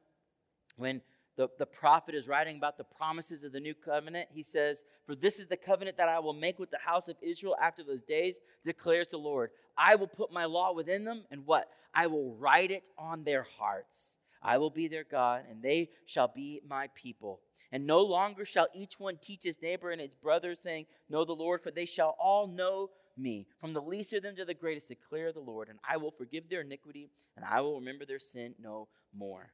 when 0.75 1.01
the, 1.39 1.47
the 1.58 1.65
prophet 1.65 2.15
is 2.15 2.28
writing 2.28 2.58
about 2.58 2.78
the 2.78 2.84
promises 2.84 3.45
of 3.45 3.54
the 3.54 3.62
new 3.62 3.73
covenant. 3.73 4.28
He 4.30 4.43
says, 4.43 4.84
For 5.06 5.15
this 5.15 5.39
is 5.39 5.47
the 5.47 5.56
covenant 5.56 5.95
that 5.95 6.10
I 6.10 6.19
will 6.19 6.34
make 6.34 6.60
with 6.60 6.69
the 6.69 6.80
house 6.80 7.08
of 7.08 7.15
Israel 7.21 7.56
after 7.62 7.82
those 7.82 8.04
days, 8.04 8.41
declares 8.65 9.08
the 9.08 9.19
Lord. 9.19 9.52
I 9.78 9.95
will 9.95 10.10
put 10.10 10.34
my 10.34 10.43
law 10.43 10.73
within 10.73 11.06
them, 11.06 11.23
and 11.32 11.45
what? 11.45 11.69
I 11.93 12.08
will 12.08 12.36
write 12.36 12.71
it 12.71 12.89
on 12.97 13.23
their 13.23 13.43
hearts. 13.58 14.17
I 14.43 14.58
will 14.58 14.69
be 14.69 14.89
their 14.89 15.06
God, 15.06 15.45
and 15.49 15.63
they 15.63 15.91
shall 16.06 16.28
be 16.28 16.60
my 16.67 16.89
people. 16.93 17.39
And 17.71 17.88
no 17.88 18.02
longer 18.02 18.43
shall 18.43 18.67
each 18.73 18.99
one 18.99 19.17
teach 19.21 19.43
his 19.43 19.62
neighbor 19.62 19.91
and 19.91 20.02
his 20.02 20.15
brother, 20.15 20.56
saying, 20.56 20.88
Know 21.10 21.23
the 21.23 21.32
Lord, 21.32 21.62
for 21.63 21.71
they 21.71 21.86
shall 21.86 22.17
all 22.19 22.47
know 22.47 22.89
me, 23.17 23.47
from 23.62 23.71
the 23.71 23.82
least 23.82 24.12
of 24.12 24.23
them 24.23 24.36
to 24.36 24.43
the 24.43 24.54
greatest, 24.54 24.89
declare 24.89 25.32
the 25.32 25.39
Lord, 25.39 25.69
and 25.69 25.80
I 25.89 25.95
will 25.95 26.12
forgive 26.12 26.49
their 26.49 26.62
iniquity, 26.62 27.10
and 27.38 27.45
I 27.45 27.62
will 27.62 27.80
remember 27.80 28.06
their 28.06 28.19
sin 28.19 28.56
no 28.62 28.89
more. 29.15 29.54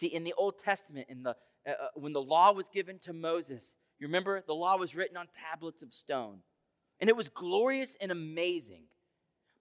See, 0.00 0.06
in 0.06 0.24
the 0.24 0.32
Old 0.38 0.58
Testament, 0.58 1.08
in 1.10 1.22
the, 1.22 1.36
uh, 1.68 1.72
uh, 1.72 1.74
when 1.94 2.14
the 2.14 2.22
law 2.22 2.52
was 2.54 2.70
given 2.70 2.98
to 3.00 3.12
Moses, 3.12 3.76
you 3.98 4.06
remember 4.06 4.42
the 4.46 4.54
law 4.54 4.78
was 4.78 4.96
written 4.96 5.18
on 5.18 5.28
tablets 5.52 5.82
of 5.82 5.92
stone. 5.92 6.38
And 7.00 7.10
it 7.10 7.16
was 7.16 7.28
glorious 7.28 7.98
and 8.00 8.10
amazing. 8.10 8.84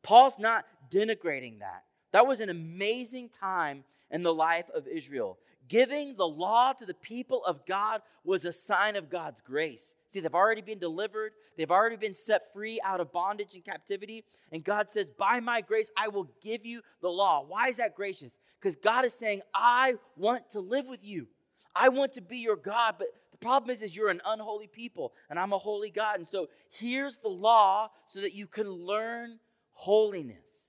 Paul's 0.01 0.39
not 0.39 0.63
denigrating 0.89 1.59
that. 1.59 1.83
That 2.11 2.27
was 2.27 2.39
an 2.39 2.49
amazing 2.49 3.29
time 3.29 3.83
in 4.11 4.23
the 4.23 4.33
life 4.33 4.65
of 4.73 4.87
Israel. 4.87 5.37
Giving 5.67 6.15
the 6.15 6.27
law 6.27 6.73
to 6.73 6.85
the 6.85 6.95
people 6.95 7.45
of 7.45 7.63
God 7.67 8.01
was 8.23 8.43
a 8.43 8.51
sign 8.51 8.95
of 8.95 9.09
God's 9.09 9.39
grace. 9.39 9.95
See, 10.11 10.19
they've 10.19 10.33
already 10.33 10.63
been 10.63 10.79
delivered, 10.79 11.33
they've 11.57 11.69
already 11.69 11.95
been 11.95 12.15
set 12.15 12.51
free 12.51 12.81
out 12.83 12.99
of 12.99 13.11
bondage 13.11 13.53
and 13.53 13.63
captivity. 13.63 14.23
And 14.51 14.63
God 14.63 14.91
says, 14.91 15.07
By 15.15 15.39
my 15.39 15.61
grace, 15.61 15.91
I 15.95 16.07
will 16.07 16.31
give 16.41 16.65
you 16.65 16.81
the 17.01 17.09
law. 17.09 17.45
Why 17.47 17.67
is 17.67 17.77
that 17.77 17.95
gracious? 17.95 18.39
Because 18.59 18.75
God 18.75 19.05
is 19.05 19.13
saying, 19.13 19.41
I 19.53 19.95
want 20.17 20.49
to 20.51 20.59
live 20.59 20.87
with 20.87 21.05
you. 21.05 21.27
I 21.75 21.89
want 21.89 22.13
to 22.13 22.21
be 22.21 22.39
your 22.39 22.55
God, 22.55 22.95
but 22.97 23.09
the 23.31 23.37
problem 23.37 23.69
is, 23.69 23.83
is 23.83 23.95
you're 23.95 24.09
an 24.09 24.21
unholy 24.25 24.67
people, 24.67 25.13
and 25.29 25.37
I'm 25.37 25.53
a 25.53 25.57
holy 25.57 25.91
God. 25.91 26.17
And 26.17 26.27
so 26.27 26.49
here's 26.71 27.19
the 27.19 27.29
law 27.29 27.91
so 28.07 28.21
that 28.21 28.33
you 28.33 28.47
can 28.47 28.69
learn 28.69 29.39
holiness. 29.71 30.68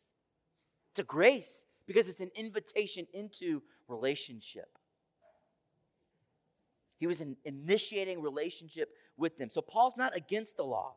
It's 0.90 1.00
a 1.00 1.04
grace 1.04 1.64
because 1.86 2.08
it's 2.08 2.20
an 2.20 2.30
invitation 2.34 3.06
into 3.12 3.62
relationship. 3.88 4.68
He 6.98 7.06
was 7.06 7.20
in 7.20 7.36
initiating 7.44 8.20
relationship 8.20 8.90
with 9.16 9.38
them. 9.38 9.48
So 9.50 9.62
Paul's 9.62 9.96
not 9.96 10.14
against 10.14 10.56
the 10.56 10.64
law. 10.64 10.94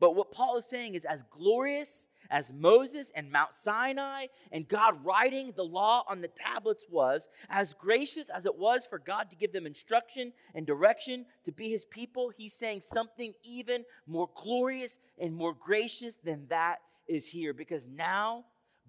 But 0.00 0.16
what 0.16 0.32
Paul 0.32 0.56
is 0.56 0.64
saying 0.64 0.96
is 0.96 1.04
as 1.04 1.22
glorious 1.30 2.08
as 2.28 2.52
Moses 2.52 3.12
and 3.14 3.30
Mount 3.30 3.54
Sinai 3.54 4.26
and 4.50 4.66
God 4.66 5.04
writing 5.04 5.52
the 5.54 5.62
law 5.62 6.02
on 6.08 6.20
the 6.20 6.28
tablets 6.28 6.86
was, 6.90 7.28
as 7.48 7.72
gracious 7.74 8.28
as 8.28 8.44
it 8.44 8.56
was 8.56 8.84
for 8.84 8.98
God 8.98 9.30
to 9.30 9.36
give 9.36 9.52
them 9.52 9.64
instruction 9.64 10.32
and 10.56 10.66
direction 10.66 11.26
to 11.44 11.52
be 11.52 11.68
his 11.68 11.84
people, 11.84 12.32
he's 12.36 12.52
saying 12.52 12.80
something 12.80 13.32
even 13.44 13.84
more 14.06 14.28
glorious 14.34 14.98
and 15.20 15.34
more 15.34 15.54
gracious 15.54 16.16
than 16.24 16.46
that 16.48 16.78
is 17.06 17.28
here 17.28 17.52
because 17.52 17.88
now 17.88 18.44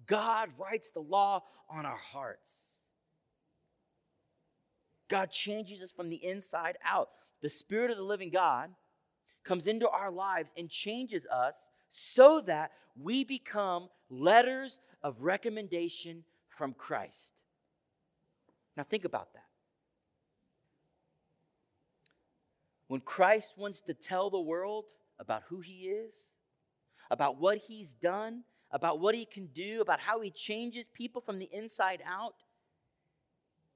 God 0.06 0.50
writes 0.58 0.90
the 0.90 1.00
law 1.00 1.42
on 1.68 1.86
our 1.86 1.98
hearts. 1.98 2.72
God 5.08 5.30
changes 5.30 5.82
us 5.82 5.92
from 5.92 6.08
the 6.08 6.24
inside 6.24 6.76
out. 6.84 7.10
The 7.42 7.48
Spirit 7.48 7.90
of 7.90 7.96
the 7.96 8.02
living 8.02 8.30
God 8.30 8.70
comes 9.44 9.66
into 9.66 9.88
our 9.88 10.10
lives 10.10 10.52
and 10.56 10.70
changes 10.70 11.26
us 11.26 11.70
so 11.90 12.40
that 12.42 12.72
we 13.00 13.24
become 13.24 13.88
letters 14.08 14.80
of 15.02 15.22
recommendation 15.22 16.24
from 16.48 16.72
Christ. 16.72 17.34
Now, 18.76 18.82
think 18.82 19.04
about 19.04 19.32
that. 19.34 19.44
When 22.88 23.00
Christ 23.00 23.54
wants 23.56 23.80
to 23.82 23.94
tell 23.94 24.30
the 24.30 24.40
world 24.40 24.86
about 25.18 25.44
who 25.48 25.60
he 25.60 25.88
is, 25.88 26.14
about 27.10 27.40
what 27.40 27.58
he's 27.58 27.94
done, 27.94 28.44
about 28.70 29.00
what 29.00 29.14
he 29.14 29.24
can 29.24 29.46
do, 29.46 29.80
about 29.80 30.00
how 30.00 30.20
he 30.20 30.30
changes 30.30 30.86
people 30.92 31.20
from 31.20 31.38
the 31.38 31.48
inside 31.52 32.02
out, 32.06 32.44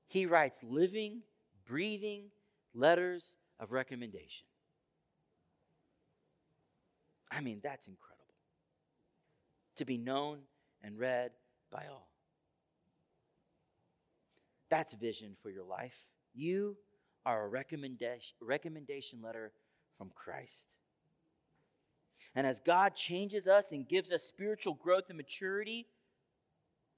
he 0.07 0.27
writes 0.27 0.65
living, 0.65 1.23
breathing 1.67 2.31
letters 2.75 3.37
of 3.61 3.73
recommendation. 3.73 4.47
I 7.31 7.41
mean, 7.41 7.61
that's 7.63 7.87
incredible. 7.87 8.25
To 9.77 9.85
be 9.85 9.99
known 9.99 10.39
and 10.83 10.99
read 10.99 11.31
by 11.71 11.85
all. 11.91 12.09
That's 14.71 14.95
vision 14.95 15.37
for 15.43 15.51
your 15.51 15.65
life. 15.65 15.95
You 16.35 16.77
are 17.27 17.45
a 17.45 17.49
recommendation, 17.49 19.23
letter 19.23 19.53
from 19.97 20.11
Christ. 20.15 20.69
And 22.35 22.47
as 22.47 22.61
God 22.61 22.95
changes 22.95 23.47
us 23.47 23.73
and 23.73 23.89
gives 23.89 24.13
us 24.13 24.23
spiritual 24.23 24.75
growth 24.75 25.05
and 25.09 25.17
maturity, 25.17 25.87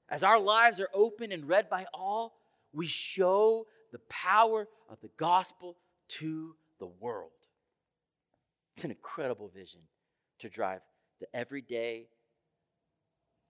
as 0.08 0.22
our 0.22 0.38
lives 0.38 0.80
are 0.80 0.90
open 0.92 1.32
and 1.32 1.48
read 1.48 1.70
by 1.70 1.86
all, 1.94 2.34
we 2.72 2.86
show 2.86 3.66
the 3.92 4.00
power 4.08 4.68
of 4.88 5.00
the 5.00 5.10
gospel 5.16 5.76
to 6.08 6.56
the 6.78 6.86
world. 6.86 7.30
It's 8.74 8.84
an 8.84 8.90
incredible 8.90 9.48
vision 9.48 9.80
to 10.40 10.48
drive 10.48 10.80
the 11.20 11.26
everyday 11.34 12.08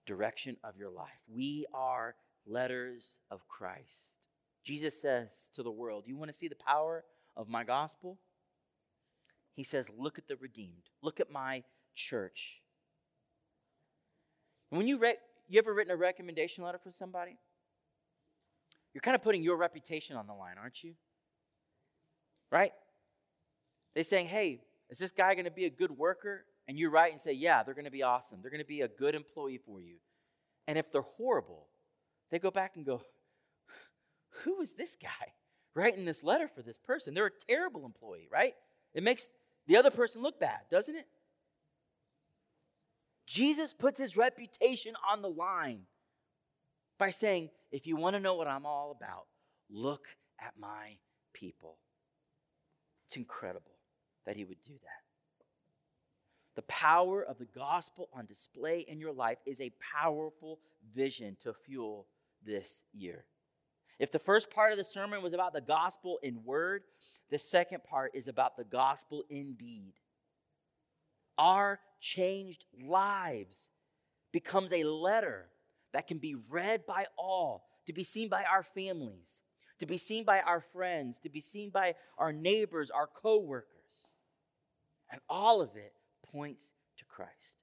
direction 0.05 0.57
of 0.63 0.77
your 0.77 0.89
life. 0.89 1.09
We 1.33 1.65
are 1.73 2.15
letters 2.45 3.19
of 3.29 3.47
Christ. 3.47 4.27
Jesus 4.63 5.01
says 5.01 5.49
to 5.55 5.63
the 5.63 5.71
world, 5.71 6.03
You 6.05 6.17
want 6.17 6.31
to 6.31 6.37
see 6.37 6.47
the 6.47 6.55
power 6.55 7.03
of 7.35 7.47
my 7.47 7.63
gospel? 7.63 8.19
He 9.55 9.63
says, 9.63 9.87
Look 9.95 10.17
at 10.17 10.27
the 10.27 10.35
redeemed, 10.37 10.89
look 11.01 11.19
at 11.19 11.31
my 11.31 11.63
church. 11.95 12.61
when 14.69 14.87
you, 14.87 14.97
re- 14.97 15.17
you 15.49 15.59
ever 15.59 15.73
written 15.73 15.91
a 15.91 15.97
recommendation 15.97 16.63
letter 16.63 16.79
for 16.81 16.91
somebody? 16.91 17.37
You're 18.93 19.01
kind 19.01 19.15
of 19.15 19.23
putting 19.23 19.43
your 19.43 19.57
reputation 19.57 20.15
on 20.15 20.27
the 20.27 20.33
line, 20.33 20.55
aren't 20.59 20.83
you? 20.83 20.93
Right? 22.51 22.71
They're 23.93 24.03
saying, 24.03 24.27
Hey, 24.27 24.61
is 24.89 24.97
this 24.97 25.11
guy 25.11 25.33
going 25.35 25.45
to 25.45 25.51
be 25.51 25.65
a 25.65 25.69
good 25.69 25.91
worker? 25.91 26.45
and 26.71 26.77
you 26.79 26.89
write 26.89 27.11
and 27.11 27.19
say, 27.19 27.33
yeah, 27.33 27.63
they're 27.63 27.73
going 27.73 27.85
to 27.85 27.91
be 27.91 28.03
awesome. 28.03 28.39
They're 28.41 28.51
going 28.51 28.63
to 28.63 28.65
be 28.65 28.79
a 28.79 28.87
good 28.87 29.15
employee 29.15 29.59
for 29.65 29.81
you. 29.81 29.95
And 30.67 30.77
if 30.77 30.91
they're 30.91 31.01
horrible, 31.01 31.67
they 32.29 32.39
go 32.39 32.51
back 32.51 32.77
and 32.77 32.85
go, 32.85 33.01
who 34.43 34.61
is 34.61 34.73
this 34.73 34.95
guy 34.95 35.33
writing 35.75 36.05
this 36.05 36.23
letter 36.23 36.47
for 36.47 36.61
this 36.61 36.77
person? 36.77 37.13
They're 37.13 37.25
a 37.25 37.45
terrible 37.49 37.85
employee, 37.85 38.29
right? 38.31 38.53
It 38.93 39.03
makes 39.03 39.27
the 39.67 39.77
other 39.77 39.91
person 39.91 40.21
look 40.21 40.39
bad, 40.39 40.59
doesn't 40.69 40.95
it? 40.95 41.07
Jesus 43.27 43.73
puts 43.73 43.99
his 43.99 44.17
reputation 44.17 44.93
on 45.09 45.21
the 45.21 45.29
line 45.29 45.81
by 46.97 47.09
saying, 47.11 47.49
if 47.71 47.87
you 47.87 47.95
want 47.95 48.15
to 48.15 48.19
know 48.19 48.35
what 48.35 48.47
I'm 48.47 48.65
all 48.65 48.91
about, 48.91 49.25
look 49.69 50.07
at 50.39 50.53
my 50.59 50.97
people. 51.33 51.77
It's 53.07 53.15
incredible 53.15 53.71
that 54.25 54.35
he 54.35 54.43
would 54.43 54.61
do 54.63 54.73
that. 54.73 55.01
The 56.55 56.61
power 56.63 57.23
of 57.23 57.37
the 57.37 57.45
gospel 57.45 58.09
on 58.13 58.25
display 58.25 58.81
in 58.81 58.99
your 58.99 59.13
life 59.13 59.37
is 59.45 59.61
a 59.61 59.71
powerful 59.93 60.59
vision 60.93 61.37
to 61.43 61.53
fuel 61.53 62.07
this 62.45 62.83
year. 62.93 63.25
If 64.01 64.11
the 64.11 64.17
first 64.17 64.49
part 64.49 64.71
of 64.71 64.79
the 64.79 64.83
sermon 64.83 65.21
was 65.21 65.33
about 65.33 65.53
the 65.53 65.61
gospel 65.61 66.17
in 66.23 66.43
word, 66.43 66.81
the 67.29 67.37
second 67.37 67.83
part 67.83 68.13
is 68.15 68.27
about 68.27 68.57
the 68.57 68.63
gospel 68.63 69.23
in 69.29 69.53
deed. 69.53 69.93
Our 71.37 71.79
changed 71.99 72.65
lives 72.83 73.69
becomes 74.31 74.73
a 74.73 74.85
letter 74.85 75.49
that 75.93 76.07
can 76.07 76.17
be 76.17 76.33
read 76.33 76.87
by 76.87 77.05
all, 77.15 77.67
to 77.85 77.93
be 77.93 78.01
seen 78.01 78.27
by 78.27 78.43
our 78.43 78.63
families, 78.63 79.43
to 79.77 79.85
be 79.85 79.97
seen 79.97 80.23
by 80.23 80.39
our 80.39 80.61
friends, 80.61 81.19
to 81.19 81.29
be 81.29 81.39
seen 81.39 81.69
by 81.69 81.93
our 82.17 82.33
neighbors, 82.33 82.89
our 82.89 83.05
coworkers. 83.05 84.17
And 85.11 85.21
all 85.29 85.61
of 85.61 85.75
it 85.75 85.93
points 86.23 86.73
to 86.97 87.05
Christ. 87.05 87.59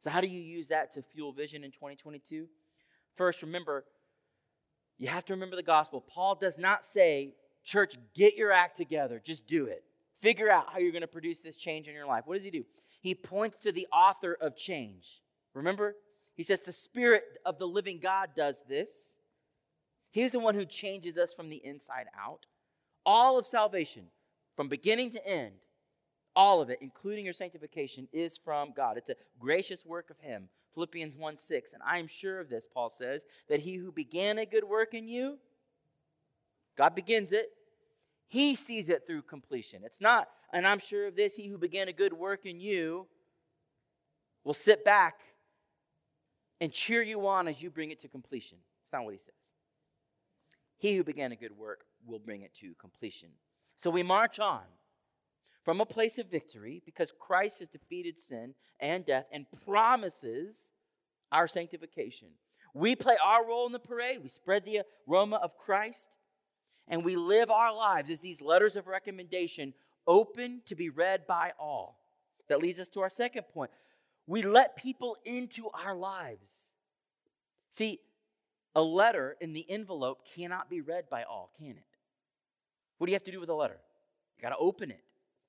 So, 0.00 0.08
how 0.08 0.22
do 0.22 0.28
you 0.28 0.40
use 0.40 0.68
that 0.68 0.92
to 0.92 1.02
fuel 1.02 1.32
vision 1.32 1.62
in 1.62 1.72
2022? 1.72 2.46
First, 3.16 3.42
remember, 3.42 3.84
you 4.98 5.08
have 5.08 5.24
to 5.26 5.32
remember 5.32 5.56
the 5.56 5.62
gospel. 5.62 6.00
Paul 6.00 6.34
does 6.34 6.58
not 6.58 6.84
say, 6.84 7.34
Church, 7.64 7.96
get 8.14 8.34
your 8.36 8.50
act 8.50 8.76
together, 8.76 9.20
just 9.22 9.46
do 9.46 9.66
it. 9.66 9.84
Figure 10.20 10.50
out 10.50 10.66
how 10.72 10.78
you're 10.78 10.92
going 10.92 11.02
to 11.02 11.06
produce 11.06 11.40
this 11.40 11.56
change 11.56 11.86
in 11.86 11.94
your 11.94 12.06
life. 12.06 12.24
What 12.26 12.36
does 12.36 12.44
he 12.44 12.50
do? 12.50 12.64
He 13.00 13.14
points 13.14 13.58
to 13.58 13.72
the 13.72 13.86
author 13.92 14.36
of 14.40 14.56
change. 14.56 15.20
Remember? 15.54 15.94
He 16.34 16.42
says, 16.42 16.60
The 16.60 16.72
Spirit 16.72 17.24
of 17.44 17.58
the 17.58 17.68
living 17.68 18.00
God 18.02 18.30
does 18.34 18.58
this. 18.68 19.18
He's 20.10 20.32
the 20.32 20.40
one 20.40 20.54
who 20.54 20.64
changes 20.64 21.18
us 21.18 21.34
from 21.34 21.50
the 21.50 21.60
inside 21.64 22.06
out. 22.18 22.46
All 23.04 23.38
of 23.38 23.46
salvation, 23.46 24.06
from 24.56 24.68
beginning 24.68 25.10
to 25.10 25.26
end, 25.26 25.54
all 26.34 26.60
of 26.60 26.70
it, 26.70 26.78
including 26.80 27.24
your 27.24 27.34
sanctification, 27.34 28.08
is 28.12 28.36
from 28.36 28.72
God. 28.74 28.96
It's 28.96 29.10
a 29.10 29.16
gracious 29.38 29.84
work 29.84 30.10
of 30.10 30.18
Him. 30.20 30.48
Philippians 30.78 31.16
1 31.16 31.36
6. 31.36 31.72
And 31.72 31.82
I 31.84 31.98
am 31.98 32.06
sure 32.06 32.38
of 32.38 32.48
this, 32.48 32.68
Paul 32.72 32.88
says, 32.88 33.24
that 33.48 33.58
he 33.58 33.74
who 33.74 33.90
began 33.90 34.38
a 34.38 34.46
good 34.46 34.62
work 34.62 34.94
in 34.94 35.08
you, 35.08 35.38
God 36.76 36.94
begins 36.94 37.32
it, 37.32 37.50
he 38.28 38.54
sees 38.54 38.88
it 38.88 39.04
through 39.04 39.22
completion. 39.22 39.82
It's 39.82 40.00
not, 40.00 40.28
and 40.52 40.64
I'm 40.64 40.78
sure 40.78 41.08
of 41.08 41.16
this, 41.16 41.34
he 41.34 41.48
who 41.48 41.58
began 41.58 41.88
a 41.88 41.92
good 41.92 42.12
work 42.12 42.46
in 42.46 42.60
you 42.60 43.08
will 44.44 44.54
sit 44.54 44.84
back 44.84 45.18
and 46.60 46.72
cheer 46.72 47.02
you 47.02 47.26
on 47.26 47.48
as 47.48 47.60
you 47.60 47.70
bring 47.70 47.90
it 47.90 47.98
to 48.00 48.08
completion. 48.08 48.58
That's 48.80 48.92
not 48.92 49.04
what 49.04 49.14
he 49.14 49.18
says. 49.18 49.34
He 50.76 50.94
who 50.94 51.02
began 51.02 51.32
a 51.32 51.36
good 51.36 51.58
work 51.58 51.86
will 52.06 52.20
bring 52.20 52.42
it 52.42 52.54
to 52.60 52.74
completion. 52.74 53.30
So 53.76 53.90
we 53.90 54.04
march 54.04 54.38
on 54.38 54.62
from 55.68 55.82
a 55.82 55.84
place 55.84 56.16
of 56.16 56.30
victory 56.30 56.80
because 56.86 57.12
Christ 57.12 57.58
has 57.58 57.68
defeated 57.68 58.18
sin 58.18 58.54
and 58.80 59.04
death 59.04 59.26
and 59.30 59.44
promises 59.66 60.72
our 61.30 61.46
sanctification. 61.46 62.28
We 62.72 62.96
play 62.96 63.18
our 63.22 63.46
role 63.46 63.66
in 63.66 63.72
the 63.72 63.78
parade, 63.78 64.20
we 64.22 64.30
spread 64.30 64.64
the 64.64 64.80
aroma 65.06 65.36
of 65.36 65.58
Christ, 65.58 66.08
and 66.88 67.04
we 67.04 67.16
live 67.16 67.50
our 67.50 67.76
lives 67.76 68.08
as 68.08 68.20
these 68.20 68.40
letters 68.40 68.76
of 68.76 68.86
recommendation 68.86 69.74
open 70.06 70.62
to 70.64 70.74
be 70.74 70.88
read 70.88 71.26
by 71.26 71.50
all. 71.60 71.98
That 72.48 72.62
leads 72.62 72.80
us 72.80 72.88
to 72.88 73.02
our 73.02 73.10
second 73.10 73.42
point. 73.52 73.70
We 74.26 74.40
let 74.40 74.74
people 74.74 75.18
into 75.26 75.68
our 75.74 75.94
lives. 75.94 76.70
See, 77.72 78.00
a 78.74 78.80
letter 78.80 79.36
in 79.38 79.52
the 79.52 79.70
envelope 79.70 80.26
cannot 80.34 80.70
be 80.70 80.80
read 80.80 81.10
by 81.10 81.24
all, 81.24 81.50
can 81.58 81.72
it? 81.72 81.84
What 82.96 83.08
do 83.08 83.10
you 83.10 83.16
have 83.16 83.24
to 83.24 83.32
do 83.32 83.40
with 83.40 83.50
a 83.50 83.54
letter? 83.54 83.76
You 84.38 84.42
got 84.42 84.48
to 84.48 84.56
open 84.56 84.90
it 84.90 85.02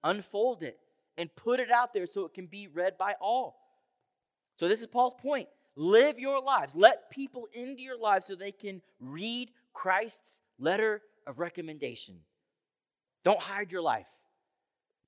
unfold 0.03 0.63
it, 0.63 0.79
and 1.17 1.33
put 1.35 1.59
it 1.59 1.71
out 1.71 1.93
there 1.93 2.05
so 2.05 2.25
it 2.25 2.33
can 2.33 2.45
be 2.45 2.67
read 2.67 2.97
by 2.97 3.15
all. 3.19 3.59
So, 4.57 4.67
this 4.67 4.81
is 4.81 4.87
Paul's 4.87 5.15
point. 5.19 5.47
Live 5.75 6.19
your 6.19 6.41
lives. 6.41 6.75
Let 6.75 7.09
people 7.09 7.47
into 7.53 7.81
your 7.81 7.97
lives 7.97 8.25
so 8.25 8.35
they 8.35 8.51
can 8.51 8.81
read 8.99 9.51
Christ's 9.73 10.41
letter 10.57 11.01
of 11.25 11.39
recommendation. 11.39 12.15
Don't 13.23 13.39
hide 13.39 13.71
your 13.71 13.81
life. 13.81 14.09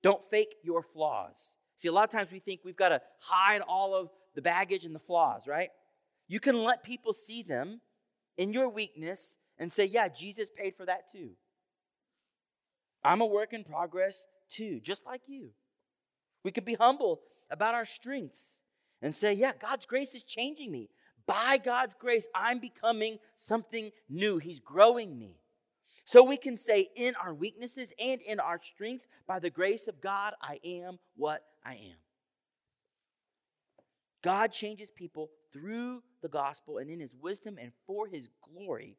Don't 0.02 0.24
fake 0.30 0.56
your 0.64 0.82
flaws. 0.82 1.56
See, 1.80 1.88
a 1.88 1.92
lot 1.92 2.04
of 2.04 2.12
times 2.12 2.32
we 2.32 2.40
think 2.40 2.62
we've 2.64 2.76
got 2.76 2.90
to 2.90 3.02
hide 3.20 3.62
all 3.62 3.96
of 3.96 4.10
the 4.36 4.42
baggage 4.42 4.86
and 4.86 4.96
the 4.96 5.00
flaws, 5.00 5.48
right? 5.48 5.70
You 6.28 6.40
can 6.40 6.64
let 6.64 6.84
people 6.84 7.14
see 7.14 7.44
them 7.44 7.82
in 8.38 8.54
your 8.54 8.70
weakness 8.70 9.38
and 9.58 9.72
say, 9.72 9.86
Yeah, 9.86 10.08
Jesus 10.08 10.50
paid 10.50 10.76
for 10.76 10.86
that 10.86 11.12
too. 11.12 11.32
I'm 13.04 13.22
a 13.22 13.26
work 13.26 13.54
in 13.54 13.64
progress 13.64 14.28
too, 14.52 14.80
just 14.80 15.06
like 15.06 15.22
you. 15.28 15.52
We 16.44 16.52
can 16.52 16.64
be 16.64 16.76
humble 16.76 17.22
about 17.50 17.76
our 17.76 17.86
strengths 17.86 18.62
and 19.02 19.16
say, 19.16 19.34
Yeah, 19.34 19.54
God's 19.60 19.86
grace 19.86 20.16
is 20.16 20.24
changing 20.24 20.72
me. 20.72 20.90
By 21.28 21.58
God's 21.58 21.96
grace, 21.96 22.28
I'm 22.36 22.60
becoming 22.60 23.20
something 23.36 23.92
new. 24.10 24.38
He's 24.38 24.60
growing 24.60 25.18
me. 25.18 25.38
So 26.04 26.24
we 26.24 26.38
can 26.38 26.58
say, 26.58 26.90
in 26.96 27.14
our 27.16 27.34
weaknesses 27.34 27.94
and 28.00 28.22
in 28.22 28.40
our 28.40 28.60
strengths, 28.62 29.08
by 29.28 29.40
the 29.40 29.52
grace 29.52 29.88
of 29.88 30.02
God, 30.02 30.34
I 30.42 30.60
am 30.64 31.00
what 31.16 31.44
I 31.64 31.74
am. 31.74 31.98
God 34.24 34.52
changes 34.52 34.92
people 34.92 35.30
through 35.54 36.02
the 36.22 36.30
gospel 36.30 36.78
and 36.78 36.90
in 36.90 37.00
his 37.00 37.16
wisdom 37.16 37.58
and 37.60 37.72
for 37.86 38.08
his 38.08 38.30
glory. 38.44 38.98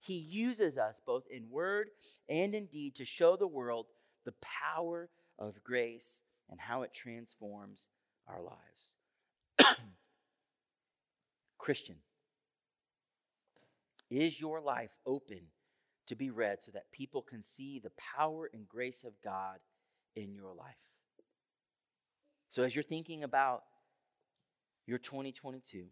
He 0.00 0.14
uses 0.14 0.78
us 0.78 1.00
both 1.04 1.24
in 1.30 1.50
word 1.50 1.88
and 2.28 2.54
in 2.54 2.66
deed 2.66 2.96
to 2.96 3.04
show 3.04 3.36
the 3.36 3.46
world 3.46 3.86
the 4.24 4.34
power 4.40 5.08
of 5.38 5.62
grace 5.64 6.20
and 6.50 6.60
how 6.60 6.82
it 6.82 6.92
transforms 6.94 7.88
our 8.26 8.40
lives. 8.42 8.94
Christian, 11.58 11.96
is 14.10 14.40
your 14.40 14.60
life 14.60 14.96
open 15.06 15.40
to 16.06 16.14
be 16.14 16.30
read 16.30 16.62
so 16.62 16.72
that 16.72 16.92
people 16.92 17.22
can 17.22 17.42
see 17.42 17.78
the 17.78 17.92
power 18.16 18.50
and 18.52 18.68
grace 18.68 19.04
of 19.04 19.12
God 19.22 19.58
in 20.14 20.34
your 20.34 20.54
life? 20.54 20.74
So, 22.50 22.62
as 22.62 22.76
you're 22.76 22.82
thinking 22.82 23.24
about 23.24 23.62
your 24.86 24.98
2022, 24.98 25.86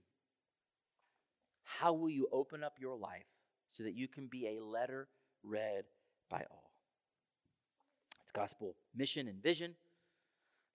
how 1.65 1.93
will 1.95 2.11
you 2.11 2.29
open 2.33 2.63
up 2.63 2.75
your 2.79 2.97
life 2.97 3.25
so 3.71 3.85
that 3.85 3.95
you 3.95 4.09
can 4.09 4.27
be 4.27 4.59
a 4.59 4.63
letter 4.63 5.09
read 5.43 5.85
by 6.29 6.45
all? 6.51 6.70
It's 8.31 8.39
gospel 8.39 8.77
mission 8.95 9.27
and 9.27 9.43
vision. 9.43 9.75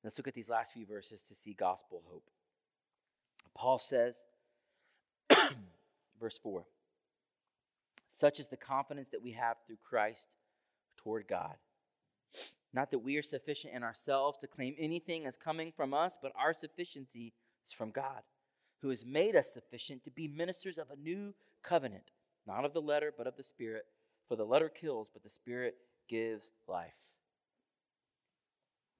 Let's 0.03 0.17
look 0.17 0.27
at 0.27 0.33
these 0.33 0.49
last 0.49 0.73
few 0.73 0.85
verses 0.85 1.23
to 1.23 1.35
see 1.35 1.53
gospel 1.53 2.03
hope. 2.05 2.29
Paul 3.55 3.79
says, 3.79 4.23
verse 6.19 6.37
4 6.37 6.65
Such 8.11 8.41
is 8.41 8.49
the 8.49 8.57
confidence 8.57 9.07
that 9.13 9.23
we 9.23 9.31
have 9.31 9.55
through 9.65 9.77
Christ 9.81 10.35
toward 10.97 11.29
God. 11.29 11.55
Not 12.73 12.91
that 12.91 12.99
we 12.99 13.15
are 13.15 13.23
sufficient 13.23 13.73
in 13.73 13.83
ourselves 13.83 14.37
to 14.39 14.47
claim 14.47 14.75
anything 14.77 15.25
as 15.25 15.37
coming 15.37 15.71
from 15.71 15.93
us, 15.93 16.17
but 16.21 16.33
our 16.37 16.53
sufficiency 16.53 17.31
is 17.65 17.71
from 17.71 17.91
God, 17.91 18.23
who 18.81 18.89
has 18.89 19.05
made 19.05 19.33
us 19.33 19.53
sufficient 19.53 20.03
to 20.03 20.11
be 20.11 20.27
ministers 20.27 20.77
of 20.77 20.87
a 20.91 21.01
new 21.01 21.33
covenant, 21.63 22.11
not 22.45 22.65
of 22.65 22.73
the 22.73 22.81
letter, 22.81 23.13
but 23.17 23.27
of 23.27 23.37
the 23.37 23.43
Spirit. 23.43 23.85
For 24.27 24.35
the 24.35 24.43
letter 24.43 24.67
kills, 24.67 25.09
but 25.13 25.23
the 25.23 25.29
Spirit 25.29 25.77
gives 26.09 26.51
life. 26.67 26.95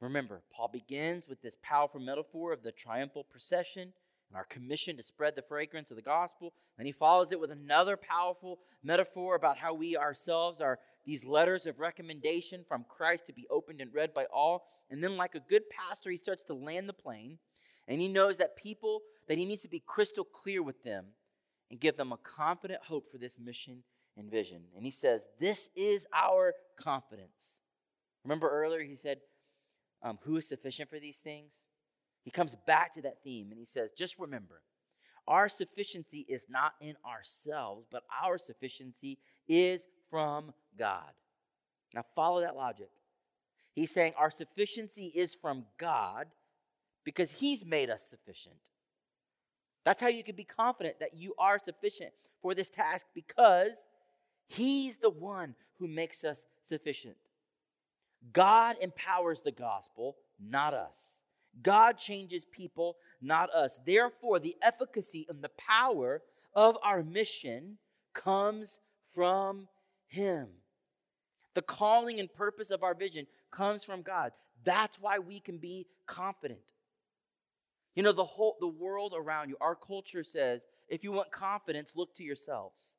Remember, 0.02 0.41
Paul 0.52 0.68
begins 0.68 1.28
with 1.28 1.41
this 1.41 1.58
powerful 1.62 2.00
metaphor 2.00 2.52
of 2.52 2.64
the 2.64 2.72
triumphal 2.72 3.24
procession 3.24 3.93
and 4.30 4.38
our 4.38 4.46
commission 4.46 4.98
to 4.98 5.04
spread 5.04 5.36
the 5.36 5.41
fragrance 5.41 5.91
of 5.91 5.98
the 5.98 6.04
gospel. 6.04 6.54
And 6.78 6.86
he 6.86 6.91
follows 6.91 7.32
it 7.32 7.39
with 7.39 7.52
another 7.52 7.96
powerful 7.96 8.60
metaphor 8.84 9.36
about 9.36 9.58
how 9.58 9.74
we 9.74 9.96
ourselves 9.96 10.62
are 10.62 10.80
these 11.06 11.24
letters 11.24 11.66
of 11.66 11.80
recommendation 11.80 12.66
from 12.68 12.86
Christ 12.89 13.28
to 13.28 13.34
be 13.34 13.48
opened 13.50 13.80
and 13.80 13.93
read 13.93 14.14
by 14.14 14.26
all. 14.26 14.66
And 14.89 15.04
then, 15.04 15.18
like 15.18 15.36
a 15.36 15.39
good 15.39 15.64
pastor, 15.70 16.10
he 16.10 16.18
starts 16.18 16.43
to 16.46 16.54
land 16.54 16.89
the 16.89 16.93
plane 16.93 17.38
and 17.88 18.02
he 18.02 18.08
knows 18.08 18.38
that 18.38 18.56
people, 18.56 19.02
that 19.28 19.38
he 19.38 19.46
needs 19.46 19.62
to 19.62 19.70
be 19.70 19.84
crystal 19.86 20.24
clear 20.24 20.64
with 20.64 20.84
them 20.84 21.06
and 21.70 21.80
give 21.80 21.98
them 21.98 22.12
a 22.12 22.18
confident 22.18 22.82
hope 22.84 23.12
for 23.12 23.18
this 23.18 23.39
mission 23.39 23.84
and 24.18 24.30
vision. 24.30 24.64
And 24.76 24.86
he 24.86 24.91
says, 24.91 25.28
This 25.39 25.70
is 25.76 26.08
our 26.14 26.54
confidence. 26.78 27.60
Remember 28.24 28.50
earlier, 28.50 28.82
he 28.82 28.96
said, 28.96 29.20
um, 30.06 30.20
Who 30.24 30.38
is 30.38 30.47
sufficient 30.47 30.89
for 30.89 30.99
these 30.99 31.18
things? 31.18 31.66
He 32.24 32.32
comes 32.32 32.56
back 32.66 32.93
to 32.93 33.01
that 33.01 33.24
theme 33.24 33.47
and 33.49 33.60
he 33.60 33.66
says, 33.66 33.89
Just 33.97 34.18
remember, 34.18 34.62
our 35.28 35.49
sufficiency 35.49 36.26
is 36.30 36.45
not 36.47 36.74
in 36.80 36.95
ourselves, 37.06 37.88
but 37.91 38.03
our 38.24 38.38
sufficiency 38.38 39.18
is 39.49 39.88
from 40.10 40.53
God. 40.78 41.12
Now, 41.93 42.06
follow 42.16 42.41
that 42.41 42.56
logic. 42.56 42.89
He's 43.74 43.91
saying 43.91 44.14
our 44.18 44.32
sufficiency 44.32 45.08
is 45.08 45.36
from 45.36 45.66
God 45.78 46.28
because 47.03 47.32
He's 47.32 47.66
made 47.66 47.89
us 47.89 48.03
sufficient. 48.03 48.56
That's 49.84 50.01
how 50.01 50.08
you 50.08 50.24
can 50.24 50.36
be 50.36 50.45
confident 50.45 50.99
that 50.99 51.16
you 51.16 51.34
are 51.38 51.60
sufficient 51.60 52.12
for 52.41 52.53
this 52.53 52.70
task 52.70 53.08
because 53.14 53.86
He's 54.47 54.97
the 54.97 55.10
one 55.10 55.56
who 55.80 55.88
makes 55.88 56.24
us 56.24 56.45
sufficient. 56.64 57.18
God 58.34 58.78
empowers 58.82 59.42
the 59.42 59.52
gospel, 59.52 60.18
not 60.40 60.74
us. 60.74 61.22
God 61.62 61.98
changes 61.98 62.46
people, 62.46 62.98
not 63.22 63.50
us. 63.52 63.80
Therefore, 63.86 64.40
the 64.40 64.56
efficacy 64.62 65.26
and 65.30 65.42
the 65.42 65.50
power 65.50 66.22
of 66.54 66.78
our 66.84 67.04
mission 67.04 67.78
comes 68.14 68.80
from 69.14 69.68
Him. 70.08 70.48
The 71.54 71.62
calling 71.62 72.20
and 72.20 72.32
purpose 72.34 72.72
of 72.72 72.84
our 72.84 72.94
vision 72.94 73.28
comes 73.52 73.84
from 73.84 74.02
God. 74.02 74.32
That's 74.64 75.00
why 75.00 75.20
we 75.20 75.40
can 75.40 75.58
be 75.58 75.88
confident. 76.06 76.60
You 77.96 78.04
know, 78.04 78.12
the 78.12 78.26
whole 78.26 78.58
the 78.60 78.68
world 78.68 79.14
around 79.16 79.50
you, 79.50 79.58
our 79.62 79.76
culture 79.76 80.24
says, 80.24 80.64
if 80.90 81.04
you 81.04 81.14
want 81.14 81.32
confidence, 81.32 81.96
look 81.96 82.14
to 82.16 82.24
yourselves. 82.24 82.94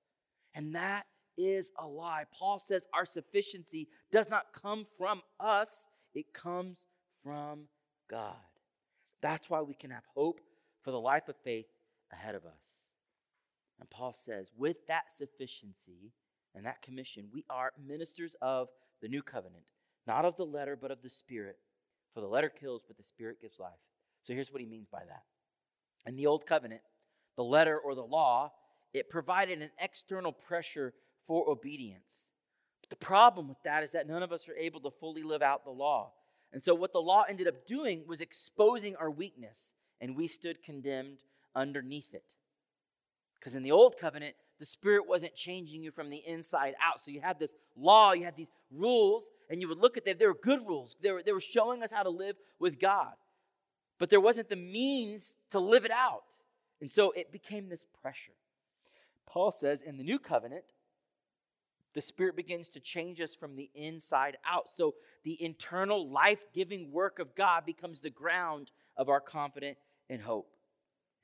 And 0.54 0.74
that 0.74 1.04
is 1.36 1.70
a 1.78 1.86
lie. 1.86 2.24
Paul 2.32 2.58
says 2.58 2.86
our 2.94 3.06
sufficiency 3.06 3.88
does 4.10 4.30
not 4.30 4.52
come 4.52 4.86
from 4.96 5.22
us, 5.38 5.86
it 6.14 6.32
comes 6.32 6.86
from 7.22 7.68
God. 8.10 8.34
That's 9.22 9.50
why 9.50 9.62
we 9.62 9.74
can 9.74 9.90
have 9.90 10.04
hope 10.14 10.40
for 10.82 10.90
the 10.90 11.00
life 11.00 11.28
of 11.28 11.36
faith 11.42 11.66
ahead 12.12 12.34
of 12.34 12.44
us. 12.44 12.86
And 13.80 13.90
Paul 13.90 14.12
says, 14.12 14.50
with 14.56 14.86
that 14.88 15.14
sufficiency 15.16 16.12
and 16.54 16.64
that 16.64 16.82
commission, 16.82 17.28
we 17.32 17.44
are 17.50 17.72
ministers 17.84 18.36
of 18.40 18.68
the 19.02 19.08
new 19.08 19.22
covenant, 19.22 19.70
not 20.06 20.24
of 20.24 20.36
the 20.36 20.46
letter, 20.46 20.78
but 20.80 20.90
of 20.90 21.02
the 21.02 21.10
Spirit. 21.10 21.58
For 22.14 22.20
the 22.20 22.26
letter 22.26 22.48
kills, 22.48 22.82
but 22.86 22.96
the 22.96 23.02
Spirit 23.02 23.40
gives 23.42 23.60
life. 23.60 23.72
So 24.22 24.32
here's 24.32 24.50
what 24.50 24.62
he 24.62 24.66
means 24.66 24.88
by 24.88 25.00
that. 25.06 25.24
In 26.06 26.16
the 26.16 26.26
Old 26.26 26.46
Covenant, 26.46 26.80
the 27.36 27.44
letter 27.44 27.78
or 27.78 27.94
the 27.94 28.02
law, 28.02 28.52
it 28.94 29.10
provided 29.10 29.60
an 29.60 29.70
external 29.78 30.32
pressure 30.32 30.94
for 31.26 31.48
obedience. 31.48 32.30
But 32.80 32.90
the 32.90 33.04
problem 33.04 33.48
with 33.48 33.62
that 33.64 33.82
is 33.82 33.92
that 33.92 34.08
none 34.08 34.22
of 34.22 34.32
us 34.32 34.48
are 34.48 34.56
able 34.56 34.80
to 34.80 34.90
fully 34.90 35.22
live 35.22 35.42
out 35.42 35.64
the 35.64 35.70
law. 35.70 36.12
And 36.52 36.62
so 36.62 36.74
what 36.74 36.92
the 36.92 37.00
law 37.00 37.24
ended 37.28 37.48
up 37.48 37.66
doing 37.66 38.04
was 38.06 38.20
exposing 38.20 38.96
our 38.96 39.10
weakness, 39.10 39.74
and 40.00 40.16
we 40.16 40.26
stood 40.26 40.62
condemned 40.62 41.18
underneath 41.54 42.14
it. 42.14 42.24
Because 43.38 43.54
in 43.54 43.62
the 43.62 43.72
Old 43.72 43.98
Covenant, 43.98 44.34
the 44.58 44.64
Spirit 44.64 45.06
wasn't 45.06 45.34
changing 45.34 45.82
you 45.82 45.90
from 45.90 46.08
the 46.08 46.22
inside 46.26 46.74
out. 46.82 47.00
So 47.04 47.10
you 47.10 47.20
had 47.20 47.38
this 47.38 47.54
law, 47.76 48.12
you 48.12 48.24
had 48.24 48.36
these 48.36 48.50
rules, 48.70 49.30
and 49.50 49.60
you 49.60 49.68
would 49.68 49.78
look 49.78 49.96
at 49.96 50.04
them. 50.04 50.16
They 50.18 50.26
were 50.26 50.34
good 50.34 50.66
rules. 50.66 50.96
They 51.02 51.12
were, 51.12 51.22
they 51.22 51.32
were 51.32 51.40
showing 51.40 51.82
us 51.82 51.92
how 51.92 52.02
to 52.02 52.08
live 52.08 52.36
with 52.58 52.80
God 52.80 53.12
but 53.98 54.10
there 54.10 54.20
wasn't 54.20 54.48
the 54.48 54.56
means 54.56 55.36
to 55.50 55.58
live 55.58 55.84
it 55.84 55.90
out. 55.90 56.36
And 56.80 56.92
so 56.92 57.12
it 57.12 57.32
became 57.32 57.68
this 57.68 57.86
pressure. 58.02 58.32
Paul 59.26 59.50
says 59.50 59.82
in 59.82 59.96
the 59.96 60.04
new 60.04 60.18
covenant, 60.18 60.64
the 61.96 62.02
Spirit 62.02 62.36
begins 62.36 62.68
to 62.68 62.78
change 62.78 63.22
us 63.22 63.34
from 63.34 63.56
the 63.56 63.70
inside 63.74 64.36
out. 64.46 64.66
So 64.76 64.96
the 65.24 65.42
internal 65.42 66.06
life 66.06 66.44
giving 66.52 66.92
work 66.92 67.18
of 67.18 67.34
God 67.34 67.64
becomes 67.64 68.00
the 68.00 68.10
ground 68.10 68.70
of 68.98 69.08
our 69.08 69.18
confidence 69.18 69.78
and 70.10 70.20
hope. 70.20 70.52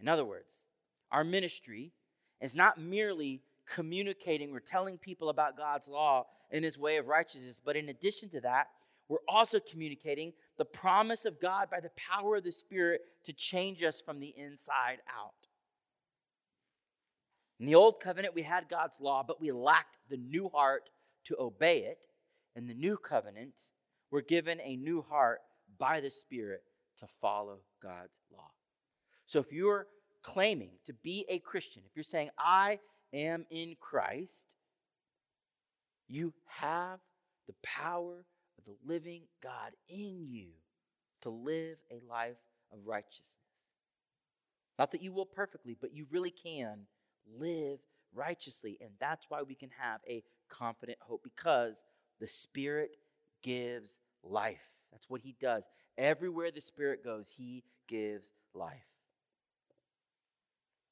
In 0.00 0.08
other 0.08 0.24
words, 0.24 0.64
our 1.10 1.24
ministry 1.24 1.92
is 2.40 2.54
not 2.54 2.80
merely 2.80 3.42
communicating 3.70 4.50
or 4.50 4.60
telling 4.60 4.96
people 4.96 5.28
about 5.28 5.58
God's 5.58 5.88
law 5.88 6.24
and 6.50 6.64
his 6.64 6.78
way 6.78 6.96
of 6.96 7.06
righteousness, 7.06 7.60
but 7.62 7.76
in 7.76 7.90
addition 7.90 8.30
to 8.30 8.40
that, 8.40 8.68
we're 9.10 9.18
also 9.28 9.60
communicating 9.60 10.32
the 10.56 10.64
promise 10.64 11.26
of 11.26 11.38
God 11.38 11.68
by 11.70 11.80
the 11.80 11.90
power 11.96 12.36
of 12.36 12.44
the 12.44 12.50
Spirit 12.50 13.02
to 13.24 13.34
change 13.34 13.82
us 13.82 14.00
from 14.00 14.20
the 14.20 14.32
inside 14.38 15.00
out. 15.06 15.34
In 17.62 17.66
the 17.66 17.76
old 17.76 18.00
covenant, 18.00 18.34
we 18.34 18.42
had 18.42 18.68
God's 18.68 19.00
law, 19.00 19.22
but 19.22 19.40
we 19.40 19.52
lacked 19.52 19.96
the 20.10 20.16
new 20.16 20.48
heart 20.48 20.90
to 21.26 21.36
obey 21.38 21.84
it. 21.84 22.08
In 22.56 22.66
the 22.66 22.74
new 22.74 22.96
covenant, 22.96 23.70
we're 24.10 24.20
given 24.20 24.60
a 24.60 24.74
new 24.74 25.00
heart 25.00 25.42
by 25.78 26.00
the 26.00 26.10
Spirit 26.10 26.64
to 26.98 27.06
follow 27.20 27.60
God's 27.80 28.18
law. 28.36 28.50
So 29.26 29.38
if 29.38 29.52
you're 29.52 29.86
claiming 30.22 30.70
to 30.86 30.92
be 30.92 31.24
a 31.28 31.38
Christian, 31.38 31.84
if 31.86 31.94
you're 31.94 32.02
saying, 32.02 32.30
I 32.36 32.80
am 33.12 33.46
in 33.48 33.76
Christ, 33.78 34.46
you 36.08 36.34
have 36.46 36.98
the 37.46 37.54
power 37.62 38.24
of 38.58 38.64
the 38.64 38.74
living 38.84 39.22
God 39.40 39.70
in 39.88 40.26
you 40.26 40.48
to 41.20 41.30
live 41.30 41.78
a 41.92 42.00
life 42.10 42.42
of 42.72 42.80
righteousness. 42.84 43.36
Not 44.80 44.90
that 44.90 45.02
you 45.02 45.12
will 45.12 45.26
perfectly, 45.26 45.76
but 45.80 45.94
you 45.94 46.08
really 46.10 46.32
can 46.32 46.86
live 47.38 47.78
righteously. 48.14 48.78
And 48.80 48.90
that's 49.00 49.26
why 49.28 49.42
we 49.42 49.54
can 49.54 49.70
have 49.78 50.00
a 50.08 50.22
confident 50.48 50.98
hope 51.00 51.22
because 51.22 51.82
the 52.20 52.28
Spirit 52.28 52.96
gives 53.42 53.98
life. 54.22 54.70
That's 54.90 55.08
what 55.08 55.22
He 55.22 55.34
does. 55.40 55.68
Everywhere 55.98 56.50
the 56.50 56.60
Spirit 56.60 57.04
goes, 57.04 57.34
He 57.36 57.64
gives 57.88 58.30
life. 58.54 58.86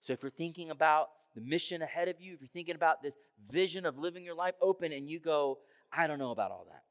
So 0.02 0.12
if 0.12 0.22
you're 0.22 0.30
thinking 0.30 0.70
about 0.70 1.10
the 1.34 1.40
mission 1.40 1.82
ahead 1.82 2.08
of 2.08 2.20
you, 2.20 2.34
if 2.34 2.40
you're 2.40 2.48
thinking 2.48 2.74
about 2.74 3.02
this 3.02 3.14
vision 3.50 3.86
of 3.86 3.98
living 3.98 4.24
your 4.24 4.34
life 4.34 4.54
open 4.60 4.92
and 4.92 5.08
you 5.08 5.20
go, 5.20 5.58
I 5.92 6.06
don't 6.06 6.18
know 6.18 6.30
about 6.30 6.50
all 6.50 6.66
that, 6.70 6.84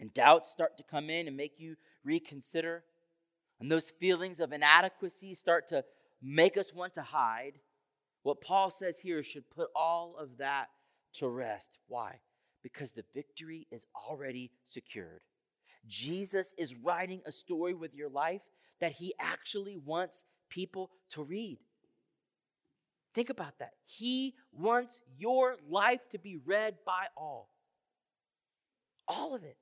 and 0.00 0.12
doubts 0.14 0.50
start 0.50 0.76
to 0.76 0.82
come 0.82 1.10
in 1.10 1.26
and 1.26 1.36
make 1.36 1.58
you 1.58 1.76
reconsider, 2.04 2.84
and 3.60 3.70
those 3.70 3.90
feelings 3.90 4.40
of 4.40 4.52
inadequacy 4.52 5.34
start 5.34 5.66
to 5.68 5.84
make 6.22 6.56
us 6.56 6.72
want 6.72 6.94
to 6.94 7.02
hide, 7.02 7.58
what 8.26 8.40
Paul 8.40 8.72
says 8.72 8.98
here 8.98 9.22
should 9.22 9.48
put 9.50 9.68
all 9.76 10.16
of 10.18 10.38
that 10.38 10.66
to 11.12 11.28
rest. 11.28 11.78
Why? 11.86 12.16
Because 12.60 12.90
the 12.90 13.04
victory 13.14 13.68
is 13.70 13.86
already 13.94 14.50
secured. 14.64 15.20
Jesus 15.86 16.52
is 16.58 16.74
writing 16.74 17.22
a 17.24 17.30
story 17.30 17.72
with 17.72 17.94
your 17.94 18.08
life 18.08 18.40
that 18.80 18.90
he 18.90 19.14
actually 19.20 19.76
wants 19.76 20.24
people 20.50 20.90
to 21.10 21.22
read. 21.22 21.60
Think 23.14 23.30
about 23.30 23.60
that. 23.60 23.74
He 23.84 24.34
wants 24.50 25.00
your 25.16 25.54
life 25.70 26.00
to 26.10 26.18
be 26.18 26.36
read 26.44 26.78
by 26.84 27.06
all. 27.16 27.48
All 29.06 29.36
of 29.36 29.44
it. 29.44 29.56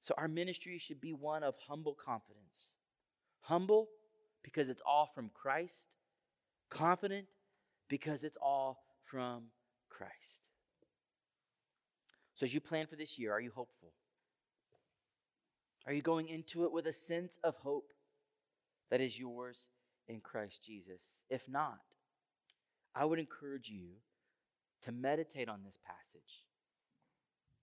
So, 0.00 0.12
our 0.18 0.26
ministry 0.26 0.78
should 0.78 1.00
be 1.00 1.12
one 1.12 1.44
of 1.44 1.54
humble 1.68 1.94
confidence. 1.94 2.72
Humble 3.42 3.90
because 4.42 4.68
it's 4.68 4.82
all 4.84 5.10
from 5.14 5.30
Christ, 5.34 5.88
confident 6.70 7.26
because 7.88 8.24
it's 8.24 8.38
all 8.40 8.82
from 9.04 9.44
Christ. 9.88 10.42
So, 12.34 12.44
as 12.44 12.54
you 12.54 12.60
plan 12.60 12.86
for 12.86 12.96
this 12.96 13.18
year, 13.18 13.32
are 13.32 13.40
you 13.40 13.52
hopeful? 13.54 13.92
Are 15.86 15.92
you 15.92 16.02
going 16.02 16.28
into 16.28 16.64
it 16.64 16.72
with 16.72 16.86
a 16.86 16.92
sense 16.92 17.38
of 17.42 17.56
hope 17.56 17.92
that 18.90 19.00
is 19.00 19.18
yours 19.18 19.68
in 20.08 20.20
Christ 20.20 20.62
Jesus? 20.64 21.22
If 21.28 21.48
not, 21.48 21.80
I 22.94 23.04
would 23.04 23.18
encourage 23.18 23.68
you 23.68 23.96
to 24.82 24.92
meditate 24.92 25.48
on 25.48 25.60
this 25.64 25.78
passage. 25.84 26.44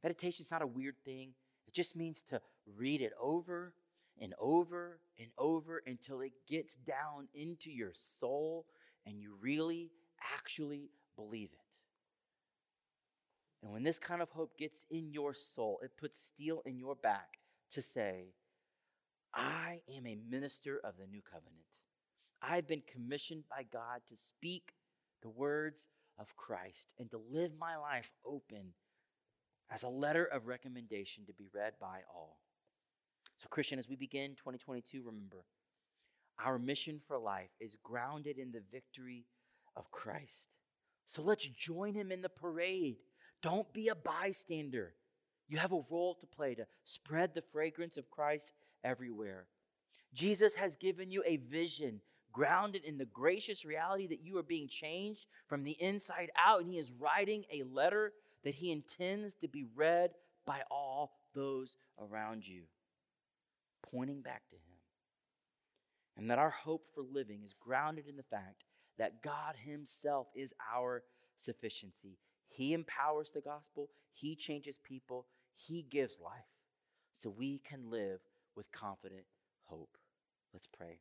Meditation 0.04 0.46
is 0.46 0.52
not 0.52 0.62
a 0.62 0.68
weird 0.68 0.96
thing, 1.04 1.34
it 1.68 1.74
just 1.74 1.96
means 1.96 2.24
to 2.24 2.42
read 2.78 3.02
it 3.02 3.14
over 3.22 3.74
and 4.20 4.34
over 4.40 5.00
and 5.18 5.30
over 5.38 5.82
until 5.86 6.22
it 6.22 6.34
gets 6.48 6.76
down 6.76 7.28
into 7.34 7.72
your 7.72 7.92
soul 7.94 8.66
and 9.06 9.20
you 9.20 9.34
really 9.42 9.92
actually 10.36 10.92
believe 11.16 11.50
it. 11.54 11.60
And 13.62 13.72
when 13.72 13.84
this 13.84 14.00
kind 14.00 14.22
of 14.22 14.30
hope 14.30 14.58
gets 14.58 14.86
in 14.90 15.12
your 15.12 15.34
soul, 15.34 15.80
it 15.84 15.98
puts 15.98 16.20
steel 16.20 16.62
in 16.66 16.78
your 16.78 16.96
back 16.96 17.40
to 17.72 17.82
say, 17.82 18.34
I 19.34 19.82
am 19.94 20.08
a 20.08 20.18
minister 20.30 20.80
of 20.84 20.98
the 20.98 21.08
new 21.08 21.22
covenant. 21.22 21.56
I've 22.42 22.68
been 22.68 22.84
commissioned 22.88 23.44
by 23.50 23.64
God 23.64 24.02
to 24.08 24.16
speak 24.16 24.74
the 25.22 25.30
words 25.30 25.88
of 26.18 26.36
Christ 26.38 26.94
and 26.98 27.12
to 27.12 27.22
live 27.32 27.52
my 27.60 27.76
life 27.76 28.12
open 28.26 28.74
as 29.70 29.84
a 29.84 29.90
letter 29.90 30.26
of 30.26 30.48
recommendation 30.48 31.26
to 31.26 31.34
be 31.34 31.50
read 31.54 31.74
by 31.80 32.00
all. 32.14 32.40
So, 33.40 33.48
Christian, 33.50 33.80
as 33.80 33.90
we 33.90 33.96
begin 33.96 34.32
2022, 34.32 35.02
remember 35.04 35.46
our 36.44 36.60
mission 36.60 37.02
for 37.08 37.18
life 37.18 37.50
is 37.60 37.78
grounded 37.84 38.38
in 38.38 38.52
the 38.52 38.62
victory 38.72 39.26
of 39.76 39.92
Christ. 39.92 40.50
So 41.06 41.22
let's 41.22 41.48
join 41.48 41.96
him 41.96 42.12
in 42.12 42.22
the 42.22 42.30
parade. 42.30 42.98
Don't 43.42 43.72
be 43.74 43.88
a 43.88 43.96
bystander. 43.96 44.94
You 45.48 45.58
have 45.58 45.72
a 45.72 45.82
role 45.90 46.16
to 46.16 46.28
play 46.28 46.54
to 46.56 46.68
spread 46.84 47.34
the 47.34 47.42
fragrance 47.42 47.98
of 47.98 48.12
Christ 48.12 48.54
everywhere. 48.84 49.48
Jesus 50.14 50.56
has 50.56 50.76
given 50.76 51.10
you 51.10 51.24
a 51.26 51.38
vision 51.38 52.02
grounded 52.32 52.84
in 52.84 52.98
the 52.98 53.06
gracious 53.06 53.66
reality 53.66 54.08
that 54.08 54.22
you 54.22 54.38
are 54.38 54.44
being 54.44 54.68
changed 54.68 55.26
from 55.48 55.64
the 55.64 55.76
inside 55.80 56.30
out, 56.38 56.62
and 56.62 56.70
He 56.70 56.78
is 56.78 56.94
writing 57.00 57.44
a 57.52 57.64
letter 57.64 58.14
that 58.44 58.56
He 58.56 58.72
intends 58.72 59.34
to 59.36 59.48
be 59.48 59.66
read 59.76 60.12
by 60.46 60.62
all 60.70 61.14
those 61.34 61.78
around 62.00 62.48
you, 62.48 62.64
pointing 63.92 64.22
back 64.22 64.44
to 64.50 64.56
Him. 64.56 64.62
And 66.18 66.30
that 66.30 66.40
our 66.40 66.50
hope 66.50 66.88
for 66.94 67.02
living 67.02 67.42
is 67.44 67.54
grounded 67.54 68.08
in 68.08 68.18
the 68.18 68.24
fact 68.24 68.66
that 68.98 69.24
God 69.24 69.56
Himself 69.64 70.28
is 70.36 70.54
our 70.74 71.04
sufficiency. 71.38 72.18
He 72.50 72.74
empowers 72.74 73.32
the 73.32 73.42
gospel, 73.42 73.90
He 74.12 74.36
changes 74.36 74.80
people, 74.84 75.28
He 75.54 75.84
gives 75.90 76.20
life. 76.20 76.34
So 77.14 77.30
we 77.30 77.60
can 77.60 77.90
live 77.90 78.20
with 78.56 78.72
confident 78.72 79.24
hope. 79.66 79.98
Let's 80.54 80.68
pray. 80.68 81.00